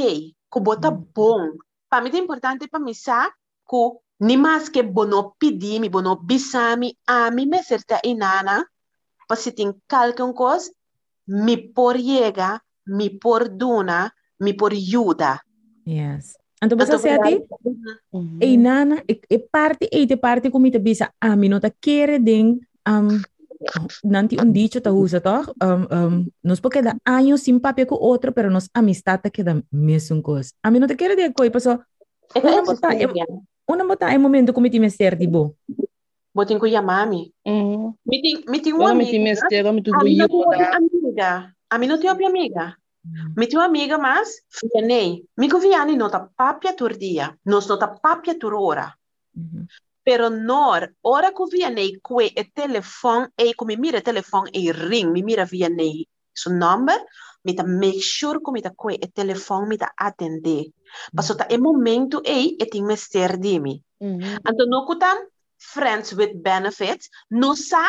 ku 0.49 0.59
bota 0.59 0.89
Mm. 0.91 1.05
bom. 1.13 1.57
Para 1.89 2.03
mim 2.03 2.11
é 2.13 2.17
importante 2.17 2.67
para 2.67 2.83
mim 2.83 2.93
saber 2.93 3.31
que 3.69 3.99
nem 4.19 4.37
mais 4.37 4.69
que 4.69 4.83
bono 4.83 5.35
pedir, 5.39 5.79
me 5.79 5.89
bono 5.89 6.15
bisami, 6.15 6.97
a 7.07 7.31
mim 7.31 7.47
me 7.47 7.63
certa 7.63 7.99
inana, 8.03 8.65
para 9.27 9.37
se 9.37 9.51
tem 9.51 9.73
qualquer 9.89 10.33
coisa, 10.33 10.71
me 11.27 11.57
por 11.57 11.97
chega, 11.97 12.61
me 12.85 13.09
por 13.09 13.49
dona, 13.49 14.13
me 14.39 14.53
por 14.53 14.73
ajuda. 14.73 15.41
Yes. 15.85 16.35
Então 16.63 16.77
você 16.77 16.97
sete, 16.97 17.43
Uhum. 18.13 18.37
e 18.39 18.55
nana, 18.57 19.01
e, 19.09 19.19
e 19.29 19.39
parte, 19.39 19.87
e 19.91 20.05
te 20.05 20.15
parte 20.15 20.49
comita 20.51 20.77
bisa, 20.79 21.11
a 21.19 21.35
mi 21.35 21.49
nota 21.49 21.71
quere 21.81 22.19
ding, 22.19 22.59
um, 22.87 23.19
nanti 24.03 24.37
un 24.39 24.51
dicho 24.53 24.79
ta 24.81 24.91
usa 24.91 25.19
toch? 25.19 25.51
Um, 25.61 25.87
um, 25.91 26.27
nos 26.43 26.59
porque 26.61 26.81
da 26.81 26.95
años 27.05 27.41
sin 27.41 27.59
papel 27.59 27.87
com 27.87 27.95
outro, 27.95 28.31
pero 28.31 28.49
nos 28.51 28.69
amistad 28.73 29.21
ta 29.21 29.29
queda 29.31 29.63
mesmo 29.71 30.21
coisa. 30.21 30.53
A 30.63 30.69
mi 30.69 30.79
nota 30.79 30.95
quere 30.95 31.15
de 31.15 31.33
coi, 31.33 31.49
paso, 31.49 31.79
É 32.33 32.39
Una 32.39 32.61
é 32.61 32.63
bota- 32.63 33.25
una 33.67 33.83
bota 33.85 34.13
em 34.13 34.17
momento 34.17 34.53
comiti 34.53 34.79
me 34.79 34.89
ser 34.89 35.15
de 35.17 35.27
bo. 35.27 35.55
Botem 36.33 36.57
com 36.57 36.65
mami. 36.81 37.33
Uhum. 37.45 37.93
Uma 38.05 38.91
Agora 38.91 38.93
me 38.95 39.05
tem 39.05 39.19
amiga. 39.19 39.23
mestre, 39.23 39.57
yoda. 39.57 40.33
outra 40.33 40.77
amiga. 40.77 41.53
A 41.69 41.79
tem 41.79 41.91
outra 41.91 42.27
amiga. 42.27 42.77
Mm. 43.03 43.33
Meti 43.35 43.55
uma 43.55 43.65
amiga, 43.65 43.97
mas 43.97 44.43
fianei. 44.49 45.25
mi 45.37 45.47
viane 45.47 45.95
nota 45.95 46.29
papia 46.35 46.73
tur 46.73 46.97
dia. 46.97 47.35
Nos 47.45 47.67
nota 47.67 47.87
papia 47.87 48.37
tur 48.37 48.53
ora. 48.53 48.93
Uhum. 49.35 49.65
Pero 50.03 50.29
nor, 50.29 50.95
ora 51.01 51.31
que 51.31 51.45
vianei 51.51 51.99
que 52.01 52.33
e 52.35 52.43
telefon, 52.51 53.29
e 53.37 53.53
como 53.53 53.75
mira 53.77 54.01
telefon 54.01 54.47
e 54.51 54.71
ring, 54.71 55.11
mi 55.11 55.21
mira 55.23 55.45
vianei 55.45 56.07
su 56.33 56.49
number, 56.49 56.99
mi 57.43 57.53
ta 57.53 57.63
make 57.63 58.01
sure 58.01 58.39
que 58.39 58.51
mi 58.51 58.61
ta 58.61 58.71
que 58.71 58.95
e 58.95 59.07
telefon 59.11 59.67
mi 59.67 59.77
ta 59.77 59.91
atende. 59.95 60.71
Mm-hmm. 60.71 61.15
Paso 61.15 61.35
ta 61.35 61.45
e 61.47 61.57
momento 61.57 62.21
e 62.23 62.55
e 62.57 62.65
ti 62.67 62.81
me 62.81 62.95
ser 62.95 63.37
di 63.37 63.59
mi. 63.59 63.83
Mm 64.03 64.17
-hmm. 64.17 64.37
Anto 64.43 64.65
no 64.65 64.85
kutan 64.85 65.17
friends 65.57 66.13
with 66.13 66.33
benefits, 66.41 67.09
no 67.29 67.53
sa 67.55 67.85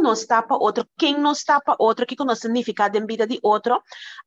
não 0.00 0.12
está 0.12 0.42
para 0.42 0.56
outro, 0.56 0.86
quem 0.98 1.18
não 1.18 1.32
está 1.32 1.60
para 1.60 1.76
outro, 1.78 2.06
que 2.06 2.24
não 2.24 2.34
significa 2.34 2.88
de 2.88 3.00
vida 3.06 3.26
de 3.26 3.38
outro. 3.42 3.82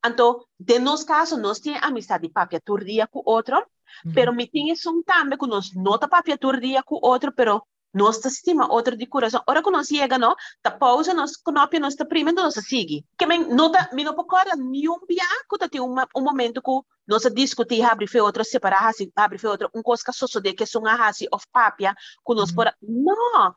Então, 0.05 0.43
de 0.59 0.79
nos 0.79 1.03
caso, 1.03 1.37
nós 1.37 1.59
temos 1.59 1.81
amizade 1.83 2.29
papia 2.29 2.61
tur 2.63 2.83
dia 2.83 3.07
com 3.07 3.21
outro, 3.25 3.57
Mhm. 4.05 4.13
pero 4.13 4.33
me 4.33 4.47
tinha 4.47 4.73
um 4.87 5.03
também 5.03 5.37
que 5.37 5.47
nós 5.47 5.73
não 5.75 5.97
tá 5.97 6.07
papia 6.07 6.37
tur 6.37 6.59
dia 6.59 6.81
com 6.83 6.97
outro, 7.01 7.31
pero 7.31 7.61
nós 7.93 8.25
estima 8.25 8.71
outro 8.71 8.97
de 8.97 9.05
coração. 9.05 9.43
Ora 9.47 9.61
que 9.61 9.69
nós 9.69 9.87
chega, 9.87 10.17
não, 10.17 10.35
tá 10.63 10.71
pausa, 10.71 11.13
nós 11.13 11.37
conopia, 11.37 11.79
nós 11.79 11.93
tá 11.93 12.03
prima, 12.05 12.31
nós 12.31 12.55
sigue. 12.55 13.05
Que 13.15 13.25
men 13.27 13.47
não 13.49 13.71
tá, 13.71 13.89
me 13.93 14.03
não 14.03 14.15
pode 14.15 14.49
nenhum 14.57 14.97
dia 15.07 15.23
que 15.47 15.69
tem 15.69 15.79
um, 15.79 15.93
um 16.15 16.21
momento 16.21 16.59
que 16.61 16.71
nós 17.07 17.21
discutir, 17.33 17.83
abre 17.83 18.07
fe 18.07 18.19
outro, 18.19 18.43
separar, 18.43 18.91
abre 19.15 19.37
fe 19.37 19.45
outro, 19.45 19.69
um 19.75 19.83
coisa 19.83 20.01
que 20.03 20.11
só 20.11 20.39
de 20.39 20.53
que 20.53 20.65
são 20.65 20.83
a 20.87 20.95
hasi 20.95 21.27
of 21.31 21.45
papia, 21.51 21.93
que 22.25 22.33
nós 22.33 22.49
Mhm. 22.49 22.55
por 22.55 22.73
não. 22.81 23.53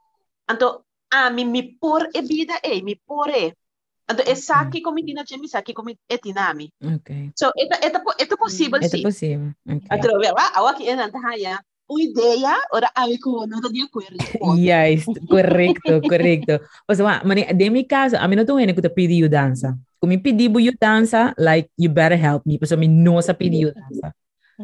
Então, 0.51 0.84
a 1.11 1.31
mim 1.31 1.51
me 1.51 1.63
por 1.81 2.09
e 2.15 2.21
vida 2.23 2.55
e 2.63 2.83
me 2.83 2.97
por 2.97 3.29
e. 3.31 3.55
Então, 4.09 4.25
é 4.27 4.35
saki 4.37 4.81
como 4.83 5.03
tina 5.05 5.25
chemi, 5.27 5.49
saki 5.49 5.75
como 5.75 5.91
é 5.91 6.19
tinami. 6.19 6.71
Ok. 6.83 7.33
So, 7.35 7.51
eta 7.57 7.77
eta 7.83 7.99
po- 8.01 8.15
eta 8.19 8.37
possível 8.37 8.79
É 8.81 8.89
sim. 8.89 9.03
possível. 9.03 9.51
Ok. 9.69 9.87
Atro, 9.91 10.13
ah, 10.37 10.53
awa 10.59 10.75
ki 10.75 10.87
enan 10.89 11.11
tahaya. 11.11 11.59
uma 11.89 12.03
ideia, 12.03 12.55
ora 12.73 12.91
amigo 12.95 13.47
não 13.47 13.59
está 13.59 13.69
de 13.69 13.83
acordo. 13.83 14.17
Yes, 14.59 15.05
correcto, 15.29 16.01
correcto. 16.03 16.61
O 16.89 16.95
sea, 16.95 17.23
mani, 17.25 17.45
de 17.55 17.71
mi 17.71 17.85
caso, 17.85 18.17
a 18.17 18.27
mí 18.27 18.35
no 18.35 18.45
tengo 18.45 18.59
que 18.59 18.83
te 18.83 18.91
pedir 18.91 19.29
dança. 19.29 19.79
Kung 20.01 20.09
me 20.11 20.19
pedir 20.19 20.51
you 20.51 20.73
dança, 20.81 21.33
like, 21.39 21.71
you 21.79 21.89
better 21.89 22.19
help 22.19 22.45
me, 22.45 22.59
porque 22.59 22.77
me 22.77 22.89
não 22.89 23.23
sa 23.23 23.35
pedir 23.35 23.73
dança. 23.73 24.13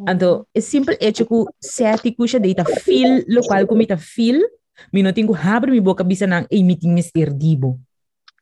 Então, 0.09 0.47
é 0.55 0.61
simples 0.61 0.99
hecho 1.01 1.24
que 1.26 1.45
sete 1.61 2.12
coisa 2.12 2.40
deita 2.40 2.64
feel, 2.64 3.24
lo 3.28 3.43
qual 3.43 3.66
como 3.66 3.82
ita 3.82 3.97
feel, 3.97 4.40
me 4.90 5.02
não 5.02 5.12
tenho 5.12 5.34
abre 5.36 5.70
mi 5.70 5.80
boca 5.80 6.02
bisa 6.02 6.26
nang, 6.26 6.46
ei, 6.50 6.64
me 6.64 6.74
tinha 6.76 7.02
ser 7.02 7.32
dibo. 7.32 7.78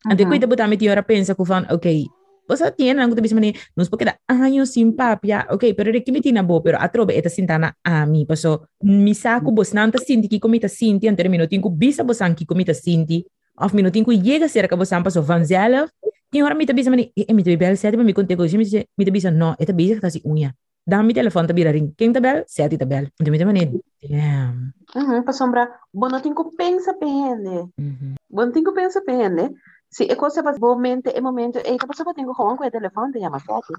Então, 0.09 0.25
cuida 0.25 0.47
botar 0.47 0.67
me 0.67 0.77
tiora 0.77 1.03
pensa 1.03 1.35
que 1.35 1.45
fan, 1.45 1.67
ok, 1.69 2.07
você 2.47 2.71
tem 2.71 2.93
nang 2.93 3.09
kuta 3.09 3.21
bisa 3.21 3.35
mani, 3.35 3.53
nos 3.77 3.87
porque 3.87 4.05
da 4.05 4.17
años 4.27 4.71
sin 4.71 4.95
papia, 4.95 5.47
ok, 5.49 5.73
pero 5.77 5.91
de 5.91 6.03
que 6.03 6.11
me 6.11 6.21
tina 6.21 6.41
bo, 6.41 6.61
pero 6.61 6.77
atrobe 6.81 7.17
eta 7.17 7.29
sintana 7.29 7.77
a 7.83 8.05
mi, 8.05 8.25
paso, 8.25 8.67
mi 8.81 9.13
saco 9.13 9.51
bos 9.51 9.73
nanta 9.73 9.99
sinti 9.99 10.27
que 10.27 10.39
comita 10.39 10.67
sinti, 10.67 11.07
antes 11.07 11.29
me 11.29 11.37
não 11.37 11.47
tenho 11.47 11.69
bisa 11.69 12.03
bosan 12.03 12.35
que 12.35 12.45
comita 12.45 12.73
sinti, 12.73 13.25
of 13.55 13.73
me 13.73 13.81
não 13.81 13.91
tenho 13.91 14.05
chega 14.11 14.49
cerca 14.49 14.75
bosan 14.75 15.03
paso 15.03 15.21
vanzelf, 15.21 15.91
e 16.33 16.43
ora 16.43 16.55
me 16.55 16.65
ta 16.65 16.73
bisa 16.73 16.89
mani, 16.89 17.11
e 17.15 17.31
me 17.33 17.43
ta 17.43 17.55
bel 17.55 17.77
sete, 17.77 17.95
me 17.95 18.13
contego, 18.13 18.43
me 18.43 19.05
ta 19.05 19.11
bisa 19.11 19.31
no, 19.31 19.55
eta 19.59 19.71
bisa 19.71 19.95
que 19.95 20.01
tá 20.01 20.09
si 20.09 20.21
unha. 20.25 20.55
Dá 20.85 21.03
mi 21.03 21.13
telefone 21.13 21.47
ta 21.47 21.53
bira 21.53 21.71
ring, 21.71 21.93
quem 21.95 22.11
tabel, 22.11 22.43
sete 22.47 22.77
tabel. 22.77 23.07
Então 23.19 23.31
me 23.31 23.39
ta 23.39 23.45
mani, 23.45 23.81
damn. 24.01 24.73
Uhum, 24.95 25.23
para 25.23 25.33
sombra, 25.33 25.79
bom, 25.93 26.09
não 26.09 26.19
tenho 26.19 26.35
que 26.35 26.55
pensa 26.57 26.93
pende. 26.95 27.69
Mhm. 27.77 28.15
Bom, 28.29 28.51
tenho 28.51 28.65
que 28.65 28.71
pensa 28.73 29.01
pende. 29.01 29.53
Se 29.89 30.05
é 30.09 30.15
coisa 30.15 30.41
para 30.41 30.57
momento, 30.57 31.07
é 31.07 31.21
momento, 31.21 31.57
é 31.59 31.77
que 31.77 31.85
você 31.85 32.03
tenho 32.13 32.33
com 32.33 32.53
o 32.53 32.71
telefone, 32.71 33.11
te 33.11 33.19
chama 33.19 33.39
sete. 33.39 33.73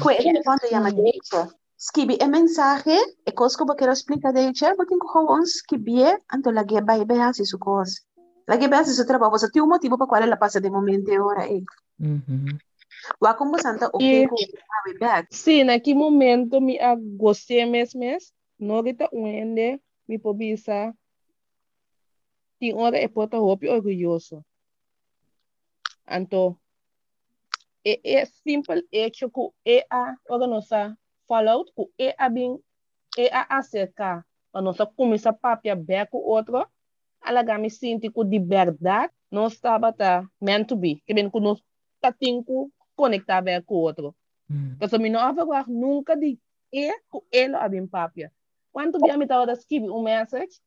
Com 0.00 0.08
o 0.08 0.16
telefone, 0.16 0.58
te 0.60 0.68
chama 0.68 0.92
deixa. 0.92 1.48
Skibi 1.76 2.18
é 2.20 2.26
mensagem, 2.26 3.00
é 3.26 3.32
coisa 3.32 3.56
que 3.56 3.62
eu 3.62 3.74
quero 3.74 3.92
explicar 3.92 4.32
deixa, 4.32 4.68
eu 4.68 4.86
tenho 4.86 5.00
com 5.00 5.34
um 5.34 5.42
skibi, 5.42 6.02
então 6.32 6.52
lá 6.52 6.64
que 6.64 6.80
vai 6.80 7.04
bem 7.04 7.22
assim 7.22 7.44
su 7.44 7.58
coisa. 7.58 7.94
Lá 8.48 8.56
que 8.56 8.68
bem 8.68 8.78
assim 8.78 8.92
su 8.92 9.06
trabalho, 9.06 9.32
você 9.32 9.50
tem 9.50 9.62
um 9.62 9.66
motivo 9.66 9.98
para 9.98 10.06
qual 10.06 10.22
ela 10.22 10.36
passa 10.36 10.60
de 10.60 10.70
momento 10.70 11.10
e 11.10 11.18
hora 11.18 11.42
aí. 11.42 11.62
Wa 13.20 13.34
como 13.34 13.58
santa 13.60 13.88
o 13.92 13.98
que 13.98 14.26
vai 14.26 14.94
back. 14.98 15.34
Sim, 15.34 15.64
naquele 15.64 15.98
momento 15.98 16.60
me 16.60 16.78
gostei 17.16 17.64
mesmo, 17.66 18.00
mesmo. 18.00 18.30
Não 18.58 18.86
está 18.86 19.08
uende, 19.12 19.80
me 20.08 20.18
pobisa. 20.18 20.94
Tem 22.58 22.74
hora 22.74 22.98
é 22.98 23.08
porta 23.08 23.36
roupa 23.36 23.66
orgulhoso. 23.66 24.44
Então, 26.08 26.58
é, 27.84 28.00
é 28.04 28.24
simples 28.24 28.84
hecho 28.92 29.30
que 29.30 29.78
é 29.78 29.86
a 29.90 30.14
organizar 30.28 30.96
fallout, 31.26 31.72
que 31.74 31.90
é 31.98 32.14
a 32.18 32.28
bem, 32.28 32.58
é 33.18 33.28
a 33.34 33.58
acercar. 33.58 34.26
A 34.52 34.62
nossa 34.62 34.86
começa 34.86 35.32
papia 35.32 35.74
bem 35.74 36.06
com 36.06 36.18
outro, 36.18 36.66
ela 37.24 37.58
me 37.58 37.70
sente 37.70 38.10
que 38.10 38.24
de 38.24 38.38
verdade 38.38 39.12
não 39.30 39.46
estava 39.48 39.92
tá 39.92 40.28
meant 40.40 40.68
to 40.68 40.76
be. 40.76 41.02
Que 41.06 41.14
bem 41.14 41.28
que 41.30 41.40
nós 41.40 41.60
tá 42.00 42.12
que 42.12 42.32
conectar 42.96 43.40
bem 43.40 43.60
com 43.62 43.74
o 43.74 43.78
outro. 43.78 44.14
Mm. 44.48 44.76
Kasi 44.78 44.98
mi 44.98 45.10
não 45.10 45.20
agora 45.20 45.64
nunca 45.68 46.16
de 46.16 46.38
e 46.72 46.92
com 47.08 47.22
ele 47.30 47.54
a 47.54 47.68
bem 47.68 47.86
papia. 47.86 48.32
Quando 48.72 48.98
a 49.08 49.16
me 49.16 49.26
tava 49.26 49.52
escrever 49.52 49.90
um 49.90 50.02
message, 50.02 50.60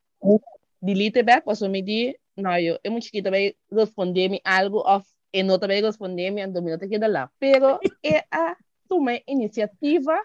delete 0.82 1.22
back, 1.24 1.44
porque 1.44 1.68
me 1.68 1.82
di, 1.82 2.18
não, 2.36 2.58
eu, 2.58 2.80
eu 2.84 2.92
muito 2.92 3.06
chiquita 3.06 3.30
vai 3.30 3.54
responder 3.70 4.30
me 4.30 4.40
algo 4.44 4.80
of 4.80 5.06
e 5.34 5.44
não 5.44 5.60
também 5.60 5.84
responder 5.84 6.32
me 6.32 6.42
então 6.42 6.62
me 6.62 6.72
não 6.72 6.78
te 6.80 6.88
queda 6.88 7.08
lá. 7.08 7.30
Pero 7.40 7.80
é 8.04 8.24
a 8.32 8.56
tomar 8.88 9.20
iniciativa 9.28 10.18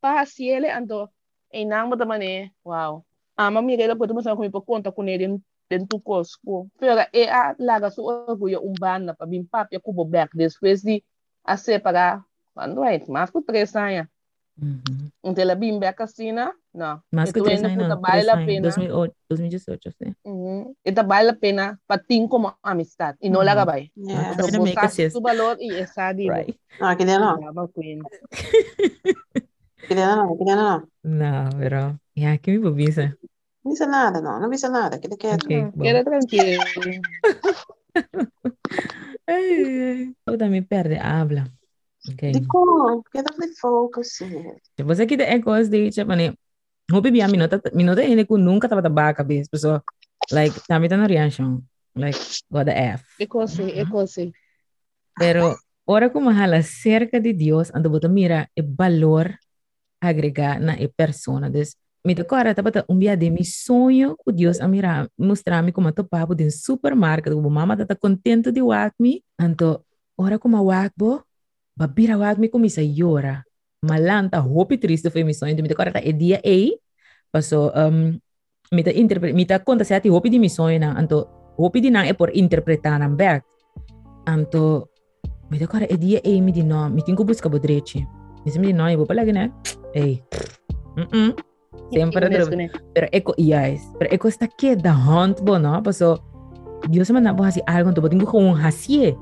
para 0.00 0.24
se 0.24 0.46
ele 0.46 0.68
então 0.68 1.10
em 1.52 1.66
nome 1.66 1.96
da 1.96 2.04
maneira, 2.04 2.50
wow. 2.64 3.04
A 3.36 3.50
mami 3.50 3.80
ela 3.80 3.96
pode 3.96 4.12
começar 4.12 4.34
comigo 4.34 4.52
por 4.52 4.64
conta 4.64 4.90
com 4.90 5.04
ele 5.04 5.38
dentro 5.68 5.86
do 5.88 6.00
cosco. 6.00 6.68
Pero 6.78 7.00
é 7.12 7.30
a 7.30 7.54
larga 7.58 7.90
sua 7.90 8.24
orgulho 8.28 8.60
um 8.64 8.72
banda 8.78 9.14
para 9.14 9.26
bem 9.26 9.44
papia 9.44 9.80
cubo 9.80 10.04
back 10.04 10.36
depois 10.36 10.82
de 10.82 11.04
a 11.46 11.56
separar 11.56 12.24
quando 12.54 12.82
é, 12.84 13.02
mais 13.08 13.30
por 13.30 13.42
três 13.42 13.74
anos. 13.76 14.06
Mhm. 14.58 15.10
Então, 15.22 15.42
ela 15.42 15.54
bem 15.54 15.78
bem 15.78 15.92
casina, 15.92 16.50
não. 16.72 16.98
Más 17.12 17.30
que 17.30 17.40
Então, 17.40 17.44
tres 17.44 17.62
ainda 17.62 17.68
años, 17.68 17.82
puta, 17.84 17.94
no, 17.96 18.00
vale 18.00 18.22
tres 18.22 18.28
a 18.28 18.32
años, 18.36 18.46
pena. 18.46 18.62
2008, 18.62 19.14
2018, 19.28 19.90
sí. 19.90 20.14
Uhum. 20.24 20.74
Então, 20.82 21.06
vale 21.06 21.28
a 21.30 21.34
pena 21.34 21.78
para 21.86 22.02
ter 22.02 22.26
como 22.26 22.56
amistade. 22.62 23.18
E 23.20 23.28
não 23.28 23.40
Uhum. 23.40 23.44
larga 23.46 23.64
vai. 23.66 23.90
Yeah. 23.96 24.32
Então, 24.32 24.46
Também 24.46 24.62
make 24.74 24.80
você 24.80 24.88
sense. 24.88 25.10
sabe 25.12 25.18
o 25.18 25.22
valor 25.28 25.56
e 25.60 25.74
essa 25.74 26.10
digo. 26.14 26.32
Right. 26.32 26.58
Não, 26.80 26.88
aqui 26.88 27.04
dentro 27.04 27.24
não. 27.26 27.36
Brava, 27.38 27.68
Queen. 27.68 28.00
Aqui 29.84 29.94
dentro 29.94 30.16
não, 30.16 30.34
aqui 30.34 30.44
dentro 30.44 30.62
não. 30.62 30.88
No, 31.04 31.50
pero, 31.58 32.00
ya, 32.16 32.38
que 32.38 32.50
me 32.52 32.60
pobisa. 32.60 33.14
Não 33.62 33.72
disse 33.72 33.86
nada, 33.86 34.22
não. 34.22 34.40
Não 34.40 34.48
disse 34.48 34.68
nada. 34.70 34.96
Aqui 34.96 35.08
quieto. 35.18 35.44
Ok, 35.44 35.64
Hum, 35.64 35.70
bom. 35.74 35.82
Queda 35.84 36.02
tranquilo. 36.02 36.62
Puta, 40.24 40.48
me 40.48 40.62
perde, 40.62 40.98
habla. 40.98 41.50
Ok. 42.08 42.32
Dico, 42.32 43.04
queda 43.12 43.30
de 43.38 43.54
focus. 43.60 44.16
sim. 44.16 44.44
Você 44.84 45.02
aqui 45.02 45.16
tem 45.16 45.40
coisas 45.40 45.68
de, 45.68 45.90
tipo, 45.90 46.14
né, 46.14 46.34
Hope 46.92 47.10
bi 47.10 47.20
a 47.20 47.26
minota, 47.26 47.60
minota 47.74 48.02
ele 48.02 48.24
ku 48.24 48.38
nunca 48.38 48.68
tava 48.68 48.80
taba 48.80 49.12
cabeça, 49.12 49.50
pessoa, 49.50 49.82
like, 50.30 50.54
tá 50.68 50.78
na 50.78 51.06
reaction, 51.06 51.60
like, 51.96 52.18
what 52.48 52.70
the 52.70 52.78
F. 52.94 53.04
Because, 53.18 53.56
because, 53.58 54.32
Pero, 55.18 55.56
ora 55.84 56.10
ko 56.10 56.20
mahala 56.20 56.62
cerca 56.62 57.18
de 57.18 57.32
Dios, 57.32 57.74
ando 57.74 57.90
bota 57.90 58.08
mira, 58.08 58.48
e 58.54 58.62
valor 58.62 59.34
agregar 60.00 60.60
na 60.60 60.78
e 60.78 60.86
persona. 60.86 61.50
Des, 61.50 61.74
me 62.06 62.14
decora, 62.14 62.54
taba 62.54 62.70
ta 62.70 62.84
um 62.86 62.94
dia 62.94 63.16
de 63.18 63.26
mi 63.34 63.42
sonho 63.42 64.14
que 64.22 64.30
Deus 64.30 64.60
a 64.60 64.68
mira, 64.68 65.10
mostrar-me 65.18 65.72
como 65.72 65.90
to 65.90 66.06
papo 66.06 66.36
de 66.36 66.46
supermercado, 66.54 67.34
como 67.34 67.50
mama 67.50 67.74
tá 67.74 67.96
contento 67.98 68.52
de 68.52 68.62
wak 68.62 68.94
me, 69.02 69.24
anto, 69.36 69.82
ora 70.14 70.38
como 70.38 70.62
wak 70.62 70.94
bo, 70.94 71.26
babira 71.74 72.16
wak 72.16 72.38
me 72.38 72.48
comisa 72.48 72.80
llora. 72.80 73.42
Malanta, 73.82 74.38
hope 74.38 74.78
triste 74.78 75.10
foi 75.10 75.24
mi 75.24 75.34
sonho, 75.34 75.56
de 75.56 75.62
me 75.62 75.68
decora 75.68 75.90
ta 75.90 75.98
e 75.98 76.12
dia 76.12 76.38
ei, 76.44 76.78
paso, 77.32 77.74
um, 77.74 78.14
me 78.70 78.82
ta 78.84 78.94
interpre, 78.94 79.34
me 79.34 79.44
ta 79.44 79.58
conta 79.58 79.82
se 79.82 79.98
ati 79.98 80.08
hope 80.08 80.30
di 80.30 80.38
mi 80.38 80.48
sonho 80.48 80.78
na, 80.78 80.94
anto, 80.94 81.26
hope 81.58 81.80
di 81.80 81.90
nang 81.90 82.06
e 82.06 82.14
por 82.14 82.30
interpretar 82.30 83.02
ang 83.02 83.18
back. 83.18 83.42
Anto, 84.30 84.94
me 85.50 85.58
decora 85.58 85.90
e 85.90 85.98
dia 85.98 86.22
ei 86.22 86.38
mi 86.40 86.52
di 86.54 86.62
no, 86.62 86.86
mi 86.88 87.02
tinko 87.02 87.26
busca 87.26 87.50
bodreci. 87.50 87.98
Mi 88.46 88.50
sembra 88.54 88.70
di 88.70 88.78
no, 88.78 88.86
e 88.86 88.94
vou 88.94 89.06
palagi 89.06 89.34
na, 89.34 89.50
ei, 89.90 90.22
mm 90.94 91.10
-mm. 91.10 91.55
Sempre 91.92 92.26
Inglês, 92.26 92.48
dro- 92.48 92.56
né? 92.56 92.70
pero 92.94 93.06
eko 93.12 93.34
yes 93.38 93.80
pero 93.98 94.10
eko 94.12 94.28
está 94.28 94.48
que 94.48 94.74
da 94.74 94.92
hunt 94.92 95.40
bo 95.42 95.58
no? 95.58 95.82
Paso 95.82 96.18
Dios 96.88 97.10
me 97.10 97.20
bo 97.32 97.44
hasi 97.44 97.62
algo 97.66 97.92
to 97.92 98.00
botingo 98.00 98.26
com 98.26 98.54
hasie 98.54 99.16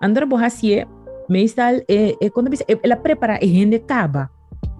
andar 0.00 0.26
bo 0.26 0.36
hasie 0.36 0.86
meestal 1.28 1.82
e 1.88 2.16
e 2.20 2.30
quando 2.30 2.48
bisa 2.50 2.64
ela 2.68 2.96
prepara 2.96 3.38
e 3.42 3.46
rende 3.46 3.78
caba 3.80 4.30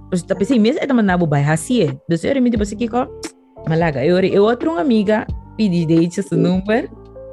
pues 0.08 0.22
tapi 0.22 0.44
sim 0.44 0.58
mesmo 0.58 0.80
é 0.80 0.86
também 0.86 1.04
nabo 1.04 1.26
vai 1.26 1.42
hasie 1.42 1.92
do 2.08 2.16
senhor 2.16 2.40
me 2.40 2.50
tipo 2.50 2.64
que 2.64 2.88
ko 2.88 3.06
malaga. 3.68 4.04
Eu 4.04 4.18
eu 4.20 4.44
outro 4.44 4.78
amiga 4.78 5.26
pedi 5.56 5.84
date 5.86 6.22
seu 6.22 6.38
número 6.38 6.88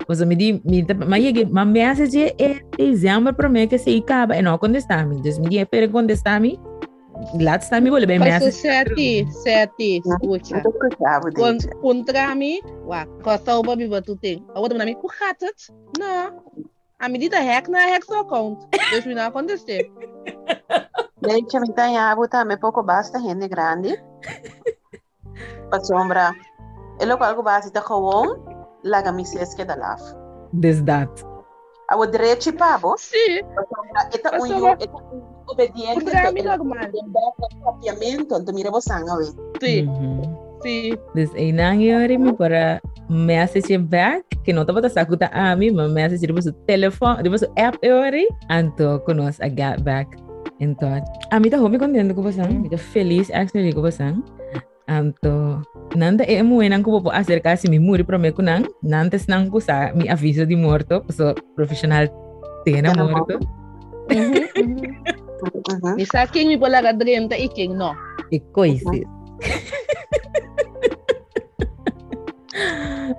Pues 0.05 0.19
me 0.25 0.35
di, 0.35 0.59
me, 0.65 0.83
ma 1.07 1.17
llegué, 1.17 1.45
ma 1.45 1.63
message 1.63 2.35
é 2.37 2.59
dezembro 2.77 3.33
para 3.33 3.47
mim 3.47 3.67
que 3.67 3.77
se 3.77 3.95
acaba, 3.97 4.35
e 4.35 4.41
não 4.41 4.57
contestar-me. 4.57 5.15
Então, 5.15 5.41
me 5.41 5.47
di, 5.47 5.65
para 5.65 5.87
contestar-me, 5.87 6.59
lá 7.39 7.55
está 7.55 7.79
me 7.81 7.89
vou 7.89 8.05
bem 8.05 8.19
Passo 8.19 8.45
message. 8.45 8.57
sete, 8.61 9.31
sete, 9.31 9.97
escuta. 10.05 10.55
Não 10.55 10.61
tô 10.63 10.69
escutando, 10.69 11.33
Con- 11.33 11.51
gente. 11.51 11.67
Contra 11.77 12.35
mim, 12.35 12.59
uá, 12.85 13.05
costa 13.23 13.57
o 13.57 13.63
babi 13.63 13.87
batu 13.87 14.15
tem. 14.15 14.45
A 14.53 14.59
outra 14.59 14.77
na 14.77 14.85
mim, 14.85 14.95
kuhatat? 14.95 15.71
Não. 15.97 16.43
A 16.99 17.09
medida 17.09 17.39
hack 17.39 17.67
na 17.69 17.79
hack 17.87 18.03
só 18.05 18.23
conta. 18.23 18.65
Deixa 18.89 19.09
eu 19.09 19.15
não 19.15 19.23
acontecer. 19.27 19.91
Deixa 21.21 21.59
me 21.59 21.67
ganhar, 21.73 22.15
botar 22.15 22.45
me 22.45 22.57
pouco 22.57 22.81
basta, 22.83 23.19
gente 23.19 23.47
grande. 23.47 24.01
Para 25.69 25.83
sombra. 25.83 26.33
É 26.99 27.05
logo 27.05 27.23
algo 27.23 27.43
básico, 27.43 27.79
gewoon, 27.81 28.37
laga 28.83 29.11
me 29.11 29.25
se 29.25 29.37
esque 29.39 29.65
da 29.65 29.75
laf. 29.75 30.01
This 30.61 30.81
that. 30.83 31.09
A 31.89 31.97
o 31.97 32.05
direito 32.05 32.53
pabo, 32.53 32.95
Sim, 32.97 33.39
eta 34.13 34.31
Mas 34.31 34.43
un 34.43 34.47
sombra- 34.49 34.77
yo, 35.47 35.53
eta 35.53 35.71
un 35.71 35.75
obediente. 35.75 36.03
contra 36.03 36.31
mim 36.31 36.43
normal. 36.43 36.89
Papiamento, 37.63 38.35
então 38.37 38.53
mira 38.53 38.71
você 38.71 38.91
anga, 38.93 39.15
Sim, 39.61 39.85
Mhm. 39.85 40.21
sim. 40.63 40.95
Dus 41.15 41.29
een 41.35 41.55
nangyari 41.55 42.17
mi 42.17 42.33
para 42.33 42.81
message 43.09 43.77
back 43.77 44.23
que 44.43 44.53
não 44.53 44.65
tava 44.65 44.89
sakuta 44.89 45.29
a 45.33 45.55
mim, 45.55 45.71
mas 45.71 45.91
message 45.91 46.25
depois 46.27 46.45
o 46.47 46.53
telefone, 46.65 47.23
depois 47.23 47.41
o 47.43 47.51
app 47.55 47.77
yori, 47.85 48.27
anto 48.49 48.99
conos 49.05 49.39
a 49.41 49.47
get 49.49 49.81
back 49.83 50.17
in 50.59 50.75
touch. 50.75 51.03
A 51.31 51.39
mim 51.39 51.49
tá 51.49 51.57
home 51.57 51.77
contento 51.77 52.13
com 52.15 52.23
você, 52.23 52.41
me 52.47 52.69
tá 52.69 52.77
feliz 52.77 53.29
actually 53.31 53.73
com 53.73 53.81
você. 53.81 54.13
Anto 54.87 55.61
nanda 55.95 56.25
e 56.25 56.43
mo 56.43 56.61
enang 56.61 56.83
ko 56.83 57.01
po 57.01 57.09
acercar-se 57.09 57.69
mi 57.69 57.79
muri 57.79 58.03
para 58.03 58.17
me 58.17 58.31
kunang, 58.31 58.67
nantes 58.83 59.27
nang 59.27 59.49
ko 59.49 59.59
sa 59.59 59.93
mi 59.95 60.09
aviso 60.09 60.45
de 60.45 60.55
morto, 60.55 61.03
so 61.09 61.33
profissional 61.55 62.07
tena 62.65 62.91
Tena 64.07 64.43
morto. 65.43 65.59
Uhum, 65.59 65.75
uhum. 65.75 65.89
Uhum. 65.91 65.95
Me 65.95 66.05
sabe 66.07 66.31
quem 66.31 66.47
me 66.47 66.57
pode 66.57 66.71
largar 66.71 66.95
30 66.95 67.35
e 67.37 67.49
quem 67.49 67.69
não. 67.75 67.95
E 68.31 68.39
coice. 68.39 69.03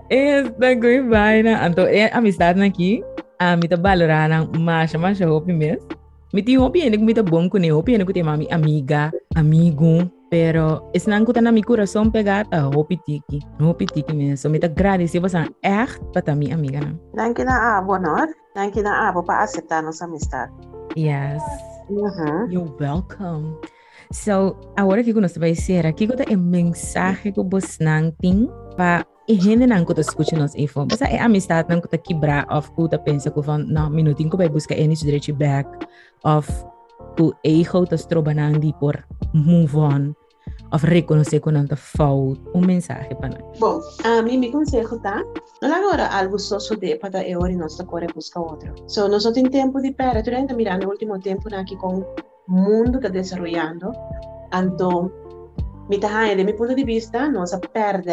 Esta 0.08 0.74
goi 0.74 1.00
vaina. 1.02 1.60
Anto, 1.64 1.82
é 1.82 2.10
amistade 2.12 2.62
aqui. 2.62 3.04
A 3.38 3.56
mita 3.56 3.76
valorar 3.76 4.28
na 4.28 4.46
macha, 4.58 4.98
macha 4.98 5.28
hopi 5.28 5.52
mes. 5.52 5.82
Miti 6.32 6.58
hopi 6.58 6.80
ene 6.80 6.96
mita 6.98 7.22
bom 7.22 7.48
com 7.48 7.58
ne 7.58 7.70
hopi 7.70 7.94
ene 7.94 8.04
tem 8.06 8.22
mami 8.22 8.48
amiga, 8.50 9.12
amigo. 9.36 10.10
Pero 10.30 10.90
is 10.92 11.06
nang 11.06 11.24
kuta 11.24 11.40
na 11.40 11.52
mi 11.52 11.62
coração 11.62 12.10
pegata 12.10 12.66
hopi 12.74 12.96
tiki. 13.06 13.38
Hopi 13.60 13.86
tiki 13.86 14.14
mes. 14.14 14.40
So 14.40 14.48
mita 14.50 14.66
agradecer 14.66 15.20
você 15.20 15.46
echt 15.62 16.00
para 16.12 16.34
mi 16.34 16.50
amiga 16.52 16.80
na. 16.80 16.94
Dank 17.14 17.38
je 17.38 17.44
na 17.44 17.78
abo, 17.78 17.98
Nor. 17.98 18.28
Dank 18.54 18.74
je 18.74 18.82
na 18.82 19.08
abo 19.08 19.22
para 19.22 19.44
aceitar 19.44 19.82
nossa 19.82 20.06
amistade. 20.06 20.50
Yes. 20.96 21.42
You're 21.88 22.70
welcome. 22.80 23.56
So, 24.12 24.56
agora 24.76 25.02
que 25.02 25.12
nós 25.12 25.36
vai 25.36 25.54
ser 25.54 25.86
aqui, 25.86 26.06
que 26.06 26.32
é 26.32 26.36
mensagem 26.36 27.32
que 27.32 27.42
você 27.42 27.82
não 27.82 28.10
tem 28.10 28.48
para 28.76 29.06
e 29.26 29.40
gente 29.40 29.66
não 29.66 29.84
que 29.84 29.98
escuta 30.00 30.36
nos 30.36 30.54
info. 30.54 30.86
Mas 30.90 31.00
é 31.00 31.18
amistade 31.18 31.68
não 31.68 31.80
que 31.80 31.98
quebrar 31.98 32.46
of 32.50 32.70
tá 32.90 32.98
pensa 32.98 33.30
que 33.30 33.40
van 33.40 33.58
não 33.58 33.90
minutinho 33.90 34.30
que 34.30 34.36
vai 34.36 34.48
buscar 34.48 34.74
any 34.74 34.94
direito 34.94 35.32
back 35.34 35.68
of 36.24 36.48
que 37.16 37.32
ego 37.42 37.86
tá 37.86 37.96
trabalhando 37.96 38.60
de 38.60 38.72
por 38.74 39.04
move 39.32 39.76
on 39.76 40.14
of 40.72 40.86
reconhecer 40.86 41.40
que 41.40 41.50
não 41.50 41.66
tá 41.66 41.76
fault 41.76 42.40
um 42.54 42.60
mensagem 42.60 43.14
para 43.16 43.30
nós. 43.30 43.58
Bom, 43.58 43.80
a 44.04 44.22
mim 44.22 44.38
me 44.38 44.50
conselho, 44.50 44.98
tá? 45.00 45.22
Não 45.62 45.74
agora 45.74 46.08
algo 46.08 46.38
só 46.38 46.58
sobre 46.58 46.96
para 46.96 47.26
eu 47.26 47.46
e 47.46 47.56
nós 47.56 47.76
correr 47.82 48.12
buscar 48.12 48.40
outro. 48.40 48.74
So, 48.88 49.08
nós 49.08 49.24
temos 49.24 49.50
tempo 49.50 49.80
de 49.80 49.92
pera, 49.92 50.22
tu 50.22 50.30
ainda 50.30 50.54
mirando 50.54 50.84
no 50.84 50.90
último 50.90 51.18
tempo 51.20 51.54
aqui 51.54 51.76
com 51.76 52.00
o 52.00 52.06
mundo 52.48 52.98
que 52.98 53.06
está 53.06 53.08
desenvolvendo. 53.08 53.92
Então, 54.52 55.10
me 55.88 55.98
tá 55.98 56.34
de 56.34 56.44
meu 56.44 56.56
ponto 56.56 56.74
de 56.74 56.84
vista, 56.84 57.28
nós 57.28 57.54
perde 57.72 58.10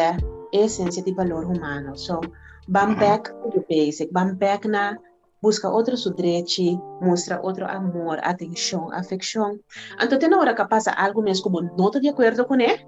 essência 0.54 1.04
de 1.04 1.14
valor 1.14 1.46
humano. 1.46 1.98
So, 1.98 2.20
vamos 2.68 2.98
back 3.00 3.32
to 3.32 3.50
the 3.52 3.66
basic, 3.70 4.12
vamos 4.14 4.36
back 4.36 4.68
na 4.68 4.98
busca 5.42 5.70
outro 5.70 5.98
sudrete, 5.98 6.78
mostra 7.02 7.42
outro 7.42 7.66
amor, 7.66 8.20
atenção, 8.24 8.92
afeição. 8.94 9.60
Então, 10.02 10.20
tem 10.20 10.34
hora 10.34 10.54
que 10.54 10.66
passa 10.66 10.92
algo 10.92 11.22
mesmo 11.22 11.44
como 11.44 11.62
não 11.62 11.88
estou 11.88 12.02
de 12.02 12.10
acordo 12.10 12.46
com 12.46 12.56
ele, 12.56 12.86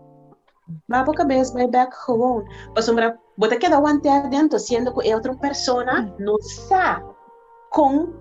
vai 0.87 1.03
para 1.03 1.13
a 1.13 1.17
cabeça, 1.17 1.53
vai 1.53 1.67
back 1.67 1.95
gewoon. 2.05 2.43
Para 2.73 2.83
sombra, 2.83 3.19
bota 3.37 3.57
cada 3.57 3.79
um 3.79 3.99
dentro, 4.29 4.59
sendo 4.59 4.93
que 4.93 5.09
é 5.09 5.15
outra 5.15 5.35
pessoa, 5.35 5.83
não 6.19 6.39
sabe 6.41 7.05
com 7.71 8.13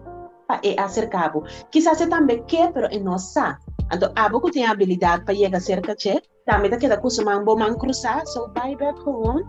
para 0.47 0.61
acercar. 0.85 1.33
Quizás 1.71 1.99
você 1.99 2.07
também 2.07 2.43
quer, 2.45 2.73
mas 2.75 3.03
não 3.03 3.19
sabe. 3.19 3.59
Então, 3.93 4.11
a 4.17 4.29
que 4.29 4.51
tem 4.51 4.67
habilidade 4.67 5.25
para 5.25 5.35
chegar 5.35 5.61
cerca 5.61 5.95
de 5.95 6.23
também 6.47 6.71
tá 6.71 6.77
queda 6.77 6.97
kusuma 6.97 7.37
um 7.37 7.45
bom 7.45 7.75
cruzar, 7.77 8.27
so 8.27 8.51
vai 8.55 8.75
back 8.75 8.99
gewoon, 9.05 9.43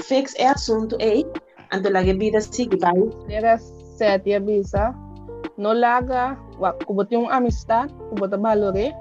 fix 0.00 0.34
é 0.36 0.46
assunto 0.46 0.96
aí, 1.00 1.26
então 1.72 1.94
a 1.94 2.02
vida 2.02 2.40
sigue 2.40 2.78
vai. 2.78 2.94
Era 3.28 3.58
sete 3.98 4.32
a 4.34 4.40
bisa, 4.40 4.94
no 5.58 5.74
laga, 5.74 6.38
kubo 6.86 7.04
tem 7.04 7.18
uma 7.18 7.34
amistade, 7.34 7.92
kubo 8.10 8.28
tá 8.28 8.36
valore, 8.36 8.94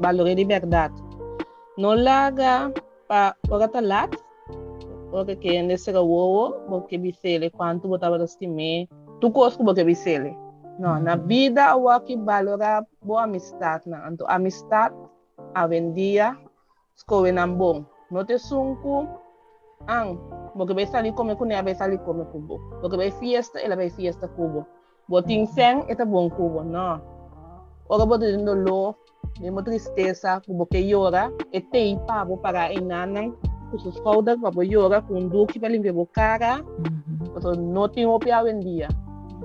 valore 0.00 0.34
de 0.34 0.44
verdade. 0.44 0.96
No 1.76 1.92
laga 1.94 2.72
pa 3.06 3.36
ora 3.50 3.68
tá 3.68 3.80
lat, 3.80 4.16
ora 5.12 5.36
que 5.36 5.52
ende 5.52 5.76
será 5.76 6.00
wowo, 6.00 6.52
porque 6.68 6.96
bisele 6.96 7.50
quanto 7.50 7.88
botava 7.88 8.16
estime, 8.24 8.88
tu 9.20 9.30
costo 9.30 9.62
porque 9.64 9.84
bisele. 9.84 10.32
No, 10.78 10.98
na 10.98 11.16
vida 11.16 11.76
o 11.76 12.00
que 12.00 12.16
valora 12.16 12.86
boa 13.02 13.24
amistade, 13.24 13.88
na, 13.88 14.08
então 14.08 14.26
amistade 14.30 14.94
a 15.54 15.66
vendia 15.66 16.38
skowe 16.96 17.32
nan 17.32 17.58
bom. 17.58 17.84
No 18.10 18.24
te 18.24 18.38
sunku, 18.38 19.06
ang, 19.86 20.18
porque 20.56 20.74
vai 20.74 20.86
salir 20.86 21.12
come 21.12 21.36
com 21.36 21.48
vai 21.48 21.74
salir 21.74 21.98
come 22.00 22.24
kubo. 22.26 22.58
Porque 22.80 22.96
vai 22.96 23.10
fiesta, 23.10 23.58
ela 23.60 23.76
vai 23.76 23.90
fiesta 23.90 24.28
kubo. 24.28 24.66
Botin 25.08 25.46
sen, 25.46 25.84
eta 25.88 26.04
bom 26.04 26.28
kubo, 26.28 26.62
no. 26.62 27.00
Ora 27.88 28.04
boto 28.04 28.26
dentro 28.26 28.54
lo, 28.54 28.96
mesmo 29.40 29.62
tristeza, 29.62 30.42
kubo 30.46 30.66
que 30.66 30.80
llora, 30.80 31.32
e 31.52 31.60
tem 31.60 31.98
pavo 32.06 32.36
para 32.36 32.72
inanan, 32.72 33.34
com 33.70 33.78
seus 33.78 33.98
caudas, 34.00 34.38
para 34.38 34.64
llora, 34.64 35.00
com 35.00 35.28
duque 35.28 35.58
para 35.58 35.70
limpar 35.70 35.98
a 35.98 36.06
cara, 36.06 36.64
então 37.36 37.52
não 37.52 37.88
tem 37.88 38.04
o 38.04 38.18
pior 38.18 38.46
em 38.46 38.60
dia. 38.60 38.88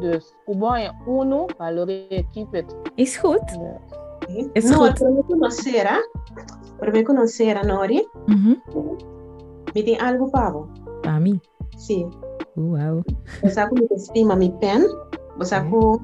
Dus, 0.02 0.36
kubo 0.46 0.76
é 0.76 0.92
uno, 1.08 1.48
valore 1.58 2.08
equipe. 2.10 2.66
Is 2.98 3.16
goed. 3.16 3.46
Is 4.56 4.70
no, 4.70 4.78
goed. 4.80 5.00
para 5.00 5.12
me 5.12 5.24
conhecer, 5.24 5.88
para 6.80 6.92
me 6.92 7.04
conhecer, 7.04 7.66
Nori, 7.66 8.06
Mhm. 8.28 9.13
Me 9.76 9.84
tem 9.84 10.00
algo 10.00 10.30
pavo. 10.32 10.70
Para 11.02 11.20
mim. 11.20 11.40
Sim. 11.78 12.10
Uau. 12.58 13.04
Você 13.42 13.50
sabe 13.50 13.80
como 13.80 13.94
estima 13.96 14.36
mi 14.36 14.52
pen? 14.60 14.82
Você 15.38 15.50
sabe 15.50 15.70
como 15.70 16.00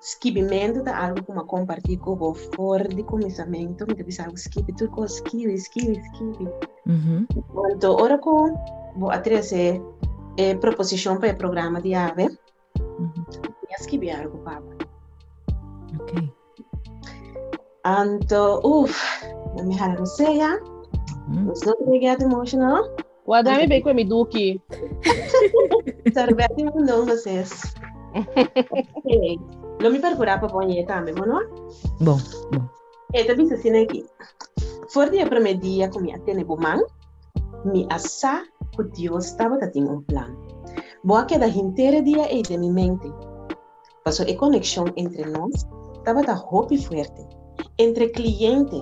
esquibimento 0.00 0.82
da 0.82 1.06
algo 1.06 1.24
como 1.24 1.44
compartilhar 1.46 2.00
com 2.00 2.12
o 2.12 2.34
fora 2.34 2.86
de 2.86 3.02
começamento, 3.02 3.86
me 3.86 3.94
diz 3.94 4.20
algo 4.20 4.34
esquibe, 4.34 4.74
tu 4.74 4.88
com 4.90 5.04
esquibe, 5.04 5.54
esquibe, 5.54 5.98
esquibe. 5.98 6.50
Mhm. 6.86 7.26
Então, 7.72 7.96
ora 7.96 8.18
com 8.18 8.54
vou 8.96 9.10
atrás 9.10 9.52
é 9.52 10.54
proposição 10.60 11.16
para 11.16 11.32
o 11.32 11.36
programa 11.36 11.80
de 11.80 11.94
ave, 11.94 12.28
Mhm. 12.98 13.24
e 14.02 14.10
algo 14.10 14.38
pavo. 14.38 14.68
Okay. 16.00 16.32
Então, 17.86 18.60
uff, 18.62 19.26
não 19.56 19.64
me 19.64 19.76
rala 19.76 20.04
seja, 20.06 20.60
Não 21.28 21.54
te 21.54 22.00
get 22.00 22.20
emotional. 22.22 22.84
Guardami 23.26 23.66
bem 23.66 23.82
com 23.82 23.94
mi 23.94 24.04
duque. 24.04 24.60
Servete 26.12 26.62
não 26.62 27.06
vocês. 27.06 27.74
Ok. 28.14 29.38
Lo 29.80 29.90
mi 29.90 29.98
percurar 29.98 30.38
para 30.38 30.48
pôr 30.48 30.66
também, 30.86 31.14
não? 31.14 31.40
Bom, 32.00 32.18
bom. 32.52 32.68
E 33.14 33.24
também 33.24 33.48
se 33.48 33.54
assim 33.54 33.82
aqui. 33.82 34.04
For 34.92 35.08
dia 35.10 35.26
primeiro 35.26 35.60
dia 35.60 35.88
com 35.88 36.00
minha 36.00 36.18
tene 36.20 36.44
bumang, 36.44 36.84
mi 37.64 37.86
assa 37.90 38.44
que 38.76 38.82
Deus 38.84 39.26
estava 39.26 39.58
tendo 39.58 39.92
um 39.92 40.02
plano. 40.02 40.36
Boa 41.02 41.24
que 41.24 41.38
da 41.38 41.48
inteira 41.48 42.02
dia 42.02 42.32
e 42.32 42.42
de 42.42 42.58
minha 42.58 42.72
mente. 42.72 43.10
Passou 44.04 44.26
a 44.26 44.36
conexão 44.36 44.84
entre 44.96 45.24
nós, 45.24 45.66
estava 45.96 46.22
da 46.22 46.34
hope 46.34 46.76
forte. 46.76 47.26
Entre 47.78 48.08
cliente, 48.10 48.76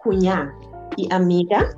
cunhá 0.00 0.52
e 0.98 1.12
amiga, 1.12 1.74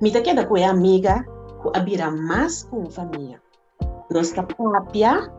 me 0.00 0.10
da 0.10 0.22
queda 0.22 0.46
com 0.46 0.56
a 0.56 0.70
amiga, 0.70 1.24
que 1.62 1.78
abira 1.78 2.10
mais 2.10 2.62
com 2.64 2.90
família. 2.90 3.40
Nós 4.10 4.32
tá 4.32 4.42
papia, 4.42 5.30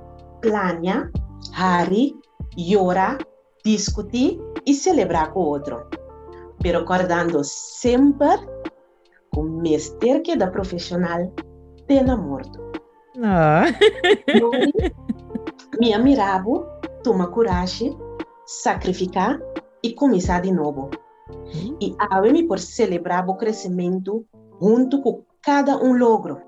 plania, 0.42 1.12
hari, 1.56 2.16
llora, 2.58 3.18
discutir 3.66 4.40
e 4.66 4.74
celebrar 4.74 5.32
com 5.32 5.40
o 5.40 5.48
outro. 5.48 5.86
Pero 6.62 6.80
acordando 6.80 7.44
sempre 7.44 8.48
com 9.34 9.42
o 9.42 9.62
mestre 9.62 10.20
que 10.22 10.36
da 10.36 10.48
profissional 10.48 11.34
de 11.88 12.04
morto. 12.18 12.60
Ah. 13.24 13.66
Minha 15.80 16.00
mirabo, 16.00 16.66
toma 17.04 17.28
coragem, 17.28 17.98
sacrificar 18.46 19.40
e 19.84 19.94
começar 19.94 20.42
de 20.42 20.52
novo. 20.52 20.90
E 21.80 21.96
abre-me 21.98 22.48
por 22.48 22.60
celebrar 22.60 23.28
o 23.30 23.36
crescimento 23.36 24.26
junto 24.62 25.02
com 25.02 25.24
cada 25.42 25.78
um 25.78 25.98
logro. 25.98 26.42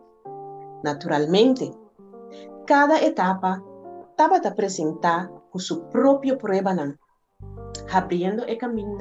Naturalmente, 0.83 1.71
cada 2.65 3.01
etapa 3.03 3.61
estava 4.11 4.35
a 4.35 4.47
apresentar 4.47 5.29
com 5.51 5.59
seu 5.59 5.81
próprio 5.85 6.37
prueba, 6.37 6.73
não. 6.73 6.93
abrindo 7.91 8.43
o 8.43 8.57
caminho 8.57 8.97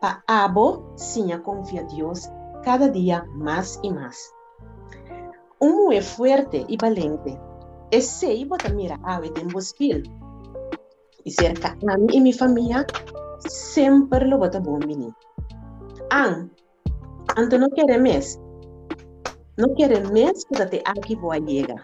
para 0.00 0.22
abo 0.26 0.92
sim 0.96 1.32
a 1.32 1.38
confiar 1.38 1.84
Deus 1.86 2.28
cada 2.62 2.88
dia 2.88 3.24
mais 3.34 3.78
e 3.82 3.90
mais. 3.90 4.32
Um 5.60 5.84
mulher 5.84 6.02
forte 6.02 6.64
e 6.68 6.76
valente 6.80 7.38
é 7.92 8.00
sei 8.00 8.44
botar 8.44 8.72
mira 8.72 8.98
a 9.02 9.20
em 9.20 9.48
bospil. 9.48 10.02
E 11.24 11.30
cerca 11.30 11.76
a 11.86 11.98
mim 11.98 12.06
e 12.12 12.20
minha 12.20 12.36
família 12.36 12.86
sempre 13.48 14.26
lo 14.26 14.38
bota 14.38 14.60
bom 14.60 14.78
menino. 14.78 15.14
An, 16.12 16.48
anto 17.36 17.58
não 17.58 17.70
quer 17.70 18.00
mais. 18.00 18.40
Não 19.58 19.74
quer 19.74 19.90
mais 20.12 20.44
que 20.44 20.62
até 20.62 20.82
aqui 20.84 21.16
boa 21.16 21.36
chega. 21.46 21.76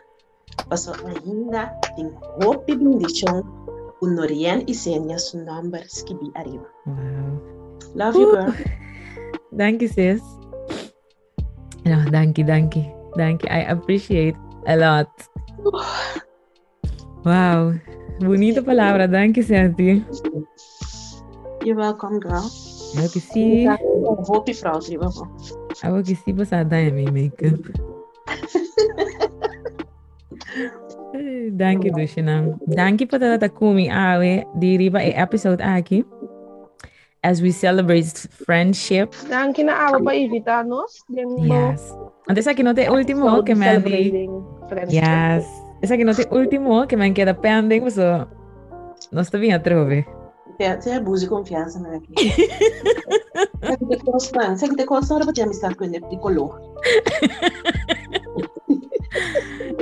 Passou 0.68 0.94
ainda 1.04 1.66
tem 1.94 2.12
hope 2.42 2.72
e 2.72 2.76
bendição 2.76 3.42
o 4.00 4.06
Norian 4.06 4.62
e 4.66 4.74
Senya 4.74 5.18
su 5.18 5.38
number 5.38 5.84
skibi 5.88 6.30
arriba. 6.34 6.66
Wow. 6.86 7.40
Love 7.94 8.18
you, 8.18 8.30
girl. 8.32 8.52
Thank 9.56 9.82
you, 9.82 9.88
sis. 9.88 10.22
No, 11.84 12.04
thank 12.10 12.38
you, 12.38 12.46
thank 12.46 12.76
you. 12.76 12.84
Thank 13.16 13.44
you. 13.44 13.50
I 13.50 13.64
appreciate 13.70 14.36
a 14.66 14.76
lot. 14.76 15.08
Wow. 17.24 17.78
Bonita 18.20 18.62
palavra. 18.62 19.08
Thank 19.08 19.38
you, 19.38 19.44
Santi. 19.44 20.04
You're 21.66 21.82
welcome, 21.82 22.20
girl. 22.20 22.46
Eu 22.94 23.10
que 23.10 23.18
sim. 23.18 23.66
Hope 24.30 24.52
e 24.52 24.54
fraude, 24.54 24.96
vamos. 24.96 25.50
Eu 25.82 26.00
que 26.00 26.14
sim, 26.14 26.32
você 26.32 26.62
dá 26.62 26.80
em 26.80 26.92
mim, 26.92 27.06
makeup. 27.06 27.58
Danke, 31.50 31.90
Dushinam. 31.90 32.56
Danke 32.68 33.04
por 33.04 33.18
toda 33.18 33.48
kumi 33.48 33.90
awe 33.90 34.46
di 34.54 34.76
riba 34.76 35.02
e 35.02 35.10
episode 35.10 35.60
aqui. 35.60 36.06
As 37.24 37.42
we 37.42 37.50
celebrate 37.50 38.28
friendship. 38.46 39.10
Danke 39.28 39.64
na 39.64 39.90
awe 39.90 40.00
pa 40.00 40.14
invitar-nos. 40.14 41.02
Yes. 41.10 41.82
Antes 42.30 42.46
aqui 42.46 42.62
no 42.62 42.74
te 42.74 42.88
último 42.88 43.42
que 43.42 43.56
me 43.56 43.66
andi. 43.66 44.30
Yes. 44.86 45.50
Esa 45.82 45.94
aqui 45.94 46.04
no 46.04 46.14
te 46.14 46.28
último 46.30 46.86
que 46.86 46.96
me 46.96 47.10
queda 47.10 47.34
pending, 47.34 47.90
so 47.90 48.28
não 49.10 49.22
está 49.22 49.36
bem 49.36 49.52
a 49.52 49.58
Você 50.58 50.90
abuso 50.92 51.24
de 51.24 51.28
confiança 51.28 51.78
né, 51.78 51.96
aqui. 51.96 52.14
Sabe 53.62 53.86
que 53.86 53.96
te 53.96 54.04
consta, 54.04 54.56
sabe 54.56 54.76
que 54.76 54.82
te 54.82 54.86
para 54.86 55.32
ter 55.32 55.42
amistade 55.42 55.74
com 55.74 55.84
ele 55.84 56.00
de 56.00 56.18
color. 56.18 56.60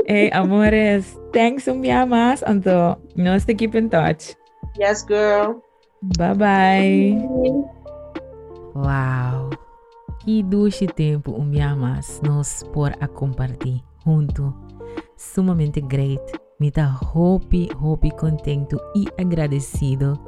Hey, 0.07 0.31
amores, 0.33 1.18
thanks 1.33 1.66
um 1.68 1.81
dia 1.81 2.05
mais. 2.05 2.43
Então, 2.47 2.97
nós 3.16 3.45
te 3.45 3.55
keep 3.55 3.77
in 3.77 3.89
touch. 3.89 4.37
Yes, 4.79 5.05
girl. 5.07 5.62
Bye 6.18 6.35
bye. 6.35 7.64
Wow. 8.75 9.51
Que 10.25 10.43
doce 10.43 10.87
tempo 10.87 11.33
um 11.33 11.51
dia 11.51 11.75
mais 11.75 12.20
nós 12.22 12.62
por 12.72 12.93
a 13.01 13.09
compartilhar 13.09 13.83
junto. 14.05 14.55
Sumamente 15.16 15.81
great. 15.81 16.22
Me 16.61 16.70
tá 16.70 16.95
hope, 17.14 17.68
hope 17.81 18.11
contento 18.12 18.79
e 18.95 19.07
agradecido 19.20 20.18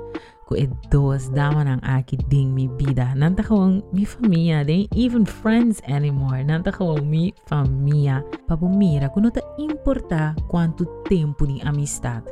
com 0.47 0.55
as 0.55 0.71
duas 0.91 1.29
damas 1.35 1.67
nang 1.67 1.83
aqui 1.83 2.17
ding 2.31 2.55
mi 2.55 2.71
vida. 2.79 3.13
Nanta 3.19 3.43
gewoon 3.43 3.83
mi 3.93 4.07
família, 4.07 4.63
nem 4.63 4.87
even 4.95 5.27
friends 5.27 5.83
anymore. 5.91 6.47
Nanta 6.47 6.71
gewoon 6.71 7.03
mi 7.11 7.35
família. 7.51 8.23
Papo 8.47 8.71
mira, 8.71 9.11
que 9.11 9.21
não 9.21 9.31
tá 9.31 9.43
importa 9.59 10.35
quanto 10.47 10.87
tempo 11.11 11.47
de 11.47 11.61
amistade. 11.67 12.31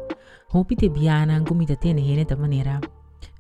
Hope 0.53 0.77
te 0.77 0.89
bianan 0.89 1.45
como 1.45 1.67
te 1.67 1.77
tem 1.77 1.99
hene 1.99 2.25
da 2.25 2.37
maneira. 2.37 2.81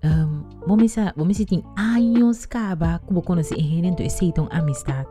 Um, 0.03 0.43
vamos 0.67 0.93
sa, 0.93 1.15
vamos 1.17 1.37
se 1.37 1.47
tem 1.47 1.63
anos 1.77 2.45
caba 2.45 3.01
como 3.07 3.23
conhece 3.23 3.55
hene 3.55 3.95
to 3.95 4.03
aceitam 4.03 4.49
amistade. 4.51 5.09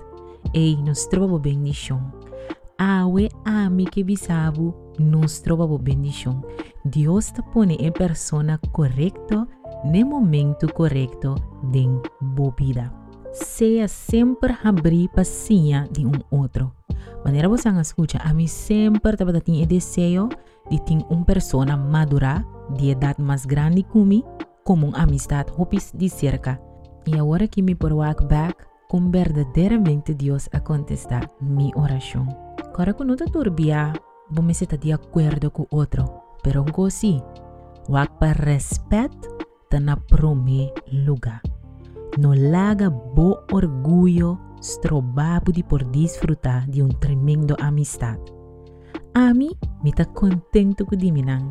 Ei, 0.54 0.76
nos 0.76 1.08
trova 1.08 1.40
bendição. 1.40 2.23
Awe 2.78 3.30
ami 3.46 3.86
que 3.86 4.04
bisabo 4.04 4.74
nos 5.00 5.40
trova 5.40 5.78
bendição. 5.78 6.42
Deus 6.84 7.32
te 7.32 7.42
pone 7.54 7.76
em 7.76 7.92
persona 7.92 8.60
correcto 8.72 9.48
no 9.86 10.06
momento 10.06 10.72
correto 10.74 11.36
de 11.72 11.88
bobida. 12.22 12.92
Seja 13.32 13.88
sempre 13.88 14.56
abrir 14.64 15.10
paciência 15.10 15.88
de 15.92 16.06
um 16.06 16.12
outro. 16.32 16.72
Maneira 17.24 17.48
você 17.48 17.70
escuta, 17.70 18.18
a 18.18 18.34
mim 18.34 18.48
sempre 18.48 19.14
estava 19.14 19.40
tendo 19.40 19.64
o 19.64 19.66
desejo 19.66 20.30
de 20.70 20.82
ter 20.82 21.06
uma 21.10 21.26
pessoa 21.26 21.66
madura, 21.78 22.46
de 22.78 22.92
idade 22.92 23.22
mais 23.22 23.46
grande 23.46 23.84
que 23.84 23.98
mim, 23.98 24.24
como 24.64 24.88
uma 24.88 25.00
amistade 25.00 25.52
hopis 25.58 25.92
de 25.96 26.10
cerca. 26.10 26.60
E 27.08 27.18
agora 27.20 27.48
que 27.48 27.62
me 27.62 27.76
por 27.76 27.94
walk 27.94 28.26
back, 28.26 28.56
com 28.90 29.10
verdadeiramente 29.10 30.14
Deus 30.14 30.48
a 30.54 30.60
contestar 30.60 31.30
minha 31.42 31.76
oração. 31.78 32.43
Agora 32.60 32.94
que 32.94 33.04
não 33.04 33.14
está 33.14 33.26
turbia, 33.26 33.94
vou 34.30 34.44
me 34.44 34.52
estar 34.52 34.78
de 34.78 34.92
acordo 34.92 35.52
com 35.52 35.64
o 35.64 35.78
outro, 35.78 36.06
pero 36.42 36.66
não 36.66 36.86
assim. 36.86 37.22
Walk 37.90 38.14
para 38.20 38.46
respeito, 38.46 39.28
está 39.64 39.80
na 39.80 39.98
prome 39.98 40.72
lugar. 40.92 41.42
No 42.18 42.34
laga 42.34 42.90
bo 42.90 43.40
orgulho, 43.52 44.40
strobabo 44.62 45.52
de 45.52 45.64
por 45.64 45.84
desfrutar 45.84 46.70
de 46.70 46.82
um 46.82 46.90
tremendo 46.90 47.56
amistade. 47.60 48.22
A 49.14 49.34
mim, 49.34 49.52
me 49.84 49.90
está 49.90 50.06
contento 50.06 50.86
com 50.86 50.96
diminang. 50.96 51.50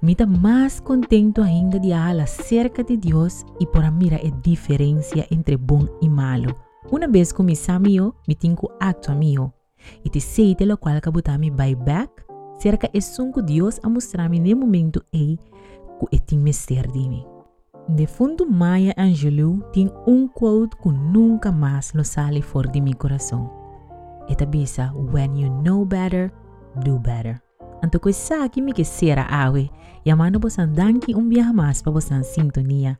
Me 0.00 0.12
está 0.12 0.26
mais 0.26 0.80
contento 0.80 1.42
ainda 1.42 1.78
de 1.78 1.90
falar 1.90 2.26
cerca 2.26 2.82
de 2.82 2.96
Deus 2.96 3.44
e 3.60 3.66
por 3.66 3.88
mirar 3.92 4.20
a 4.20 4.30
diferença 4.42 5.26
entre 5.30 5.56
bom 5.56 5.86
e 6.00 6.08
malo. 6.08 6.56
Uma 6.90 7.06
vez 7.06 7.32
que 7.32 7.42
me 7.42 7.54
samio, 7.54 8.14
me 8.26 8.34
tenho 8.34 8.56
acto 8.80 9.12
amigo. 9.12 9.52
E 10.04 10.10
te 10.10 10.20
sei 10.20 10.54
te 10.54 10.66
lo 10.66 10.76
qual 10.76 11.00
kabuta 11.00 11.38
mi 11.38 11.50
buyback, 11.50 12.24
cerca 12.58 12.88
é 12.92 13.00
sunco 13.00 13.42
Deus 13.42 13.80
a 13.82 13.88
mostrar-me 13.88 14.40
no 14.40 14.56
momento 14.56 15.04
ei, 15.12 15.38
que 15.98 16.16
é 16.16 16.18
tem 16.18 16.38
mister 16.38 16.86
de 17.88 18.06
fundo 18.06 18.48
Maya 18.48 18.94
Angelou 18.96 19.58
tem 19.72 19.90
um 20.06 20.28
quote 20.28 20.76
que 20.76 20.88
nunca 20.88 21.50
mais 21.50 21.92
lo 21.92 22.04
sale 22.04 22.40
fora 22.40 22.70
de 22.70 22.80
meu 22.80 22.96
coração. 22.96 23.50
Eta 24.28 24.46
bisa, 24.46 24.92
when 24.94 25.36
you 25.36 25.50
know 25.62 25.84
better, 25.84 26.32
do 26.84 26.98
better. 26.98 27.42
Anto 27.82 27.98
ko 27.98 28.12
sa 28.12 28.48
que 28.48 28.62
me 28.62 28.72
que 28.72 28.84
será 28.84 29.26
awe, 29.28 29.68
yamano 30.06 30.38
bosan 30.38 30.72
danki 30.72 31.14
um 31.14 31.28
biya 31.28 31.52
mais 31.52 31.82
para 31.82 31.92
bosan 31.92 32.22
sintonia. 32.22 32.98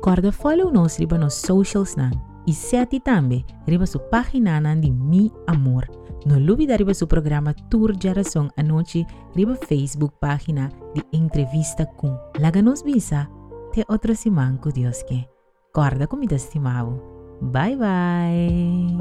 Corda 0.00 0.30
follow 0.30 0.70
nos 0.70 0.96
riba 0.96 1.18
nos 1.18 1.34
socials 1.34 1.96
nan, 1.96 2.12
e 2.46 2.54
sete 2.54 3.00
também 3.00 3.44
riba 3.66 3.86
su 3.86 3.98
página 3.98 4.60
nan 4.60 4.80
de 4.80 4.90
Mi 4.90 5.32
Amor. 5.48 6.03
No 6.24 6.36
olvida 6.36 6.76
riba 6.76 6.94
su 6.94 7.06
programa 7.06 7.54
Tour 7.68 7.94
Geração 8.00 8.50
a 8.56 8.62
noite 8.62 9.06
riba 9.34 9.56
Facebook 9.56 10.14
página 10.18 10.70
de 10.94 11.04
entrevista 11.12 11.84
com. 11.84 12.18
Laga 12.38 12.62
nos 12.62 12.82
visa, 12.82 13.28
te 13.72 13.84
outro 13.88 14.14
simão 14.14 14.56
com 14.56 14.70
Deus 14.70 15.02
que. 15.02 15.28
Corda 15.72 16.06
comida 16.06 16.36
estimado. 16.36 17.02
Bye 17.42 17.76
bye. 17.76 18.96